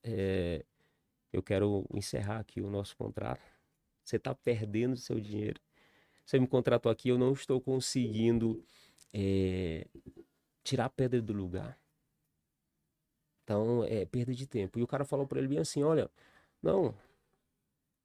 [0.03, 0.65] é,
[1.32, 3.43] eu quero encerrar aqui o nosso contrato.
[4.05, 5.61] Você está perdendo seu dinheiro.
[6.24, 8.65] Você me contratou aqui, eu não estou conseguindo
[9.12, 9.87] é,
[10.62, 11.78] tirar a pedra do lugar.
[13.45, 14.78] Então, é perda de tempo.
[14.78, 16.11] E o cara falou para ele bem assim: Olha,
[16.62, 16.95] não,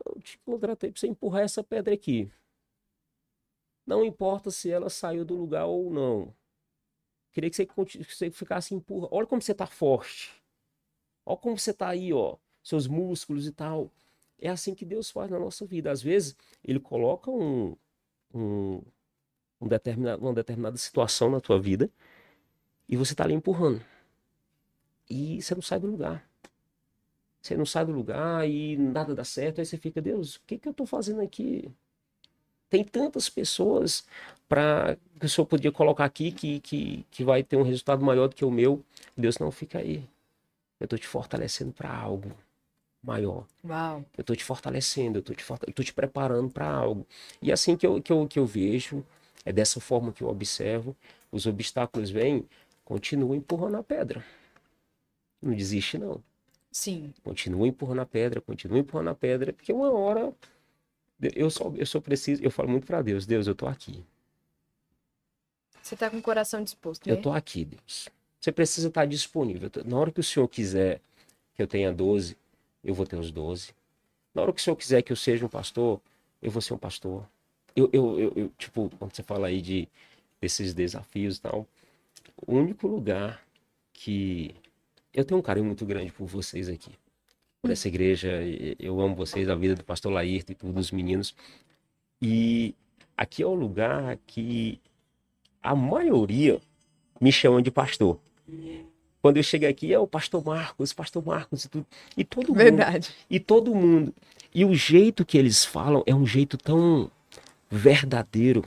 [0.05, 2.31] eu te contratei para você empurrar essa pedra aqui.
[3.85, 6.33] Não importa se ela saiu do lugar ou não.
[7.31, 9.09] Queria que você, que você ficasse empurrando.
[9.11, 10.33] Olha como você tá forte.
[11.25, 12.37] Olha como você tá aí, ó.
[12.63, 13.91] Seus músculos e tal.
[14.39, 15.91] É assim que Deus faz na nossa vida.
[15.91, 17.75] Às vezes, Ele coloca um,
[18.33, 18.81] um,
[19.61, 21.91] um determinado, uma determinada situação na tua vida
[22.87, 23.83] e você tá ali empurrando.
[25.09, 26.27] E você não sai do lugar.
[27.41, 29.59] Você não sai do lugar e nada dá certo.
[29.59, 31.71] Aí você fica, Deus, o que que eu tô fazendo aqui?
[32.69, 34.05] Tem tantas pessoas
[34.47, 38.27] para que o senhor podia colocar aqui que, que, que vai ter um resultado maior
[38.27, 38.83] do que o meu.
[39.17, 40.03] Deus não fica aí.
[40.79, 42.31] Eu tô te fortalecendo para algo
[43.03, 43.45] maior.
[43.63, 44.05] Uau.
[44.17, 47.05] Eu tô te fortalecendo, eu tô te, forta- eu tô te preparando para algo.
[47.41, 49.05] E assim que eu, que, eu, que eu vejo,
[49.45, 50.95] é dessa forma que eu observo,
[51.31, 52.45] os obstáculos vêm,
[52.83, 54.23] continua empurrando a pedra.
[55.41, 56.21] Não desiste, não.
[56.71, 57.13] Sim.
[57.23, 60.33] Continua empurrando a pedra, continua empurrando a pedra, porque uma hora
[61.21, 64.03] eu só, eu só preciso, eu falo muito para Deus, Deus, eu tô aqui.
[65.81, 67.13] Você tá com o coração disposto, né?
[67.13, 68.09] Eu tô aqui, Deus.
[68.39, 69.69] Você precisa estar disponível.
[69.85, 70.99] Na hora que o Senhor quiser
[71.53, 72.37] que eu tenha 12,
[72.83, 73.71] eu vou ter os 12.
[74.33, 76.01] Na hora que o Senhor quiser que eu seja um pastor,
[76.41, 77.27] eu vou ser um pastor.
[77.75, 79.87] Eu, eu, eu, eu, tipo, quando você fala aí de
[80.41, 81.67] desses desafios e tal,
[82.45, 83.43] o único lugar
[83.93, 84.53] que
[85.13, 86.91] eu tenho um carinho muito grande por vocês aqui,
[87.65, 88.29] por essa igreja,
[88.77, 91.33] eu amo vocês, a vida do pastor Laírto e tudo, dos meninos.
[92.21, 92.75] E
[93.17, 94.79] aqui é o lugar que
[95.63, 96.61] a maioria
[97.19, 98.19] me chamam de pastor.
[99.19, 101.87] Quando eu chego aqui, é o pastor Marcos, pastor Marcos e tudo.
[102.15, 102.57] E todo mundo.
[102.57, 103.09] Verdade.
[103.27, 104.13] E todo mundo.
[104.53, 107.09] E o jeito que eles falam é um jeito tão
[107.67, 108.63] verdadeiro.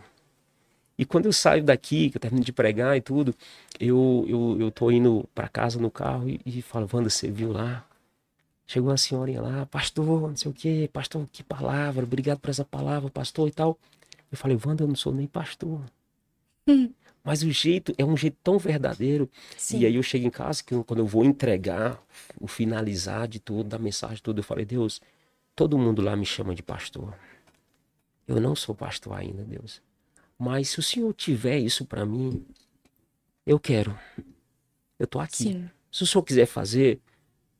[0.99, 3.33] E quando eu saio daqui, que eu termino de pregar e tudo,
[3.79, 7.53] eu, eu, eu tô indo para casa no carro e, e falo, Wanda, você viu
[7.53, 7.88] lá?
[8.71, 12.67] Chegou uma senhorinha lá, pastor, não sei o quê, pastor, que palavra, obrigado por essa
[12.67, 13.79] palavra, pastor e tal.
[14.31, 15.81] Eu falei, Wanda, eu não sou nem pastor.
[17.25, 19.29] Mas o jeito é um jeito tão verdadeiro.
[19.57, 19.81] Sim.
[19.81, 21.99] E aí eu chego em casa, que eu- quando eu vou entregar,
[22.39, 25.01] o finalizar de tudo, da mensagem toda, eu falei, Deus,
[25.57, 27.15] todo mundo lá me chama de pastor.
[28.27, 29.81] Eu não sou pastor ainda, Deus.
[30.39, 32.45] Mas se o Senhor tiver isso para mim,
[33.47, 33.99] eu quero.
[34.99, 35.45] Eu tô aqui.
[35.45, 35.71] Sim.
[35.91, 37.01] Se o Senhor quiser fazer,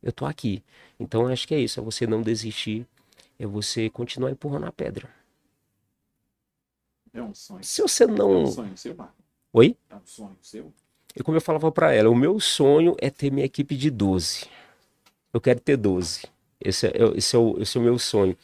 [0.03, 0.63] eu tô aqui.
[0.99, 2.85] Então acho que é isso, é você não desistir,
[3.39, 5.09] é você continuar empurrando a pedra.
[7.13, 7.63] É um sonho.
[7.63, 8.45] Se você É um não.
[8.47, 9.15] sonho seu, Marco?
[9.53, 9.75] Oi?
[9.89, 10.71] É um sonho seu?
[11.15, 14.45] E como eu falava pra ela, o meu sonho é ter minha equipe de 12.
[15.33, 16.23] Eu quero ter 12.
[16.61, 18.37] Esse é, esse é, o, esse é o meu sonho.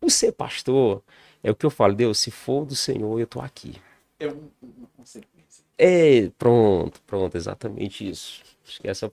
[0.00, 1.02] O ser pastor
[1.42, 3.76] é o que eu falo, Deus, se for do Senhor, eu tô aqui.
[4.18, 5.64] É um- uma consequência.
[5.78, 8.42] É, pronto, pronto, exatamente isso.
[8.66, 9.08] Acho que é essa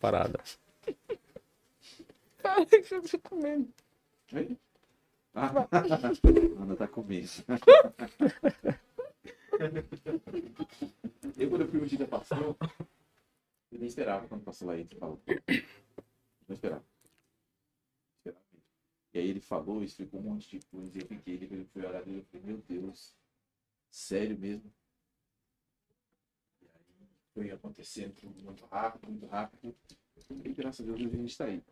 [2.46, 2.76] a parada.
[2.92, 3.74] eu fico com medo.
[4.34, 4.58] Oi?
[5.34, 5.52] Ah,
[6.60, 7.30] Ana tá com medo.
[11.38, 12.56] eu, quando eu fui um dia pastor,
[13.72, 15.22] eu nem esperava quando passou lá ele falou.
[16.48, 16.84] Não esperava.
[19.14, 22.04] E aí ele falou, explicou um monte de coisa, e eu fiquei, ele foi olhar
[22.04, 23.16] dele, eu falei, meu Deus,
[23.90, 24.70] sério mesmo?
[26.62, 29.74] E aí foi acontecendo tudo muito rápido, muito rápido.
[30.44, 31.64] E graças a Deus a gente tá aí.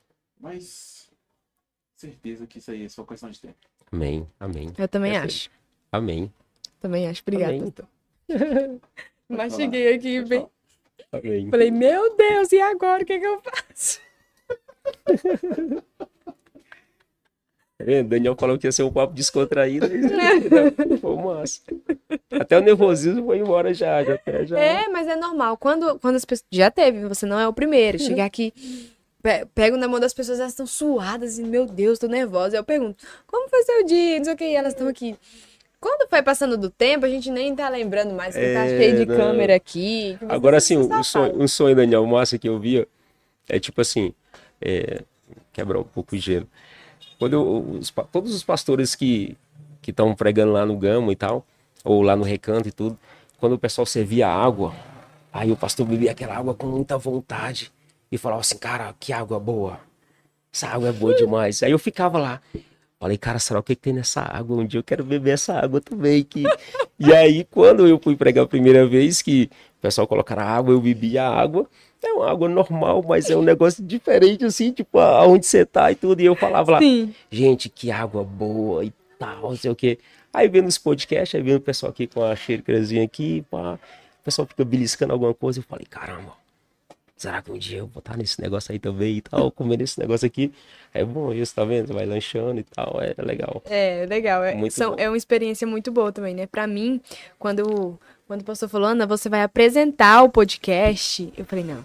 [0.44, 1.10] Mas
[1.96, 3.56] certeza que isso aí é só questão de tempo.
[3.90, 4.74] Amém, amém.
[4.78, 5.50] Eu também É acho.
[5.90, 6.34] Amém.
[6.82, 7.22] Também acho.
[7.22, 7.74] Obrigada, Amém.
[9.30, 10.46] Mas cheguei aqui bem.
[11.14, 11.50] Amém.
[11.50, 14.02] Falei, meu Deus, e agora o que, que eu faço?
[17.86, 19.88] É, Daniel falou que ia ser um papo descontraído.
[19.88, 19.92] aí
[21.02, 21.62] Foi massa.
[22.32, 24.02] Até o nervosismo foi embora já.
[24.04, 24.58] já, já...
[24.58, 25.58] É, mas é normal.
[25.58, 26.48] Quando, quando as pessoas.
[26.52, 28.00] Já teve, você não é o primeiro.
[28.00, 28.54] Chegar aqui,
[29.24, 32.58] pe- pego na mão das pessoas, elas estão suadas e, meu Deus, tô nervosa.
[32.58, 34.18] Eu pergunto, como foi seu dia?
[34.18, 35.16] Não sei o que, elas estão aqui.
[35.80, 38.98] Quando foi passando do tempo, a gente nem tá lembrando mais que tá É, cheio
[38.98, 39.16] de não.
[39.18, 40.18] câmera aqui.
[40.30, 42.88] Agora, tá assim, um sonho, um sonho, Daniel, massa que eu via
[43.50, 44.14] é tipo assim,
[44.62, 45.02] é,
[45.52, 46.48] quebrar um pouco o gelo.
[47.20, 49.38] Quando eu- os todos os pastores que
[49.82, 51.46] que estão pregando lá no Gama e tal,
[51.84, 52.98] ou lá no Recanto e tudo,
[53.38, 54.74] quando o pessoal servia água,
[55.34, 57.70] aí o pastor bebia aquela água com muita vontade
[58.14, 59.80] e falava assim, cara, que água boa.
[60.54, 61.64] Essa água é boa demais.
[61.64, 62.40] Aí eu ficava lá.
[63.00, 64.56] Falei, cara, será o que, que tem nessa água?
[64.56, 66.24] Um dia eu quero beber essa água também.
[66.24, 66.44] Que...
[67.00, 69.50] E aí, quando eu fui pregar a primeira vez, que
[69.80, 71.68] o pessoal colocaram água, eu bebi a água.
[72.04, 75.96] É uma água normal, mas é um negócio diferente, assim, tipo, aonde você tá e
[75.96, 76.22] tudo.
[76.22, 77.16] E eu falava lá, Sim.
[77.32, 79.98] gente, que água boa e tal, não sei o quê.
[80.32, 84.24] Aí vendo os podcasts, aí vendo o pessoal aqui com a xícarazinha aqui, pá, o
[84.24, 85.60] pessoal fica beliscando alguma coisa.
[85.60, 86.43] Eu falei, caramba,
[87.16, 90.00] será que um dia eu vou estar nesse negócio aí também e tal, comendo esse
[90.00, 90.52] negócio aqui?
[90.94, 91.88] É bom isso, tá vendo?
[91.88, 93.62] Você vai lanchando e tal, é legal.
[93.66, 94.44] É, legal.
[94.44, 94.98] É, Muito são- bom.
[95.00, 96.46] é uma experiência muito boa também, né?
[96.48, 97.00] Pra mim,
[97.40, 101.84] quando, quando o pastor falou, Ana, você vai apresentar o podcast, eu falei, não.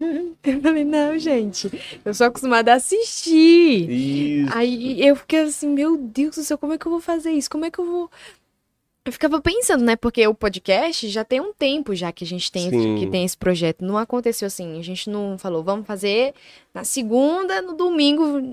[0.44, 1.68] Eu falei, não, gente,
[2.04, 3.90] eu sou acostumada a assistir.
[3.90, 4.52] Isso.
[4.56, 7.50] Aí eu fiquei assim, meu Deus do céu, como é que eu vou fazer isso?
[7.50, 8.10] Como é que eu vou.
[9.08, 9.96] Eu ficava pensando, né?
[9.96, 13.24] Porque o podcast já tem um tempo já que a gente tem, esse, que tem
[13.24, 13.82] esse projeto.
[13.82, 14.78] Não aconteceu assim.
[14.78, 16.34] A gente não falou, vamos fazer
[16.74, 18.52] na segunda, no domingo.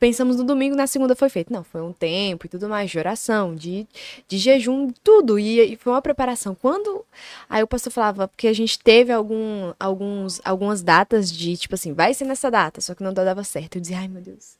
[0.00, 1.52] Pensamos no domingo, na segunda foi feito.
[1.52, 3.86] Não, foi um tempo e tudo mais, de oração, de,
[4.26, 5.38] de jejum, tudo.
[5.38, 6.52] E, e foi uma preparação.
[6.52, 7.04] Quando.
[7.48, 11.92] Aí o pastor falava, porque a gente teve algum, alguns, algumas datas de, tipo assim,
[11.92, 13.76] vai ser nessa data, só que não dava certo.
[13.76, 14.56] Eu dizia, ai meu Deus.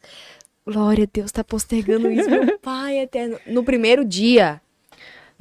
[0.64, 3.40] Glória a Deus, tá postergando isso, meu pai eterno.
[3.48, 4.60] No primeiro dia,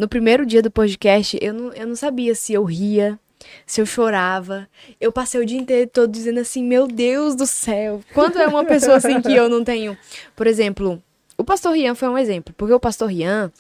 [0.02, 3.20] no primeiro dia do podcast, eu não, eu não sabia se eu ria,
[3.68, 4.68] se eu chorava.
[5.00, 8.02] Eu passei o dia inteiro todo dizendo assim, meu Deus do céu.
[8.12, 9.96] Quando é uma pessoa assim que eu não tenho.
[10.36, 11.00] Por exemplo,
[11.38, 13.52] o pastor Rian foi um exemplo, porque o pastor Rian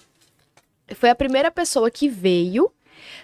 [0.95, 2.71] foi a primeira pessoa que veio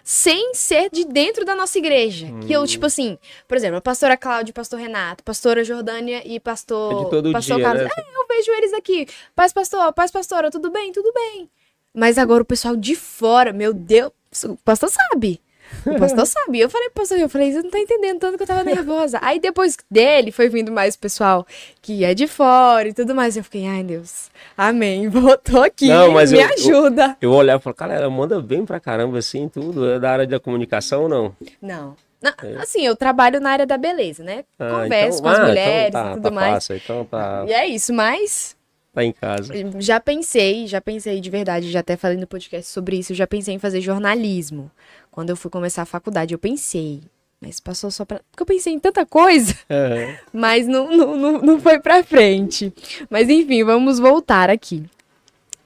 [0.04, 2.28] sem ser de dentro da nossa igreja.
[2.46, 3.18] Que eu, tipo assim,
[3.48, 7.02] por exemplo, a pastora Cláudia, pastor Renato, pastora Jordânia e pastor.
[7.02, 7.84] É de todo pastor dia, Carlos.
[7.84, 7.90] né?
[7.98, 9.08] É, eu vejo eles aqui.
[9.36, 10.92] Paz, pastor, paz, pastora, tudo bem?
[10.92, 11.50] Tudo bem.
[11.98, 14.12] Mas agora o pessoal de fora, meu Deus,
[14.46, 15.42] o pastor sabe.
[15.86, 16.60] O pastor sabe.
[16.60, 19.18] Eu falei pro pastor, eu falei, você não tá entendendo tanto que eu tava nervosa.
[19.22, 21.46] Aí depois dele foi vindo mais o pessoal
[21.82, 23.36] que é de fora e tudo mais.
[23.36, 27.18] Eu fiquei, ai Deus, amém, voltou aqui, Não, mas me eu- eu- ajuda.
[27.20, 29.90] Eu olhava e falava, cara, ela manda bem pra caramba assim, tudo.
[29.90, 31.36] É da área da comunicação ou não?
[31.62, 31.96] Não.
[32.22, 32.56] Na- É.
[32.58, 34.44] Assim, eu trabalho na área da beleza, né?
[34.60, 36.54] Ah, Converso então- com as ah, então mulheres tá, e tudo tá mais.
[36.54, 38.57] Fácil, então tá, E é isso, mas
[38.98, 39.54] tá em casa.
[39.80, 43.28] já pensei, já pensei de verdade, já até falei no podcast sobre isso, eu já
[43.28, 44.72] pensei em fazer jornalismo.
[45.12, 47.02] Quando eu fui começar a faculdade, eu pensei.
[47.40, 48.20] Mas passou só pra.
[48.32, 50.18] Porque eu pensei em tanta coisa, Aham.
[50.34, 52.74] mas não, não, não, não foi pra frente.
[53.10, 54.84] Mas enfim, vamos voltar aqui.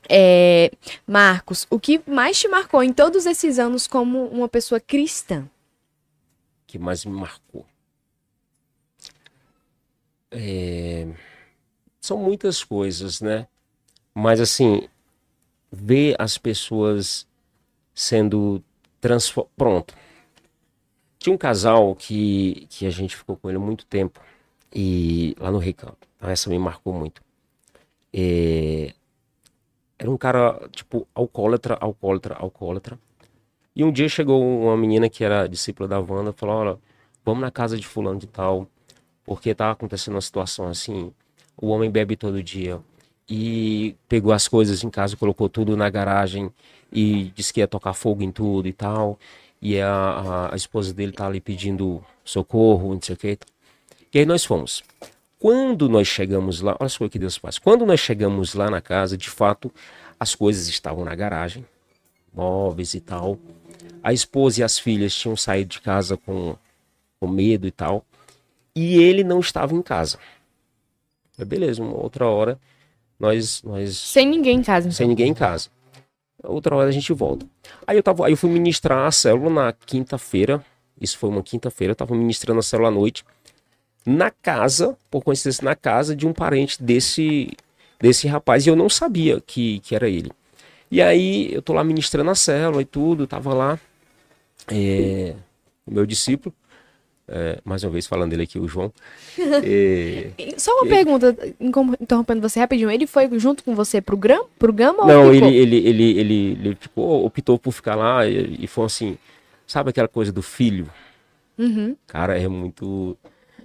[0.10, 0.70] É,
[1.08, 5.48] Marcos, o que mais te marcou em todos esses anos como uma pessoa cristã?
[6.68, 7.66] que mais me marcou?
[10.32, 11.06] É,
[12.02, 13.48] São muitas coisas, né?
[14.14, 14.88] Mas assim,
[15.72, 17.28] ver as pessoas
[17.94, 18.64] sendo
[19.00, 19.54] transformadas.
[19.58, 19.96] Pronto.
[21.20, 24.20] Tinha um casal que, que a gente ficou com ele muito tempo
[24.74, 26.08] e lá no Recanto.
[26.18, 27.22] Então, Essa me marcou muito.
[28.14, 28.94] É,
[29.98, 33.00] Era um cara, tipo, alcoólatra, alcoólatra, alcoólatra.
[33.76, 36.80] E um dia chegou uma menina que era discípula da Wanda falou: Olha,
[37.26, 38.68] vamos na casa de Fulano de Tal,
[39.24, 41.14] porque tá acontecendo uma situação assim.
[41.58, 42.80] O homem bebe todo dia
[43.30, 46.52] e pegou as coisas em casa, colocou tudo na garagem
[46.92, 49.18] e disse que ia tocar fogo em tudo e tal.
[49.62, 53.38] E a, a, esposa dele tá ali pedindo socorro, não sei o que.
[54.14, 54.84] E aí nós fomos.
[55.40, 57.58] Quando nós chegamos lá, olha só o que Deus faz.
[57.58, 59.72] Quando nós chegamos lá na casa, de fato,
[60.20, 61.66] as coisas estavam na garagem,
[62.34, 63.40] móveis e tal.
[64.04, 66.56] A esposa e as filhas tinham saído de casa com,
[67.20, 68.04] com medo e tal.
[68.76, 70.18] E ele não estava em casa.
[71.38, 72.60] Mas beleza, uma outra hora
[73.20, 74.88] nós nós Sem ninguém em casa.
[74.88, 74.98] então.
[74.98, 75.70] sem ninguém em casa.
[76.44, 77.46] Outra hora a gente volta.
[77.86, 80.64] Aí eu tava, aí eu fui ministrar a célula na quinta-feira.
[81.00, 83.24] Isso foi uma quinta-feira, eu tava ministrando a célula à noite
[84.06, 87.52] na casa, por coincidência, na casa de um parente desse
[88.00, 90.32] desse rapaz e eu não sabia que, que era ele.
[90.90, 93.80] E aí eu tô lá ministrando a célula e tudo, tava lá.
[94.68, 95.36] é,
[95.88, 96.54] meu discípulo,
[97.34, 98.92] é, mais uma vez falando dele aqui, o João.
[99.64, 101.36] É, Só uma ele- pergunta,
[102.00, 102.92] interrompendo você rapidinho.
[102.92, 106.78] Ele foi junto com você pro Gama, pro Gama não, ele, ele, ele, ele, ele
[106.80, 109.18] ficou, optou por ficar lá e, e foi assim,
[109.66, 110.90] sabe aquela coisa do filho?
[111.58, 113.18] Uhum, Cara, é muito.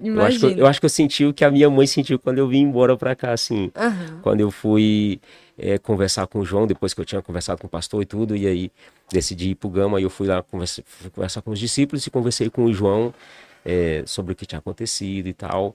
[0.02, 2.36] Eu acho, que, eu- acho que eu senti o que a minha mãe sentiu quando
[2.38, 3.70] eu vim embora pra cá, assim.
[3.74, 4.20] Aham.
[4.22, 5.18] Quando eu fui
[5.56, 8.36] é, conversar com o João, depois que eu tinha conversado com o pastor e tudo,
[8.36, 8.70] e aí
[9.10, 12.10] decidi ir pro Gama, e eu fui lá conversa, fui conversar com os discípulos e
[12.10, 13.14] conversei com o João
[13.66, 15.74] é, sobre o que tinha acontecido e tal.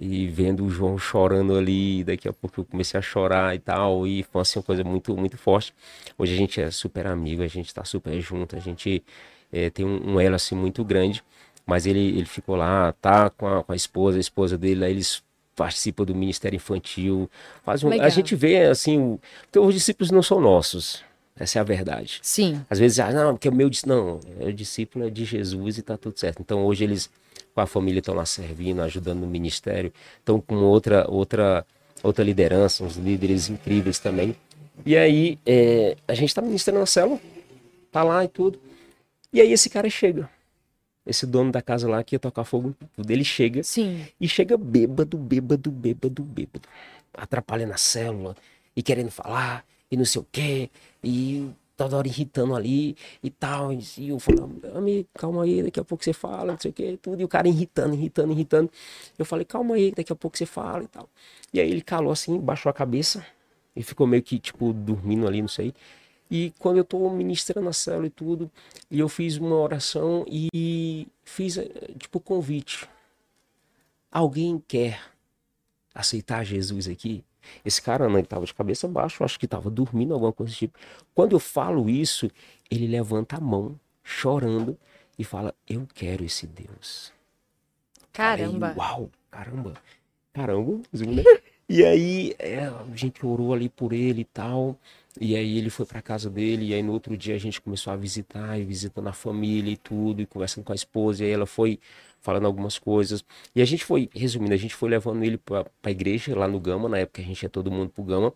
[0.00, 4.06] E vendo o João chorando ali, daqui a pouco eu comecei a chorar e tal,
[4.06, 5.74] e foi assim, uma coisa muito, muito forte.
[6.16, 9.02] Hoje a gente é super amigo, a gente tá super junto, a gente
[9.52, 11.22] é, tem um, um elo assim muito grande,
[11.66, 14.92] mas ele, ele ficou lá, tá com a, com a esposa, a esposa dele, aí
[14.92, 15.20] eles
[15.56, 17.28] participam do Ministério Infantil,
[17.64, 21.02] faz um, a gente vê assim, o- porque os discípulos não são nossos,
[21.36, 22.20] essa é a verdade.
[22.22, 22.64] Sim.
[22.70, 25.82] Às vezes, ah, não, porque o meu não, é o discípulo é de Jesus e
[25.82, 26.40] tá tudo certo.
[26.40, 27.10] Então hoje eles
[27.58, 31.66] com a família estão lá servindo, ajudando no ministério, estão com outra outra
[32.04, 34.36] outra liderança, uns líderes incríveis também.
[34.86, 37.18] E aí é, a gente tá ministrando na célula,
[37.90, 38.60] tá lá e tudo.
[39.32, 40.30] E aí esse cara chega.
[41.04, 44.06] Esse dono da casa lá que ia tocar fogo, tudo, ele chega Sim.
[44.20, 46.68] e chega bêbado, bêbado, bêbado, bêbado.
[47.12, 48.36] Atrapalhando a célula
[48.76, 50.70] e querendo falar e não sei o quê.
[51.02, 51.48] E
[51.78, 53.72] toda hora irritando ali e tal.
[53.72, 56.98] E eu falando, amigo, calma aí, daqui a pouco você fala, não sei o quê,
[57.00, 57.20] tudo.
[57.22, 58.70] E o cara irritando, irritando, irritando.
[59.16, 61.08] Eu falei, calma aí, daqui a pouco você fala e tal.
[61.54, 63.24] E aí ele calou assim, baixou a cabeça
[63.76, 65.72] e ficou meio que, tipo, dormindo ali, não sei.
[66.28, 68.50] E quando eu tô ministrando a célula e tudo,
[68.90, 72.88] e eu fiz uma oração e fiz, eh, tipo, convite.
[74.10, 75.00] Alguém quer
[75.94, 77.24] aceitar Jesus aqui?
[77.64, 80.50] Esse cara não, ele tava de cabeça baixa, eu acho que tava dormindo, alguma coisa
[80.50, 80.78] desse tipo.
[81.14, 82.30] Quando eu falo isso,
[82.70, 84.76] ele levanta a mão, chorando,
[85.18, 87.12] e fala: Eu quero esse Deus.
[88.12, 88.68] Caramba.
[88.70, 89.74] Aí, uau, caramba.
[90.32, 91.22] Caramba, né?
[91.68, 94.78] E aí é, a gente orou ali por ele e tal.
[95.20, 96.68] E aí ele foi pra casa dele.
[96.68, 99.76] E aí no outro dia a gente começou a visitar, e visitando a família e
[99.76, 101.24] tudo, e conversando com a esposa.
[101.24, 101.78] E aí ela foi
[102.20, 103.24] falando algumas coisas.
[103.54, 106.60] E a gente foi, resumindo, a gente foi levando ele pra, pra igreja lá no
[106.60, 106.88] Gama.
[106.88, 108.32] Na época a gente ia todo mundo pro Gama.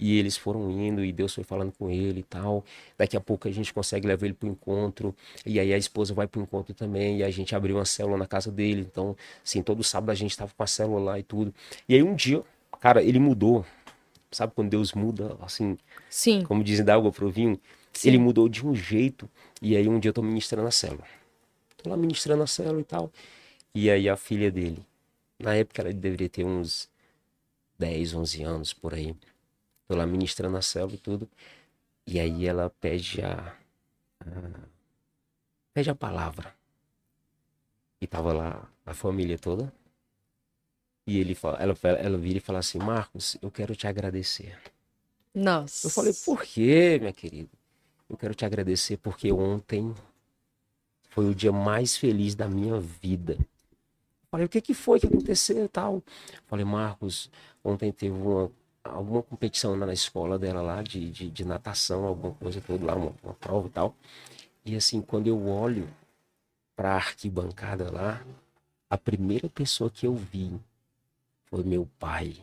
[0.00, 2.64] E eles foram indo e Deus foi falando com ele e tal.
[2.96, 5.14] Daqui a pouco a gente consegue levar ele pro encontro.
[5.44, 7.18] E aí a esposa vai pro encontro também.
[7.18, 8.86] E a gente abriu uma célula na casa dele.
[8.88, 11.52] Então, assim, todo sábado a gente tava com a célula lá e tudo.
[11.88, 12.42] E aí um dia,
[12.80, 13.64] cara, ele mudou.
[14.30, 15.78] Sabe quando Deus muda, assim,
[16.10, 16.42] Sim.
[16.42, 17.58] como dizem da água pro vinho?
[17.94, 18.08] Sim.
[18.08, 19.28] Ele mudou de um jeito.
[19.60, 21.04] E aí um dia eu tô ministrando a célula.
[21.88, 23.12] Lá ministrando a célula e tal.
[23.74, 24.84] E aí a filha dele,
[25.38, 26.90] na época ela deveria ter uns
[27.78, 29.16] 10, 11 anos por aí.
[29.88, 31.28] Tô lá ministrando a célula e tudo.
[32.06, 33.56] E aí ela pede a,
[34.20, 34.68] a-
[35.72, 36.54] pede a palavra.
[38.00, 39.72] E tava lá a família toda.
[41.06, 44.58] E ele fala, ela, ela vira e fala assim: Marcos, eu quero te agradecer.
[45.34, 45.86] Nossa.
[45.86, 47.50] Eu falei, por quê, minha querida?
[48.08, 49.94] Eu quero te agradecer porque ontem
[51.18, 53.36] foi o dia mais feliz da minha vida.
[54.30, 56.00] Falei, o que que foi que aconteceu e tal?
[56.46, 57.28] Falei, Marcos,
[57.64, 58.48] ontem teve uma,
[58.84, 63.12] alguma competição na escola dela lá, de, de, de natação, alguma coisa toda lá, uma,
[63.20, 63.96] uma prova e tal.
[64.64, 65.88] E assim, quando eu olho
[66.76, 68.24] pra arquibancada lá,
[68.88, 70.52] a primeira pessoa que eu vi
[71.46, 72.36] foi meu pai.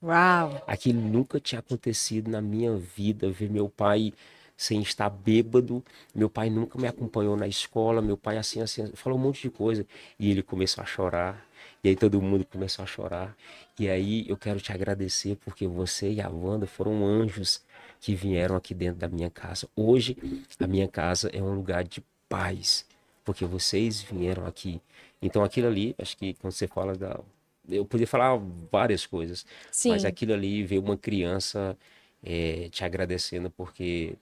[0.00, 0.62] Uau.
[0.68, 4.12] Aquilo nunca tinha acontecido na minha vida, ver meu pai
[4.60, 5.82] sem estar bêbado.
[6.14, 9.48] Meu pai nunca me acompanhou na escola, meu pai assim, assim, falou um monte de
[9.48, 9.86] coisa.
[10.18, 11.48] E ele começou a chorar,
[11.82, 13.34] e aí todo mundo começou a chorar.
[13.78, 17.62] E aí eu quero te agradecer porque você e a Wanda foram anjos
[18.02, 19.66] que vieram aqui dentro da minha casa.
[19.74, 20.14] Hoje,
[20.58, 22.84] a minha casa é um lugar de paz,
[23.24, 24.78] porque vocês vieram aqui.
[25.22, 27.18] Então aquilo ali, acho que quando você fala da.
[27.66, 28.38] Eu podia falar
[28.70, 29.90] várias coisas, Sim.
[29.90, 31.74] mas aquilo ali ver uma criança
[32.22, 34.16] eh, te agradecendo porque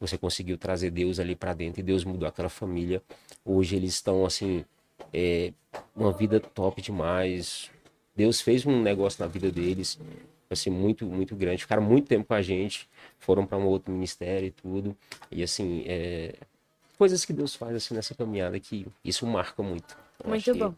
[0.00, 3.02] você conseguiu trazer Deus ali para dentro e Deus mudou aquela família.
[3.44, 4.64] Hoje eles estão assim,
[5.12, 5.52] eh,
[5.94, 7.70] uma vida top demais.
[8.16, 9.98] Deus fez um negócio na vida deles,
[10.50, 11.62] assim, muito, muito grande.
[11.62, 12.88] Ficaram muito tempo com a gente,
[13.18, 14.96] foram para um outro ministério e tudo.
[15.30, 16.34] E assim, eh,
[16.98, 19.96] coisas que Deus faz assim nessa caminhada que isso marca muito.
[20.22, 20.74] Eu Muito acho que- bom.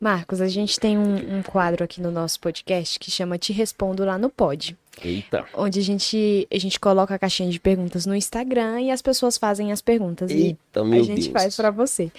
[0.00, 4.04] Marcos, a gente tem um, um quadro aqui no nosso podcast que chama Te Respondo
[4.04, 8.14] lá no Pod, Eita, onde a gente, a gente coloca a caixinha de perguntas no
[8.14, 10.30] Instagram e as pessoas fazem as perguntas.
[10.30, 11.32] E eita, meu a gente Deus.
[11.32, 12.10] faz pra você.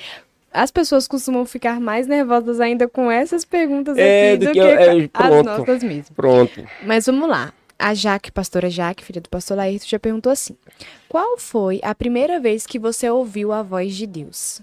[0.53, 4.59] As pessoas costumam ficar mais nervosas ainda com essas perguntas É, aqui do do que
[4.59, 5.45] que, é, com as pronto.
[5.45, 6.15] nossas mesmo.
[6.15, 6.63] Pronto.
[6.83, 7.53] Mas vamos lá.
[7.79, 10.55] a Jaque, pastora Jaque, filha do pastor Laírto, já perguntou assim:
[11.09, 14.61] Qual foi a primeira vez que você ouviu a voz de Deus?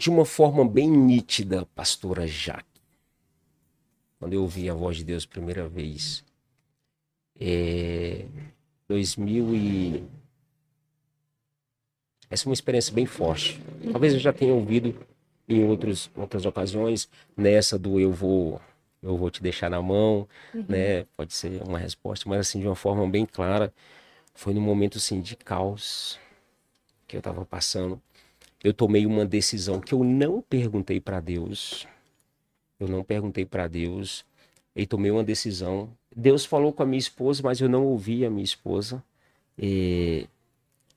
[0.00, 2.80] De uma forma bem nítida, pastora Jaque.
[4.18, 6.24] Quando eu ouvi a voz de Deus primeira vez,
[7.38, 8.24] é
[8.88, 10.04] 2000 e
[12.30, 13.60] essa é uma experiência bem forte.
[13.92, 15.06] Talvez eu já tenha ouvido
[15.46, 17.06] em outros, outras ocasiões,
[17.36, 18.58] nessa do eu vou
[19.02, 20.64] eu vou te deixar na mão, uhum.
[20.66, 21.04] né?
[21.14, 23.70] Pode ser uma resposta, mas assim de uma forma bem clara,
[24.32, 26.18] foi num momento assim de caos
[27.06, 28.00] que eu estava passando.
[28.62, 31.86] Eu tomei uma decisão que eu não perguntei para Deus.
[32.78, 34.24] Eu não perguntei para Deus
[34.76, 35.90] e tomei uma decisão.
[36.14, 39.02] Deus falou com a minha esposa, mas eu não ouvi a minha esposa.
[39.58, 40.26] E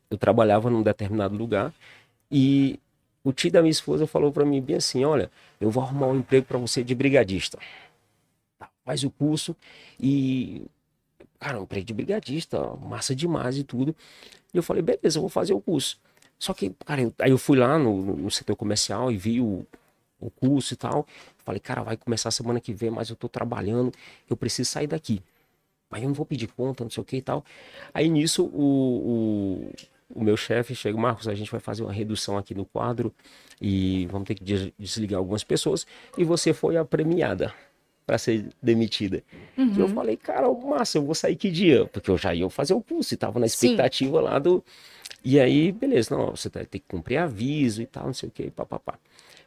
[0.10, 1.74] eu trabalhava num determinado lugar
[2.32, 2.80] e
[3.24, 6.20] o tio da minha esposa falou para mim bem assim, olha, eu vou arrumar um
[6.20, 7.58] emprego para você de brigadista.
[8.60, 9.56] Tá, faz o curso
[10.00, 10.66] e
[11.40, 13.96] cara, um emprego de brigadista, massa demais e tudo.
[14.54, 16.00] E eu falei, beleza, eu vou fazer o curso.
[16.44, 19.66] Só que, cara, eu, aí eu fui lá no, no, setor comercial e vi o,
[20.20, 21.08] o curso e tal.
[21.38, 23.94] Falei, cara, vai começar semana que vem, mas eu tô trabalhando,
[24.30, 25.22] eu preciso sair daqui.
[25.90, 27.46] Aí eu não vou pedir conta, não sei o que e tal.
[27.94, 29.72] Aí nisso o, o
[30.14, 33.14] o meu chefe chega, Marcos, a gente vai fazer uma redução aqui no quadro
[33.62, 35.88] e vamos ter que desligar algumas pessoas.
[36.18, 37.54] E você foi a premiada
[38.06, 39.24] para ser demitida.
[39.58, 39.76] Uhum.
[39.78, 41.86] Eu falei, cara, massa, eu vou sair que dia?
[41.86, 44.24] Porque eu já ia fazer o curso e tava na expectativa Sim.
[44.24, 44.64] lá do.
[45.24, 48.52] E aí, beleza, não, você tem que cumprir aviso e tal, não sei o que,
[48.52, 49.00] papapá.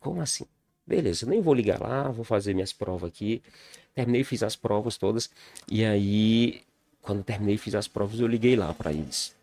[0.00, 0.44] Como assim?
[0.86, 3.42] Beleza, nem vou ligar lá, vou fazer minhas provas aqui.
[3.94, 5.30] Terminei, fiz as provas todas.
[5.70, 6.62] E aí
[7.02, 9.34] quando terminei fiz as provas, eu liguei lá para eles.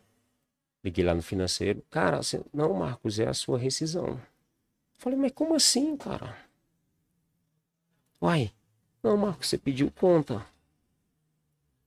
[0.81, 1.84] Liguei lá no financeiro.
[1.91, 4.19] Cara, assim, não, Marcos, é a sua rescisão.
[4.98, 6.38] Falei, mas como assim, cara?
[8.21, 8.51] Uai,
[9.01, 10.45] não, Marcos, você pediu conta.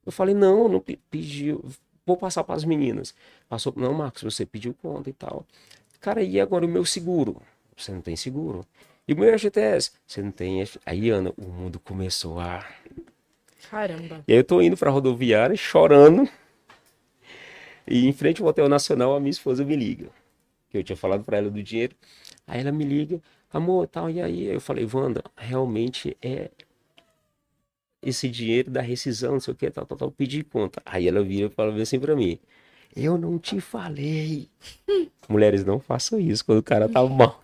[0.05, 1.65] Eu falei, não, não pediu.
[2.05, 3.15] Vou passar para as meninas.
[3.49, 5.47] Passou, não, Marcos, você pediu conta e tal.
[6.01, 7.41] Cara, e agora o meu seguro?
[7.77, 8.67] Você não tem seguro.
[9.07, 9.93] E o meu FGTS?
[10.07, 10.65] Você não tem.
[10.85, 12.67] Aí, Ana, o mundo começou a
[13.71, 14.25] Caramba.
[14.27, 16.29] E aí eu tô indo pra rodoviária chorando.
[17.87, 20.11] E em frente ao Hotel Nacional, a minha esposa me liga.
[20.69, 21.95] Que eu tinha falado para ela do dinheiro.
[22.47, 23.21] Aí ela me liga,
[23.53, 24.47] amor, tal, e aí?
[24.47, 26.51] Eu falei, Wanda, realmente é
[28.03, 30.83] esse dinheiro da rescisão, não sei o que, tal, tal, tal, pedi conta.
[30.85, 32.39] Aí ela vira e fala assim pra mim,
[32.95, 34.49] eu não te falei.
[35.29, 37.43] Mulheres, não façam isso quando o cara tá mal.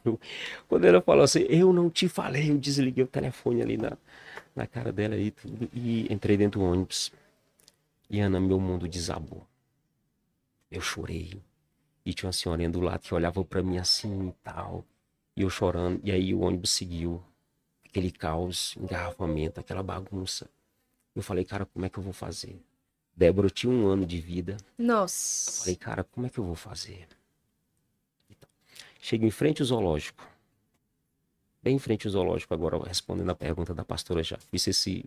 [0.68, 3.96] Quando ela falou assim, eu não te falei, eu desliguei o telefone ali na,
[4.54, 5.68] na cara dela e tudo.
[5.72, 7.12] E entrei dentro do ônibus.
[8.10, 9.46] E Ana, meu mundo desabou.
[10.70, 11.40] Eu chorei.
[12.04, 14.84] E tinha uma senhorinha do lado que olhava para mim assim e tal.
[15.38, 16.00] E eu chorando.
[16.02, 17.22] E aí o ônibus seguiu.
[17.84, 20.50] Aquele caos, engarrafamento, aquela bagunça.
[21.14, 22.60] Eu falei, cara, como é que eu vou fazer?
[23.16, 24.56] Débora tinha um ano de vida.
[24.76, 25.62] Nossa.
[25.62, 27.08] falei, cara, como é que eu vou fazer?
[28.28, 28.48] Então,
[29.00, 30.22] chego em frente ao zoológico
[31.68, 34.38] bem em frente ao zoológico agora, respondendo a pergunta da pastora já.
[34.50, 35.04] Fiz esse,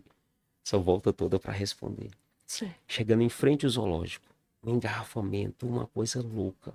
[0.64, 2.10] essa volta toda para responder.
[2.46, 2.72] Sim.
[2.86, 4.24] Chegando em frente ao zoológico,
[4.62, 6.72] um engarrafamento, uma coisa louca.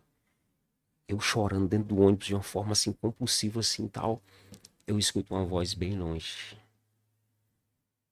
[1.08, 4.22] Eu chorando dentro do ônibus de uma forma assim compulsiva assim tal.
[4.86, 6.58] Eu escuto uma voz bem longe.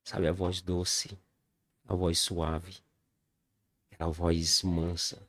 [0.03, 1.17] Sabe a voz doce?
[1.87, 2.77] a voz suave,
[3.91, 5.21] era a voz mansa.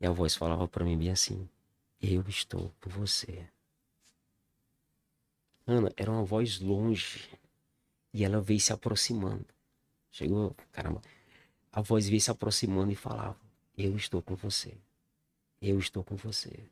[0.00, 1.48] E a voz falava para mim bem assim:
[2.00, 3.46] Eu estou com você.
[5.66, 7.30] Ana, era uma voz longe.
[8.12, 9.46] E ela veio se aproximando.
[10.10, 11.00] Chegou, caramba.
[11.72, 13.38] A voz veio se aproximando e falava:
[13.76, 14.76] Eu estou com você.
[15.60, 16.68] Eu estou com você.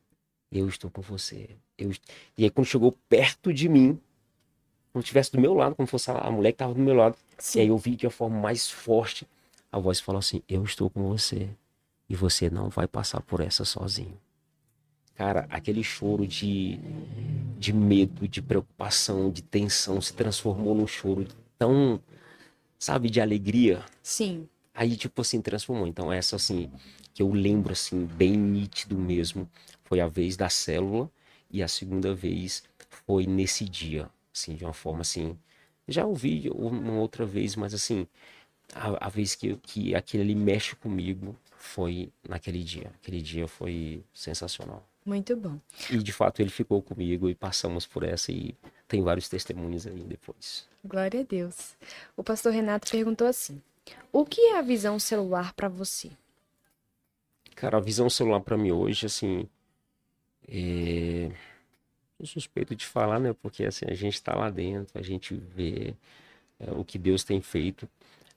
[0.53, 1.49] Eu estou com você.
[1.75, 1.91] Eu.
[2.37, 3.99] E aí, quando chegou perto de mim,
[4.91, 7.57] como estivesse do meu lado, como fosse a mulher que estava do meu lado, Sim.
[7.57, 9.27] e aí eu vi de uma forma mais forte,
[9.71, 11.49] a voz falou assim: Eu estou com você.
[12.07, 14.15] E você não vai passar por essa sozinho.
[15.15, 16.79] Cara, aquele choro de,
[17.57, 21.25] de medo, de preocupação, de tensão se transformou num choro
[21.57, 21.99] tão,
[22.77, 23.83] sabe, de alegria.
[24.03, 24.47] Sim.
[24.73, 25.87] Aí, tipo assim, transformou.
[25.87, 26.69] Então, essa, assim,
[27.13, 29.47] que eu lembro, assim, bem nítido mesmo,
[29.93, 31.07] foi a vez da célula.
[31.51, 32.63] E a segunda vez
[33.05, 35.37] foi nesse dia, assim, de uma forma, assim...
[35.87, 38.07] Já ouvi uma outra vez, mas, assim,
[38.73, 42.89] a, a vez que, que aquele ali mexe comigo foi naquele dia.
[42.95, 44.83] Aquele dia foi sensacional.
[45.05, 45.59] Muito bom.
[45.91, 48.55] E, de fato, ele ficou comigo e passamos por essa e
[48.87, 50.65] tem vários testemunhos aí depois.
[50.83, 51.75] Glória a Deus.
[52.15, 53.61] O pastor Renato perguntou assim:
[54.11, 56.09] O que é a visão celular para você?
[57.55, 59.47] Cara, a visão celular para mim hoje, assim,
[60.47, 61.31] é...
[62.19, 63.33] Eu suspeito de falar, né?
[63.41, 65.93] Porque assim, a gente tá lá dentro, a gente vê
[66.59, 67.89] é, o que Deus tem feito.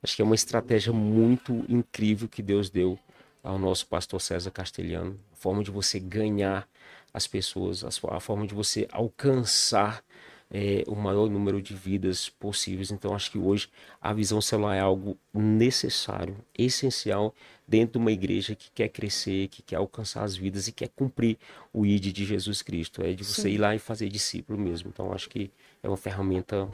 [0.02, 2.98] Acho que é uma estratégia muito incrível que Deus deu
[3.42, 5.18] ao nosso pastor César Castelhano.
[5.32, 6.68] A forma de você ganhar
[7.12, 10.02] as pessoas, a a forma de você alcançar
[10.50, 12.90] é, o maior número de vidas possíveis.
[12.90, 13.68] Então, acho que hoje
[14.00, 17.34] a visão celular é algo necessário, essencial
[17.66, 21.36] dentro de uma igreja que quer crescer, que quer alcançar as vidas e quer cumprir
[21.72, 23.02] o ID de Jesus Cristo.
[23.02, 23.48] É de você Sim.
[23.50, 24.90] ir lá e fazer discípulo mesmo.
[24.92, 25.50] Então, acho que
[25.82, 26.68] é uma ferramenta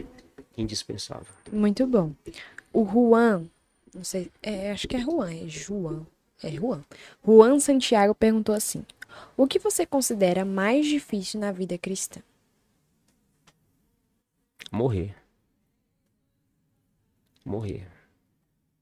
[0.57, 1.33] indispensável.
[1.51, 2.13] Muito bom.
[2.73, 3.45] O Juan,
[3.95, 6.07] não sei, é, acho que é Juan, é João.
[6.43, 6.83] É Juan.
[7.25, 8.85] Juan Santiago perguntou assim:
[9.37, 12.21] O que você considera mais difícil na vida cristã?
[14.73, 15.15] Morrer.
[17.45, 17.87] Morrer.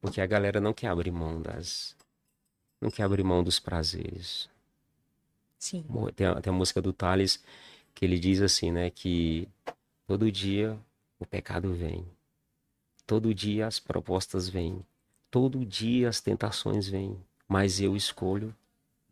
[0.01, 1.97] Porque a galera não quer abrir mão das.
[2.81, 4.49] Não quer abrir mão dos prazeres.
[5.59, 5.85] Sim.
[6.15, 7.43] Tem a, tem a música do Thales
[7.93, 8.89] que ele diz assim, né?
[8.89, 9.49] Que
[10.07, 10.79] todo dia
[11.19, 12.07] o pecado vem.
[13.05, 14.87] Todo dia as propostas vêm.
[15.29, 17.19] Todo dia as tentações vêm.
[17.49, 18.55] Mas eu escolho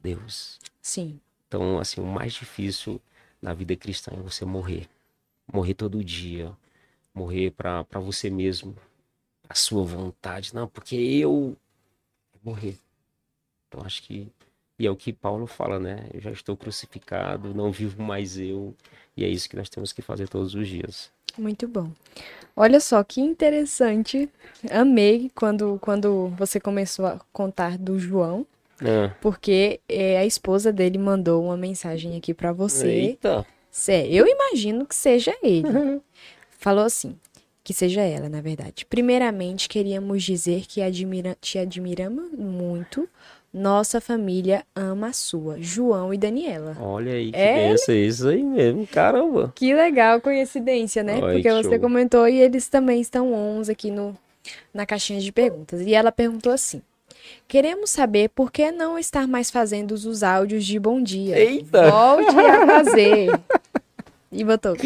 [0.00, 0.60] Deus.
[0.80, 1.20] Sim.
[1.48, 3.00] Então, assim, o mais difícil
[3.42, 4.88] na vida cristã é você morrer.
[5.52, 6.56] Morrer todo dia.
[7.18, 8.76] Morrer para você mesmo.
[9.48, 10.54] A sua vontade.
[10.54, 11.56] Não, porque eu.
[12.44, 12.76] Morrer.
[13.68, 14.28] Então, acho que.
[14.78, 16.06] E é o que Paulo fala, né?
[16.14, 18.74] Eu já estou crucificado, não vivo mais eu.
[19.16, 21.10] E é isso que nós temos que fazer todos os dias.
[21.36, 21.90] Muito bom.
[22.54, 24.28] Olha só que interessante.
[24.70, 28.46] Amei quando, quando você começou a contar do João,
[28.80, 32.86] Ah, porque é, a esposa dele mandou uma mensagem aqui pra você.
[32.88, 33.44] eita!
[33.70, 35.62] Sé- Eu imagino que seja ele.
[36.58, 37.16] Falou assim,
[37.62, 38.84] que seja ela, na verdade.
[38.84, 43.08] Primeiramente, queríamos dizer que admira, te admiramos muito.
[43.54, 46.76] Nossa família ama a sua, João e Daniela.
[46.80, 49.52] Olha aí, que É benção, isso aí mesmo, caramba.
[49.54, 51.14] Que legal, coincidência, né?
[51.14, 51.80] Ai, Porque que você show.
[51.80, 54.14] comentou e eles também estão ons aqui no,
[54.74, 55.80] na caixinha de perguntas.
[55.80, 56.82] E ela perguntou assim:
[57.46, 61.38] Queremos saber por que não estar mais fazendo os áudios de bom dia.
[61.38, 61.90] Eita!
[61.90, 63.30] Volte a fazer.
[64.30, 64.76] E botou.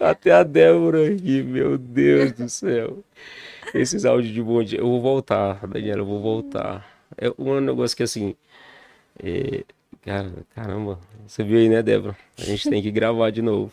[0.00, 3.04] Até a Débora aqui, meu Deus do céu.
[3.74, 4.78] Esses áudios de bom dia.
[4.80, 6.86] Eu vou voltar, Daniela, eu vou voltar.
[7.16, 8.34] É um negócio que assim.
[9.22, 9.64] é,
[10.02, 12.16] cara, caramba, você viu aí, né, Débora?
[12.38, 13.72] A gente tem que gravar de novo.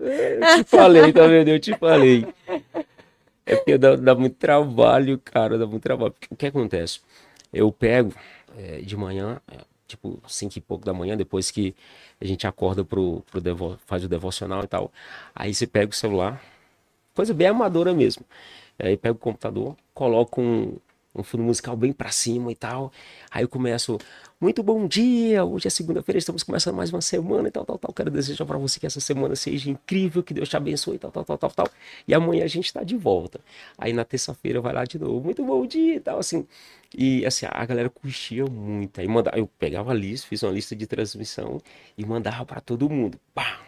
[0.00, 1.48] É, Eu te falei, tá vendo?
[1.48, 2.26] Eu te falei.
[3.46, 6.12] É porque dá, dá muito trabalho, cara, dá muito trabalho.
[6.12, 7.00] Porque o que acontece?
[7.52, 8.14] Eu pego
[8.56, 9.58] é, de manhã, é,
[9.94, 11.74] tipo, cinco e pouco da manhã, depois que
[12.20, 14.92] a gente acorda pro, pro devo, faz o devocional e tal.
[15.34, 16.42] Aí você pega o celular,
[17.14, 18.24] coisa bem amadora mesmo.
[18.78, 20.76] Aí pega o computador, coloca um,
[21.14, 22.92] um fundo musical bem pra cima e tal.
[23.30, 23.98] Aí eu começo,
[24.40, 27.92] muito bom dia, hoje é segunda-feira, estamos começando mais uma semana e tal, tal, tal.
[27.92, 31.12] Quero desejar pra você que essa semana seja incrível, que Deus te abençoe e tal,
[31.12, 31.68] tal, tal, tal, tal.
[32.06, 33.40] E amanhã a gente tá de volta.
[33.78, 36.46] Aí na terça-feira vai lá de novo, muito bom dia e tal, assim.
[36.96, 39.00] E assim, a galera curtia muito.
[39.00, 41.60] Aí mandava, eu pegava a lista, fiz uma lista de transmissão
[41.98, 43.18] e mandava pra todo mundo.
[43.34, 43.60] Pá!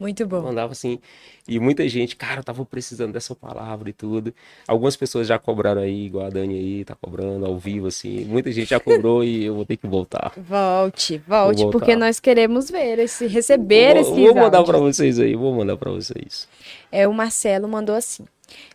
[0.00, 0.40] Muito bom.
[0.40, 0.98] Mandava assim.
[1.46, 4.34] E muita gente, cara, eu tava precisando dessa palavra e tudo.
[4.66, 8.24] Algumas pessoas já cobraram aí, igual a Dani aí, tá cobrando ao vivo, assim.
[8.24, 10.32] Muita gente já cobrou e eu vou ter que voltar.
[10.38, 15.36] Volte, volte, porque nós queremos ver esse, receber vou, esses vou mandar pra vocês aí,
[15.36, 16.48] vou mandar pra vocês.
[16.90, 18.24] É, o Marcelo mandou assim.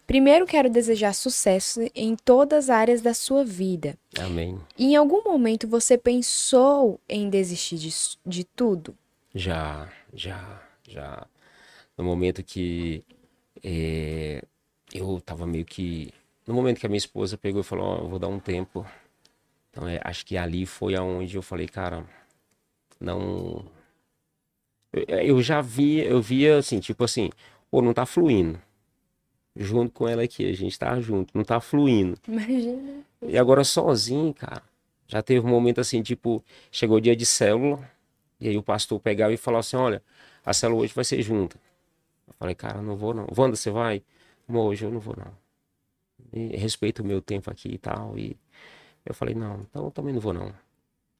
[0.07, 3.97] Primeiro quero desejar sucesso em todas as áreas da sua vida.
[4.19, 4.59] Amém.
[4.77, 7.89] E em algum momento você pensou em desistir de,
[8.25, 8.95] de tudo?
[9.33, 11.27] Já, já, já.
[11.97, 13.03] No momento que
[13.63, 14.43] é,
[14.93, 16.13] eu tava meio que.
[16.45, 18.85] No momento que a minha esposa pegou e falou: eu vou dar um tempo.
[19.71, 22.05] Então, é, acho que ali foi aonde eu falei, cara,
[22.99, 23.65] não.
[24.93, 27.29] Eu, eu já via, eu via assim, tipo assim,
[27.69, 28.61] pô, não tá fluindo.
[29.55, 32.17] Junto com ela aqui, a gente tá junto, não tá fluindo.
[32.27, 33.05] Imagina.
[33.21, 34.61] E agora sozinho, cara.
[35.07, 37.89] Já teve um momento assim, tipo, chegou o dia de célula,
[38.39, 40.03] e aí o pastor pegava e falava assim: olha,
[40.43, 41.57] a célula hoje vai ser junta.
[42.27, 43.27] Eu falei, cara, não vou não.
[43.37, 44.03] Wanda, você vai?
[44.47, 45.31] Não, hoje eu não vou não.
[46.33, 48.17] E respeito o meu tempo aqui e tal.
[48.17, 48.35] E
[49.05, 50.53] eu falei, não, então eu também não vou não.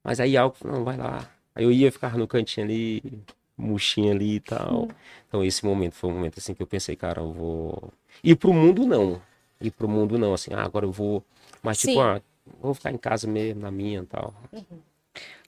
[0.04, 1.30] Mas aí algo, não, vai lá.
[1.54, 3.24] Aí eu ia ficar no cantinho ali,
[3.58, 4.88] murchinho ali e tal.
[5.28, 7.92] Então esse momento foi um momento assim que eu pensei, cara, eu vou.
[8.24, 9.22] Ir pro mundo não.
[9.60, 11.24] Ir pro mundo não, assim, ah, agora eu vou.
[11.64, 12.22] Mas tipo, ah,
[12.62, 14.34] vou ficar em casa mesmo, na minha e tal.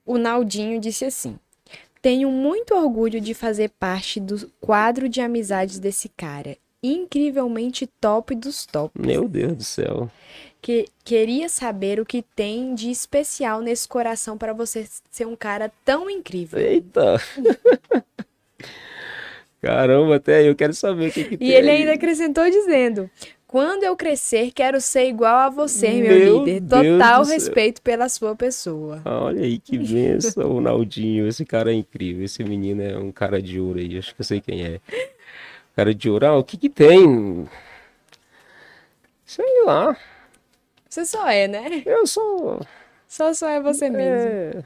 [0.04, 1.38] O Naldinho disse assim:
[2.00, 6.56] Tenho muito orgulho de fazer parte do quadro de amizades desse cara.
[6.82, 9.04] Incrivelmente top dos tops.
[9.04, 10.10] Meu Deus do céu.
[10.60, 15.70] Que queria saber o que tem de especial nesse coração para você ser um cara
[15.84, 16.58] tão incrível.
[16.58, 17.16] Eita!
[19.60, 21.48] Caramba, até eu quero saber o que, que E tem.
[21.50, 21.78] ele aí.
[21.78, 23.10] ainda acrescentou dizendo:
[23.46, 26.60] Quando eu crescer, quero ser igual a você, meu, Meu líder.
[26.60, 27.34] Deus Total céu.
[27.34, 29.02] respeito pela sua pessoa.
[29.04, 31.26] Olha aí que benção, o Naldinho.
[31.26, 32.24] Esse cara é incrível.
[32.24, 33.98] Esse menino é um cara de ouro aí.
[33.98, 34.80] Acho que eu sei quem é.
[35.74, 36.26] Cara de ouro.
[36.26, 37.48] Ah, o que que tem?
[39.26, 39.96] Sei lá.
[40.98, 41.82] Você só é, né?
[41.86, 42.60] Eu sou.
[43.06, 44.28] Só só é você mesmo.
[44.28, 44.64] É...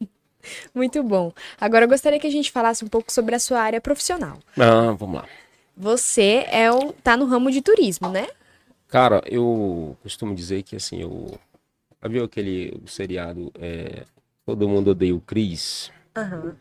[0.74, 1.32] Muito bom.
[1.60, 4.40] Agora eu gostaria que a gente falasse um pouco sobre a sua área profissional.
[4.58, 5.28] Ah, vamos lá.
[5.76, 8.26] Você é o, tá no ramo de turismo, né?
[8.88, 11.38] Cara, eu costumo dizer que assim, eu.
[12.02, 14.02] Já viu aquele seriado é,
[14.44, 15.92] Todo Mundo Odeia o Chris?
[16.16, 16.56] Aham.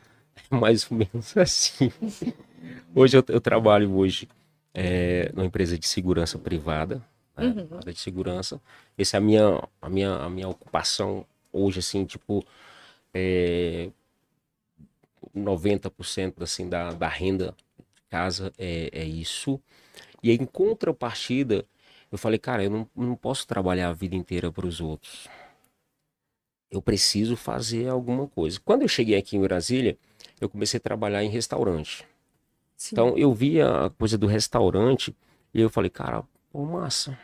[0.51, 1.91] mais ou menos assim.
[2.93, 4.29] Hoje eu, eu trabalho hoje
[4.75, 7.01] é, numa empresa de segurança privada,
[7.37, 7.77] né, Uhum.
[7.77, 8.61] área de segurança.
[8.97, 12.45] Essa é a minha, a minha, a minha ocupação hoje, assim, tipo,
[13.13, 13.89] é,
[15.35, 17.55] 90% assim, da, da renda
[17.95, 19.59] de casa é, é isso.
[20.23, 21.65] E aí, em contrapartida,
[22.11, 25.27] eu falei, cara, eu não, não posso trabalhar a vida inteira para os outros.
[26.69, 28.59] Eu preciso fazer alguma coisa.
[28.63, 29.97] Quando eu cheguei aqui em Brasília,
[30.39, 32.05] eu comecei a trabalhar em restaurante.
[32.77, 32.89] Sim.
[32.93, 35.15] Então eu via a coisa do restaurante
[35.53, 37.17] e eu falei, cara, pô, massa,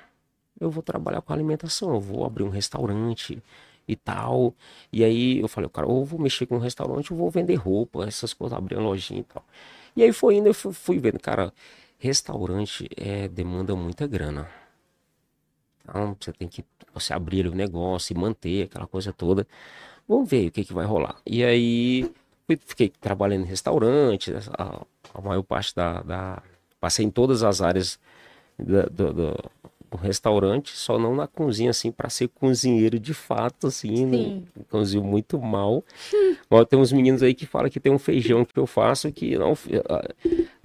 [0.60, 3.42] eu vou trabalhar com alimentação, eu vou abrir um restaurante
[3.88, 4.56] e tal.
[4.94, 8.06] E aí eu falei, cara, ou vou mexer com um restaurante, ou vou vender roupa,
[8.08, 9.46] essas coisas, abrir uma lojinha e tal.
[9.96, 11.54] E aí foi indo, eu fui, fui vendo, cara,
[12.00, 14.50] restaurante é, demanda muita grana.
[15.84, 16.64] Então você tem que
[16.94, 19.48] você abrir o negócio e manter aquela coisa toda.
[20.08, 21.18] Vamos ver o que, que vai rolar.
[21.26, 22.12] E aí
[22.48, 24.86] fui- fiquei trabalhando em restaurante, a,
[25.16, 26.44] a maior parte da, da-
[26.80, 28.00] Passei em todas as áreas
[28.60, 29.14] do, do-
[29.90, 34.44] do restaurante, só não na cozinha, assim, para ser cozinheiro de fato, assim, não- Sim.
[34.70, 35.84] cozinho muito mal.
[36.50, 39.38] Mas tem uns meninos aí que falam que tem um feijão que eu faço que
[39.38, 39.54] não.
[39.90, 40.14] A,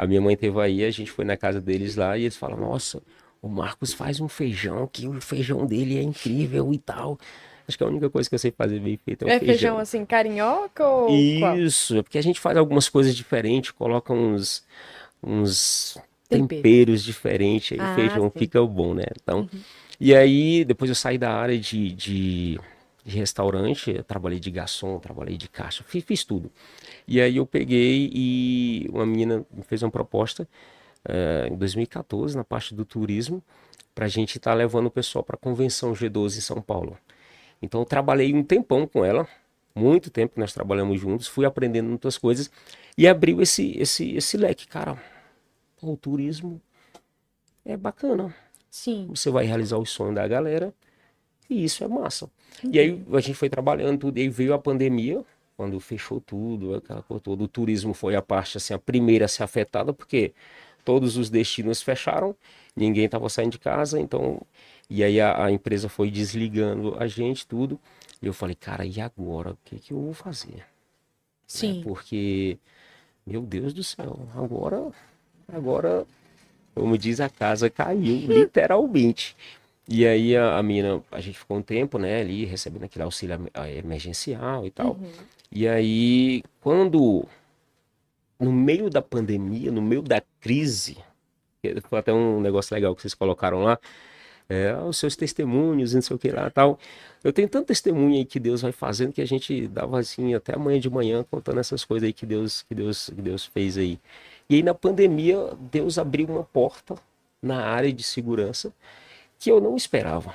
[0.05, 2.57] a minha mãe teve aí, a gente foi na casa deles lá e eles falam:
[2.59, 3.01] Nossa,
[3.41, 7.19] o Marcos faz um feijão que o feijão dele é incrível e tal.
[7.67, 9.55] Acho que a única coisa que eu sei fazer bem feito é o É feijão.
[9.55, 11.07] feijão assim, carinhoca ou
[11.39, 11.57] qual?
[11.59, 14.65] Isso, é porque a gente faz algumas coisas diferentes, coloca uns,
[15.23, 15.97] uns
[16.33, 16.63] Tempero.
[16.63, 18.39] temperos diferentes, aí Ah, o feijão sim.
[18.39, 19.05] fica bom, né?
[19.23, 19.49] Então,
[20.01, 22.59] e aí depois eu saí da área de, de,
[23.05, 26.51] de restaurante, trabalhei de garçom, trabalhei de caixa, fiz, fiz tudo.
[27.07, 30.49] E aí eu peguei e uma menina me fez uma proposta
[31.09, 33.43] eh, em 2014, na parte do turismo,
[33.95, 36.97] para a gente estar levando o pessoal para a convenção G12 em São Paulo.
[37.61, 39.27] Então eu trabalhei um tempão com ela,
[39.75, 42.51] muito tempo que nós trabalhamos juntos, fui aprendendo muitas coisas
[42.97, 44.99] e abriu esse, esse, esse leque, cara.
[45.83, 46.61] O turismo
[47.65, 48.35] é bacana.
[48.71, 49.07] Sim.
[49.11, 50.73] Você vai realizar o sonho da galera
[51.51, 52.31] e isso é massa.
[52.65, 55.25] E aí a gente foi trabalhando tudo, e aí veio a pandemia,
[55.57, 57.45] quando fechou tudo, aquela coisa toda.
[57.45, 60.33] O turismo foi a parte, assim, a primeira a ser afetada, porque
[60.85, 62.35] todos os destinos fecharam,
[62.75, 64.41] ninguém estava saindo de casa, então.
[64.89, 67.79] E aí a, a empresa foi desligando a gente, tudo.
[68.21, 69.51] E eu falei, cara, e agora?
[69.53, 70.57] O que, que eu vou fazer?
[70.57, 70.65] né?
[71.47, 71.83] Sim.
[71.85, 72.59] Porque,
[73.27, 74.91] meu Deus do céu, agora,
[75.53, 76.07] agora,
[76.75, 79.37] como diz, a casa caiu, literalmente.
[79.89, 83.51] E aí a, a mina, a gente ficou um tempo, né, ali, recebendo aquele auxílio
[83.55, 84.93] eh, emergencial e tal.
[84.93, 85.11] Uhum.
[85.51, 87.27] E aí, quando,
[88.41, 90.97] no meio da pandemia, no meio da crise,
[91.89, 93.79] Foi até um negócio legal que vocês colocaram lá.
[94.49, 96.79] É, os seus testemunhos, não sei o que lá tal.
[97.23, 100.55] Eu tenho tanto testemunho aí que Deus vai fazendo que a gente dava assim até
[100.55, 104.01] amanhã de manhã contando essas coisas aí que Deus, que Deus, que Deus fez aí.
[104.49, 106.97] E aí na pandemia, Deus abriu uma porta
[107.41, 108.73] na área de segurança
[109.39, 110.35] que eu não esperava.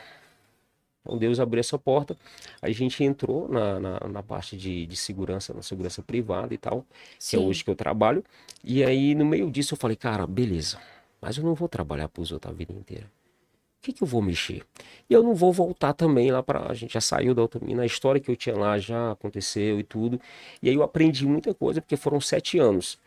[1.01, 2.17] Então Deus abriu essa porta,
[2.61, 6.85] a gente entrou na, na, na parte de, de, segurança, na segurança privada e tal,
[7.17, 7.37] Sim.
[7.37, 8.23] que é hoje que eu trabalho.
[8.61, 10.77] E aí no meio disso eu falei, cara, beleza,
[11.21, 13.05] mas eu não vou trabalhar para os outros a vida inteira.
[13.05, 14.63] O que, que eu vou mexer?
[15.09, 16.69] E eu não vou voltar também lá para.
[16.69, 19.83] A gente já saiu da Automina, a história que eu tinha lá já aconteceu e
[19.83, 20.19] tudo.
[20.61, 22.97] E aí eu aprendi muita coisa, porque foram sete anos.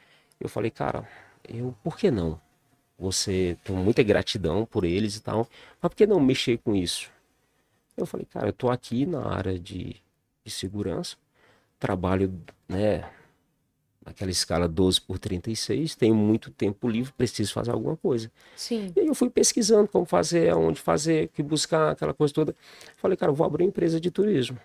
[0.40, 1.06] Eu falei, cara,
[1.46, 2.40] eu, por que não?
[2.98, 5.48] Você tem muita gratidão por eles e tal,
[5.80, 7.10] mas por que não mexer com isso?
[7.96, 9.96] Eu falei, cara, eu tô aqui na área de,
[10.44, 11.16] de segurança,
[11.78, 12.32] trabalho,
[12.68, 13.10] né,
[14.04, 18.30] naquela escala 12 por 36, tenho muito tempo livre, preciso fazer alguma coisa.
[18.56, 18.92] Sim.
[18.96, 22.56] E aí eu fui pesquisando como fazer, aonde fazer, que buscar, aquela coisa toda.
[22.96, 24.58] Falei, cara, vou abrir uma empresa de turismo.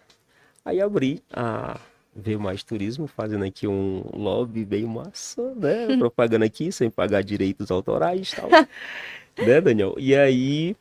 [0.63, 1.79] Aí abri a
[2.15, 5.95] Veio Mais Turismo, fazendo aqui um lobby bem massa, né?
[5.99, 8.49] Propaganda aqui, sem pagar direitos autorais e tal.
[9.45, 9.95] né, Daniel?
[9.97, 10.75] E aí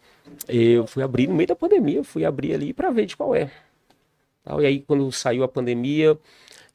[0.48, 3.50] eu fui abrir, no meio da pandemia, fui abrir ali para ver de qual é.
[4.60, 6.18] E aí, quando saiu a pandemia,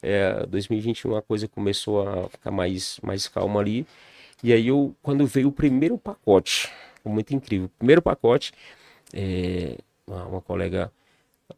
[0.02, 3.86] é, 2021 a coisa começou a ficar mais, mais calma ali.
[4.42, 6.68] E aí, eu, quando veio o primeiro pacote,
[7.04, 8.52] muito incrível, o primeiro pacote,
[9.12, 9.76] é,
[10.06, 10.92] uma, uma colega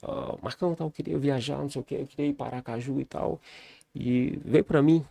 [0.03, 3.01] uh, Marcão, tal, eu queria viajar, não sei o que, eu queria ir para Aracaju
[3.01, 3.41] e tal.
[3.95, 5.05] E veio para mim,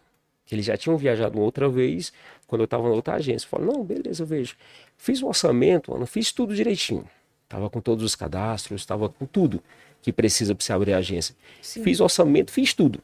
[0.45, 2.11] que eles já tinham viajado outra vez,
[2.47, 3.47] quando eu estava na outra agência.
[3.47, 4.55] Falei, não, beleza, eu vejo.
[4.97, 7.07] Fiz o orçamento, mano, fiz tudo direitinho.
[7.47, 9.61] Tava com todos os cadastros, estava com tudo
[10.01, 11.35] que precisa para você abrir a agência.
[11.61, 11.83] Sim.
[11.83, 13.01] Fiz o orçamento, fiz tudo.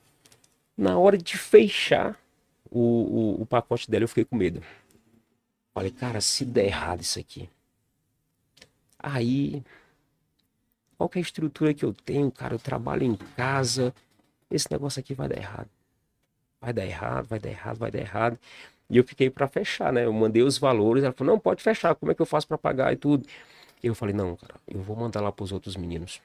[0.75, 2.19] Na hora de fechar
[2.69, 4.61] o, o, o pacote dela, eu fiquei com medo.
[5.73, 7.49] Falei, cara, se der errado isso aqui.
[8.97, 9.63] Aí
[10.97, 12.55] qual é a estrutura que eu tenho, cara?
[12.55, 13.93] Eu trabalho em casa.
[14.49, 15.69] Esse negócio aqui vai dar errado.
[16.59, 18.39] Vai dar errado, vai dar errado, vai dar errado.
[18.89, 20.05] E eu fiquei para fechar, né?
[20.05, 21.03] Eu mandei os valores.
[21.03, 21.93] Ela falou: não, pode fechar.
[21.95, 23.27] Como é que eu faço para pagar e tudo?
[23.83, 26.19] Eu falei: não, cara, eu vou mandar lá para os outros meninos.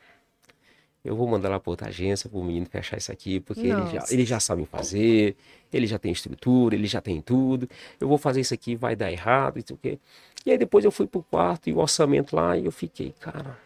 [1.04, 3.90] Eu vou mandar lá para outra agência, para o menino fechar isso aqui, porque eles
[3.90, 5.36] já, eles já sabem fazer,
[5.72, 7.68] ele já tem estrutura, ele já tem tudo.
[7.98, 9.98] Eu vou fazer isso aqui, vai dar errado, e o quê.
[10.46, 13.58] E aí depois eu fui pro quarto e o orçamento lá, e eu fiquei, cara,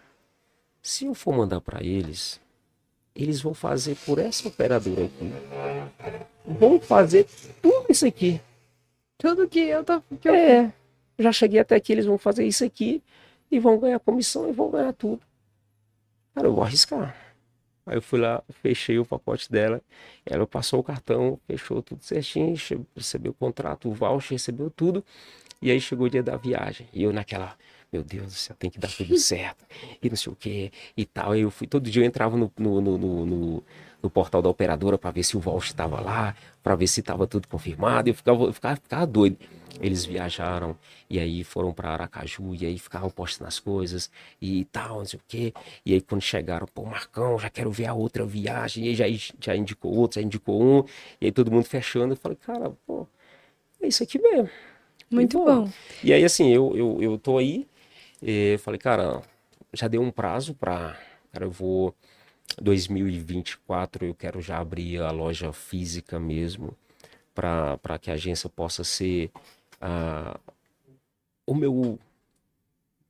[0.86, 2.40] se eu for mandar para eles,
[3.12, 5.32] eles vão fazer por essa operadora aqui.
[6.46, 7.26] Vão fazer
[7.60, 8.40] tudo isso aqui.
[9.18, 10.00] Tudo que eu tô.
[10.20, 10.34] Que eu...
[10.34, 10.72] É.
[11.18, 13.02] Já cheguei até aqui, eles vão fazer isso aqui
[13.50, 15.20] e vão ganhar comissão e vão ganhar tudo.
[16.32, 17.16] Cara, eu vou arriscar.
[17.84, 19.82] Aí eu fui lá, fechei o pacote dela.
[20.24, 22.54] Ela passou o cartão, fechou tudo certinho,
[22.94, 25.04] recebeu o contrato, o voucher, recebeu tudo.
[25.60, 26.86] E aí chegou o dia da viagem.
[26.92, 27.56] E eu naquela
[27.92, 29.64] meu Deus do céu, tem que dar tudo certo,
[30.02, 31.32] e não sei o que, e tal.
[31.32, 33.64] Aí eu fui, todo dia eu entrava no, no, no, no,
[34.02, 37.26] no portal da operadora para ver se o voucher estava lá, para ver se estava
[37.26, 39.38] tudo confirmado, e eu ficava, eu ficava, ficava doido.
[39.78, 40.74] Eles viajaram
[41.08, 44.10] e aí foram para Aracaju e aí ficavam postando as coisas
[44.40, 45.52] e tal, não sei o que.
[45.84, 48.86] E aí quando chegaram, pô, Marcão, já quero ver a outra viagem.
[48.86, 49.04] E aí já,
[49.38, 50.84] já indicou outro, já indicou um.
[51.20, 52.14] E aí todo mundo fechando.
[52.14, 53.06] Eu falei, cara, pô,
[53.82, 54.48] é isso aqui mesmo.
[55.10, 55.70] Muito bom.
[56.02, 57.66] E aí, assim, eu, eu, eu tô aí,
[58.28, 59.22] e falei, cara,
[59.72, 60.98] já deu um prazo para.
[61.32, 61.94] Cara, eu vou.
[62.60, 66.76] 2024 eu quero já abrir a loja física mesmo,
[67.34, 69.30] para que a agência possa ser
[69.80, 70.38] uh,
[71.46, 71.98] o meu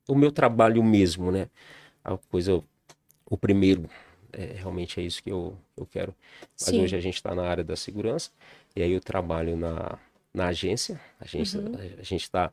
[0.09, 1.49] o meu trabalho mesmo, né?
[2.05, 2.63] A coisa,
[3.29, 3.89] o primeiro,
[4.33, 6.15] é, realmente é isso que eu, eu quero.
[6.61, 6.83] Mas Sim.
[6.83, 8.31] hoje a gente está na área da segurança,
[8.75, 9.99] e aí eu trabalho na,
[10.33, 12.03] na agência, a, uhum.
[12.03, 12.53] gente está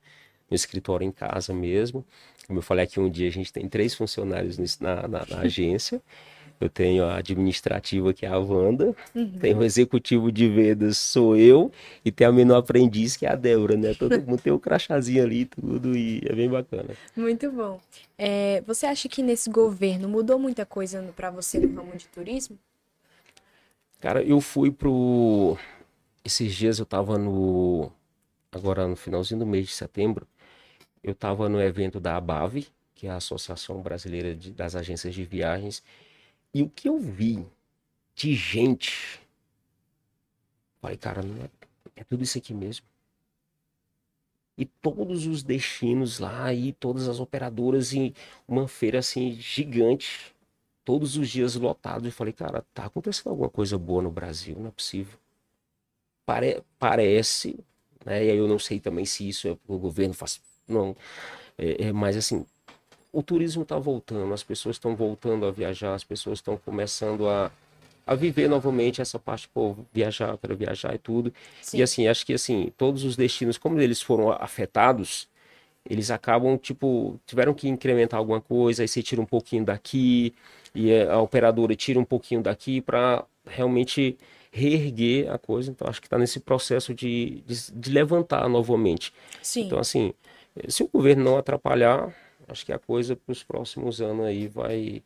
[0.53, 2.05] no escritório em casa mesmo.
[2.45, 6.01] Como eu falei aqui um dia, a gente tem três funcionários na, na, na agência.
[6.61, 8.95] Eu tenho a administrativa, que é a Wanda.
[9.13, 9.39] Uhum.
[9.39, 11.71] Tem o executivo de vendas, sou eu.
[12.05, 13.93] E tem a menor aprendiz, que é a Débora, né?
[13.95, 15.97] Todo mundo tem o um crachazinho ali tudo.
[15.97, 16.91] E é bem bacana.
[17.17, 17.81] Muito bom.
[18.17, 22.57] É, você acha que nesse governo mudou muita coisa para você no ramo de turismo?
[23.99, 25.57] Cara, eu fui pro...
[26.23, 27.91] Esses dias eu tava no...
[28.51, 30.27] Agora no finalzinho do mês de setembro
[31.03, 32.65] eu estava no evento da ABAV,
[32.95, 35.84] que é a Associação Brasileira de, das Agências de Viagens,
[36.53, 37.45] e o que eu vi
[38.15, 39.19] de gente,
[40.80, 41.49] falei, cara, não é,
[41.95, 42.85] é tudo isso aqui mesmo.
[44.55, 48.13] E todos os destinos lá, e todas as operadoras em
[48.47, 50.34] uma feira assim gigante,
[50.85, 52.07] todos os dias lotados.
[52.07, 55.17] E falei, cara, tá acontecendo alguma coisa boa no Brasil, não é possível.
[56.25, 57.59] Pare parece,
[58.05, 58.25] né?
[58.25, 60.39] E aí eu não sei também se isso é o governo faz
[60.74, 60.95] não.
[61.58, 62.45] É, é, mas assim,
[63.12, 67.52] o turismo está voltando, as pessoas estão voltando a viajar, as pessoas estão começando a,
[68.06, 71.34] a viver novamente essa parte, pô, viajar, quero viajar e tudo.
[71.62, 71.78] Sim.
[71.78, 75.28] E assim, acho que assim, todos os destinos, como eles foram afetados,
[75.88, 80.34] eles acabam, tipo, tiveram que incrementar alguma coisa, aí você tira um pouquinho daqui,
[80.74, 84.18] e a operadora tira um pouquinho daqui para realmente
[84.52, 85.72] reerguer a coisa.
[85.72, 89.14] Então, acho que está nesse processo de, de, de, levantar novamente.
[89.41, 89.66] Sim.
[89.66, 90.14] Então, assim,
[90.67, 92.13] se o governo não atrapalhar,
[92.47, 95.03] acho que a coisa para os próximos anos aí vai,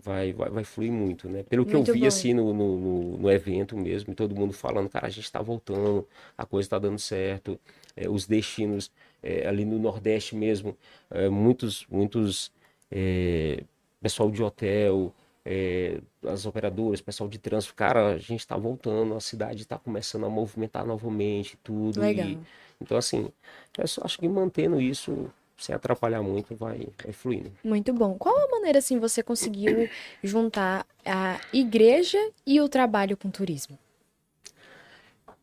[0.00, 1.42] vai, vai, vai fluir muito, né?
[1.44, 2.06] Pelo que Muito eu vi, bom.
[2.06, 6.06] assim, no, no, no, evento mesmo, todo mundo falando, cara, a gente está voltando,
[6.36, 7.58] a coisa está dando certo,
[7.96, 8.90] é, os destinos
[9.22, 10.76] é, ali no Nordeste mesmo,
[11.10, 12.50] é, muitos, muitos
[12.90, 13.62] é,
[14.00, 15.12] pessoal de hotel,
[15.44, 20.24] é, as operadoras, pessoal de trânsito, cara, a gente está voltando, a cidade está começando
[20.24, 22.00] a movimentar novamente, tudo.
[22.00, 22.28] Legal.
[22.28, 22.38] E,
[22.82, 23.30] então, assim,
[23.78, 27.52] eu só acho que mantendo isso, sem atrapalhar muito, vai, vai fluindo.
[27.64, 28.18] Muito bom.
[28.18, 29.88] Qual a maneira assim você conseguiu
[30.22, 33.78] juntar a igreja e o trabalho com turismo?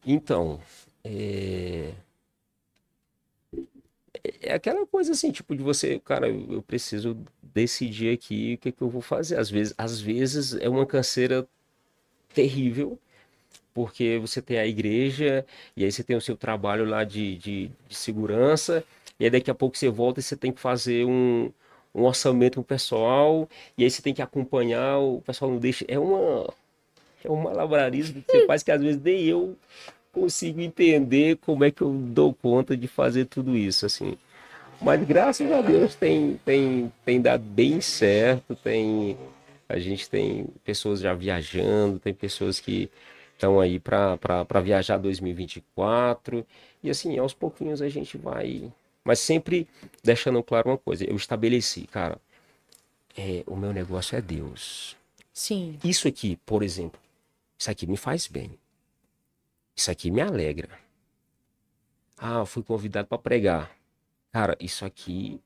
[0.06, 0.60] Então,
[1.04, 1.94] é...
[4.42, 8.82] é aquela coisa assim, tipo, de você, cara, eu preciso decidir aqui o que que
[8.82, 9.38] eu vou fazer.
[9.38, 11.48] Às vezes, às vezes é uma canseira
[12.34, 13.00] terrível,
[13.74, 17.72] porque você tem a igreja, e aí você tem o seu trabalho lá de, de,
[17.88, 18.84] de segurança,
[19.20, 21.52] e aí daqui a pouco você volta e você tem que fazer um,
[21.94, 23.48] um orçamento com o pessoal,
[23.78, 25.86] e aí você tem que acompanhar, o pessoal não deixa.
[25.88, 26.52] É uma,
[27.24, 29.56] é um malabarismo que você faz que às vezes nem eu
[30.12, 34.18] consigo entender como é que eu dou conta de fazer tudo isso, assim.
[34.82, 39.18] Mas graças a Deus tem, tem, tem dado bem certo, tem,
[39.68, 42.90] a gente tem pessoas já viajando, tem pessoas que
[43.40, 46.46] estão aí para viajar 2024,
[46.84, 48.72] e assim, aos pouquinhos a gente vai,
[49.04, 49.68] mas sempre
[50.04, 52.20] deixando claro uma coisa, eu estabeleci, cara,
[53.18, 54.96] é, o meu negócio é Deus.
[55.34, 55.78] Sim.
[55.84, 57.00] Isso aqui, por exemplo,
[57.58, 58.52] isso aqui me faz bem.
[59.76, 60.80] Isso aqui me alegra.
[62.18, 63.72] Ah, eu fui convidado para pregar.
[64.32, 65.42] Cara, isso aqui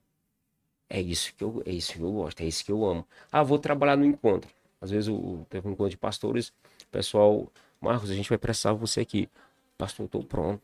[0.89, 3.07] é isso que eu, é isso que eu gosto, é isso que eu amo.
[3.31, 4.49] Ah, vou trabalhar no encontro.
[4.81, 7.51] Às vezes o, o- teve um encontro de pastores, o pessoal,
[7.83, 9.29] Marcos, a gente vai precisar de você aqui.
[9.77, 10.61] Pastor, estou pronto.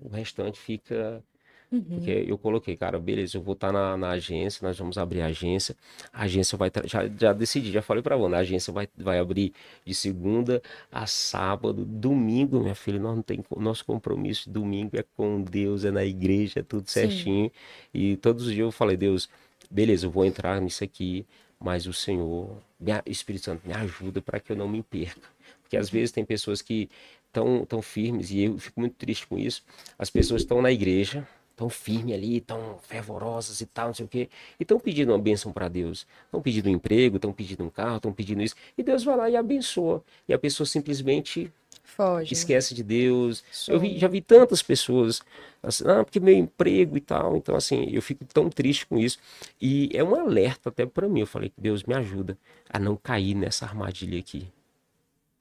[0.00, 1.22] O restante fica
[1.70, 1.80] Uhum.
[1.88, 5.26] porque eu coloquei, cara, beleza, eu vou estar na, na agência, nós vamos abrir a
[5.26, 5.74] agência.
[6.12, 6.70] A agência vai.
[6.84, 9.54] Já, já decidi, já falei pra Wanda, a agência vai, vai abrir
[9.84, 11.82] de segunda a sábado.
[11.84, 13.42] Domingo, minha filha, nós não tem.
[13.56, 17.08] Nosso compromisso domingo é com Deus, é na igreja, é tudo Sim.
[17.08, 17.50] certinho.
[17.94, 19.30] E todos os dias eu falei, Deus,
[19.70, 21.24] beleza, eu vou entrar nisso aqui,
[21.58, 25.26] mas o Senhor, me a- Espírito Santo, me ajuda para que eu não me perca.
[25.72, 26.90] Porque às vezes tem pessoas que
[27.28, 29.64] estão tão firmes, e eu fico muito triste com isso.
[29.98, 31.26] As pessoas estão na igreja,
[31.56, 34.28] tão firme ali, tão fervorosas e tal, não sei o quê,
[34.60, 36.06] e estão pedindo uma bênção para Deus.
[36.26, 39.30] Estão pedindo um emprego, estão pedindo um carro, estão pedindo isso, e Deus vai lá
[39.30, 40.04] e abençoa.
[40.28, 41.50] E a pessoa simplesmente
[41.82, 42.34] Foge.
[42.34, 43.42] esquece de Deus.
[43.50, 43.72] Sou.
[43.76, 45.22] Eu vi- já vi tantas pessoas,
[45.62, 47.34] assim, ah, porque meu emprego e tal.
[47.34, 49.18] Então, assim, eu fico tão triste com isso.
[49.58, 51.20] E é um alerta até para mim.
[51.20, 52.36] Eu falei, Deus me ajuda
[52.68, 54.46] a não cair nessa armadilha aqui.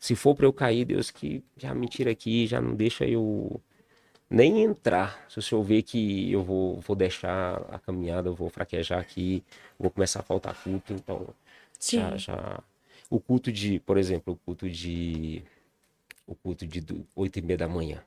[0.01, 3.61] Se for para eu cair, Deus que já me tira aqui, já não deixa eu
[4.29, 5.25] nem entrar.
[5.29, 9.43] Se o senhor ver que eu vou, vou deixar a caminhada, eu vou fraquejar aqui,
[9.79, 11.27] vou começar a faltar culto, então
[11.79, 11.99] Sim.
[11.99, 12.63] já, já...
[13.09, 15.43] O culto de, por exemplo, o culto de
[16.27, 16.83] o culto de
[17.15, 18.03] oito e meia da manhã.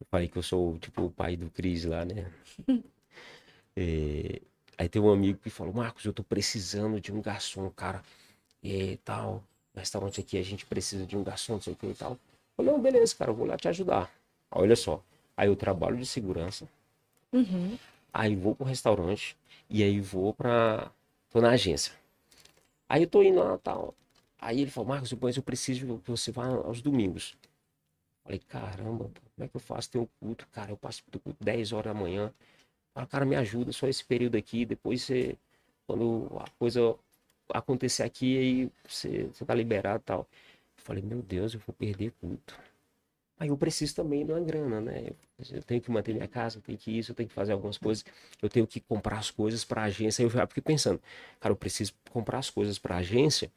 [0.00, 2.32] Eu falei que eu sou tipo o pai do Cris lá, né?
[3.76, 4.40] É,
[4.78, 8.02] Aí tem um amigo que falou, Marcos, eu tô precisando de um garçom, cara.
[8.62, 9.44] E tal,
[9.80, 12.12] restaurante aqui a gente precisa de um garçom, não sei o que e tal.
[12.12, 12.18] Eu
[12.56, 14.10] falei, não, beleza, cara, eu vou lá te ajudar.
[14.50, 15.02] Olha só,
[15.36, 16.68] aí eu trabalho de segurança,
[17.32, 17.76] Uhum.
[18.12, 19.36] aí vou pro restaurante
[19.68, 20.90] e aí vou pra.
[21.30, 21.92] tô na agência.
[22.88, 23.94] Aí eu tô indo lá tal.
[24.38, 27.34] Aí ele falou, Marcos, mas eu preciso que você vá aos domingos.
[28.22, 29.90] Falei, caramba, como é que eu faço?
[29.90, 32.32] Tem um culto, cara, eu passo do culto 10 horas da manhã.
[32.94, 35.36] Fala, cara, me ajuda só esse período aqui, depois você,
[35.86, 36.94] quando a coisa
[37.50, 40.28] acontecer aqui, aí você, você tá liberado e tal.
[40.76, 42.58] Falei, meu Deus, eu vou perder culto.
[43.38, 45.10] Aí eu preciso também de uma grana, né?
[45.50, 47.76] Eu tenho que manter minha casa, eu tenho que isso, eu tenho que fazer algumas
[47.76, 48.04] coisas,
[48.40, 50.22] eu tenho que comprar as coisas para a agência.
[50.22, 51.00] Aí eu já fiquei pensando,
[51.40, 53.50] cara, eu preciso comprar as coisas para a agência,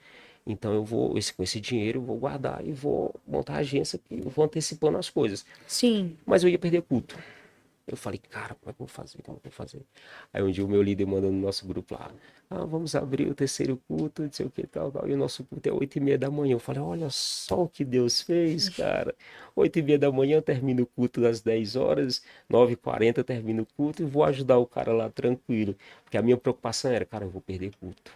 [0.46, 4.00] então eu vou, esse, com esse dinheiro, eu vou guardar e vou montar a agência
[4.10, 5.46] e eu vou antecipando as coisas.
[5.68, 6.18] Sim.
[6.26, 7.18] Mas eu ia perder culto.
[7.88, 9.22] Eu falei, cara, como é que eu vou fazer?
[9.22, 9.82] Como é que eu vou fazer?
[10.34, 12.12] Aí um dia o meu líder mandou no nosso grupo lá,
[12.50, 15.08] ah, vamos abrir o terceiro culto, não sei o que, tal, tal.
[15.08, 16.54] E o nosso culto é oito e meia da manhã.
[16.56, 19.16] Eu falei, olha só o que Deus fez, cara.
[19.56, 23.62] Oito e meia da manhã termina o culto às 10 horas, nove e quarenta termina
[23.62, 25.76] o culto e vou ajudar o cara lá tranquilo.
[26.04, 28.12] Porque a minha preocupação era, cara, eu vou perder culto.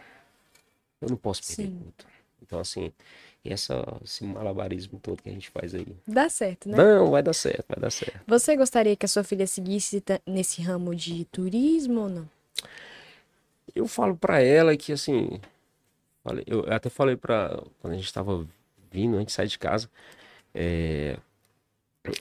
[1.02, 1.80] Eu não posso perder Sim.
[1.80, 2.06] culto.
[2.42, 2.92] Então, assim,
[3.44, 5.88] essa, esse malabarismo todo que a gente faz aí.
[6.08, 6.78] Dá certo, né?
[6.78, 8.20] Não, vai dar certo, vai dar certo.
[8.28, 12.30] Você gostaria que a sua filha seguisse nesse ramo de turismo ou não?
[13.74, 15.40] Eu falo pra ela que assim,
[16.46, 18.46] eu até falei pra quando a gente tava
[18.92, 19.90] vindo, antes de sair de casa,
[20.54, 21.18] é,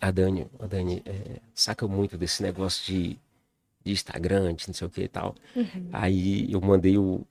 [0.01, 3.19] a Dani, a Dani é, saca muito desse negócio de,
[3.85, 5.35] de Instagram, de não sei o que e tal.
[5.93, 7.27] Aí eu mandei o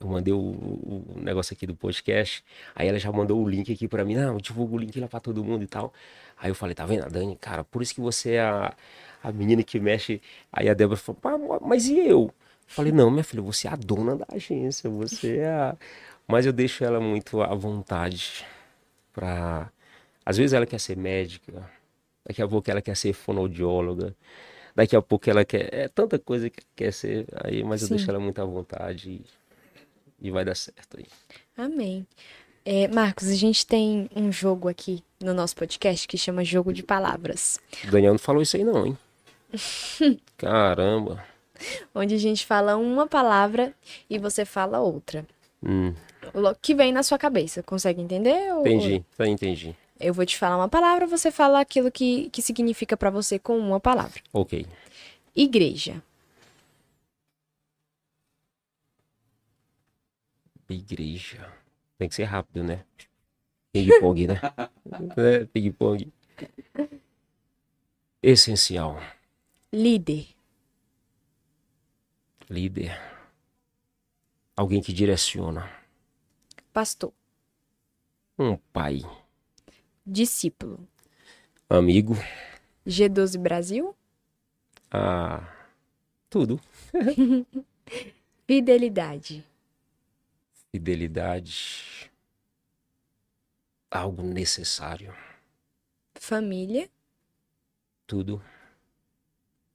[0.00, 2.44] eu mandei o, o negócio aqui do podcast,
[2.74, 5.20] aí ela já mandou o link aqui pra mim, não, divulga o link lá pra
[5.20, 5.92] todo mundo e tal.
[6.38, 8.74] Aí eu falei, tá vendo, Dani, cara, por isso que você é a,
[9.22, 10.20] a menina que mexe.
[10.52, 12.32] Aí a Débora falou, "Pá, mas e eu?
[12.66, 15.76] Falei, não, minha filha, você é a dona da agência, você é a...
[16.26, 18.44] Mas eu deixo ela muito à vontade
[19.12, 19.70] pra...
[20.24, 21.70] Às vezes ela quer ser médica,
[22.26, 24.14] daqui a pouco ela quer ser fonoaudióloga,
[24.74, 25.72] daqui a pouco ela quer...
[25.72, 27.96] É tanta coisa que quer ser, aí, mas eu Sim.
[27.96, 29.22] deixo ela muito à vontade
[30.24, 31.06] e, vai dar certo aí.
[31.56, 32.06] Amém.
[32.64, 36.82] É, Marcos, a gente tem um jogo aqui no nosso podcast que chama Jogo de
[36.82, 38.98] Palavras, O Daniel não falou isso aí não, hein?
[40.36, 41.24] Caramba.
[41.94, 43.74] onde a gente fala uma palavra
[44.08, 45.26] e você fala outra.
[45.62, 45.94] Hum,
[46.32, 48.52] O que vem na sua cabeça, consegue entender?
[48.54, 49.74] ou- entendi, tá, entendi.
[50.00, 53.56] Eu vou te falar uma palavra, você fala aquilo que, que significa pra você com
[53.56, 54.20] uma palavra.
[54.32, 54.66] Ok.
[55.36, 56.02] Igreja.
[60.72, 61.52] Igreja.
[61.98, 62.84] Tem que ser rápido, né?
[63.72, 64.40] Ping-pong, né?
[65.16, 66.12] é, ping-pong.
[68.22, 68.98] Essencial.
[69.72, 70.28] Líder.
[72.48, 72.98] Líder.
[74.56, 75.68] Alguém que direciona.
[76.72, 77.12] Pastor.
[78.38, 79.02] Um pai.
[80.06, 80.86] Discípulo.
[81.68, 82.14] Amigo.
[82.86, 83.96] G12 Brasil.
[84.90, 85.42] Ah,
[86.30, 86.60] tudo.
[88.46, 89.44] Fidelidade.
[90.74, 92.10] Fidelidade.
[93.88, 95.14] Algo necessário.
[96.16, 96.88] Família.
[98.08, 98.42] Tudo.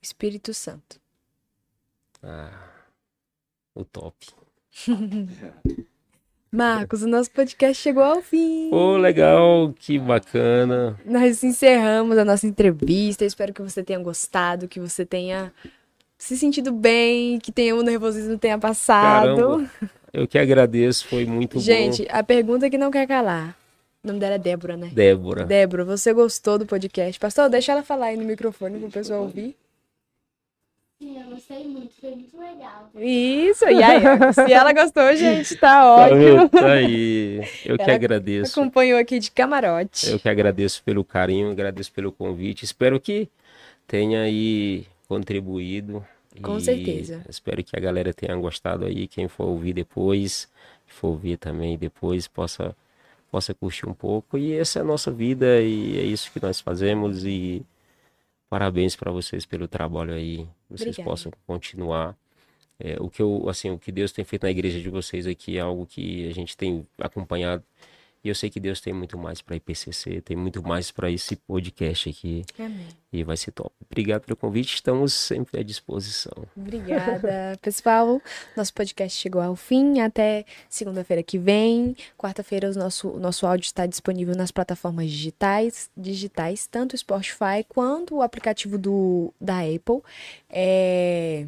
[0.01, 0.99] Espírito Santo.
[2.21, 2.51] Ah,
[3.73, 4.27] o top.
[6.51, 8.69] Marcos, o nosso podcast chegou ao fim.
[8.69, 10.99] Pô, legal, que bacana.
[11.05, 13.23] Nós encerramos a nossa entrevista.
[13.23, 15.53] Espero que você tenha gostado, que você tenha
[16.17, 19.37] se sentido bem, que tenha o nervosismo tenha passado.
[19.37, 19.71] Caramba,
[20.13, 22.09] eu que agradeço, foi muito Gente, bom.
[22.11, 23.55] a pergunta que não quer calar.
[24.03, 24.89] O nome dela é Débora, né?
[24.93, 25.45] Débora.
[25.45, 27.19] Débora, você gostou do podcast?
[27.19, 29.55] Pastor, deixa ela falar aí no microfone pro pessoal ouvir.
[31.01, 32.89] Sim, eu gostei muito, foi muito legal.
[32.95, 34.01] Isso, e aí,
[34.33, 36.19] se ela gostou, gente, tá Tá ótimo.
[36.19, 36.49] vendo?
[36.49, 37.41] Tá aí.
[37.65, 38.59] Eu que Ela agradeço.
[38.59, 40.09] Acompanhou aqui de camarote.
[40.09, 42.65] Eu que agradeço pelo carinho, agradeço pelo convite.
[42.65, 43.29] Espero que
[43.87, 46.05] tenha aí contribuído.
[46.41, 47.23] Com E certeza.
[47.29, 49.07] Espero que a galera tenha gostado aí.
[49.07, 50.49] Quem for ouvir depois,
[50.87, 52.75] que for ouvir também depois, possa,
[53.31, 54.37] possa curtir um pouco.
[54.37, 57.25] E essa é a nossa vida e é isso que nós fazemos.
[57.25, 57.65] E
[58.49, 60.47] parabéns para vocês pelo trabalho aí.
[60.69, 61.03] Vocês Obrigada.
[61.09, 62.17] possam continuar.
[62.79, 65.57] É, o que eu, assim, o que Deus tem feito na igreja de vocês aqui
[65.57, 67.63] é algo que a gente tem acompanhado.
[68.21, 71.37] E eu sei que Deus tem muito mais para IPCC, tem muito mais para esse
[71.37, 72.87] podcast aqui Amém.
[73.13, 73.73] e vai ser top.
[73.89, 76.45] Obrigado pelo convite, estamos sempre à disposição.
[76.55, 78.21] Obrigada, pessoal.
[78.57, 80.01] Nosso podcast chegou ao fim.
[80.01, 81.95] Até segunda-feira que vem.
[82.17, 87.63] Quarta-feira, o nosso, o nosso áudio está disponível nas plataformas digitais, digitais, tanto o Spotify
[87.69, 90.01] quanto o aplicativo do, da Apple.
[90.49, 91.45] É...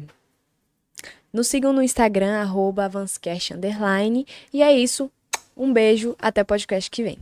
[1.30, 4.26] Nos sigam no Instagram, arroba avancecast, underline.
[4.52, 5.10] E é isso.
[5.56, 7.18] Um beijo, até podcast que vem.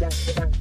[0.00, 0.57] Thank you.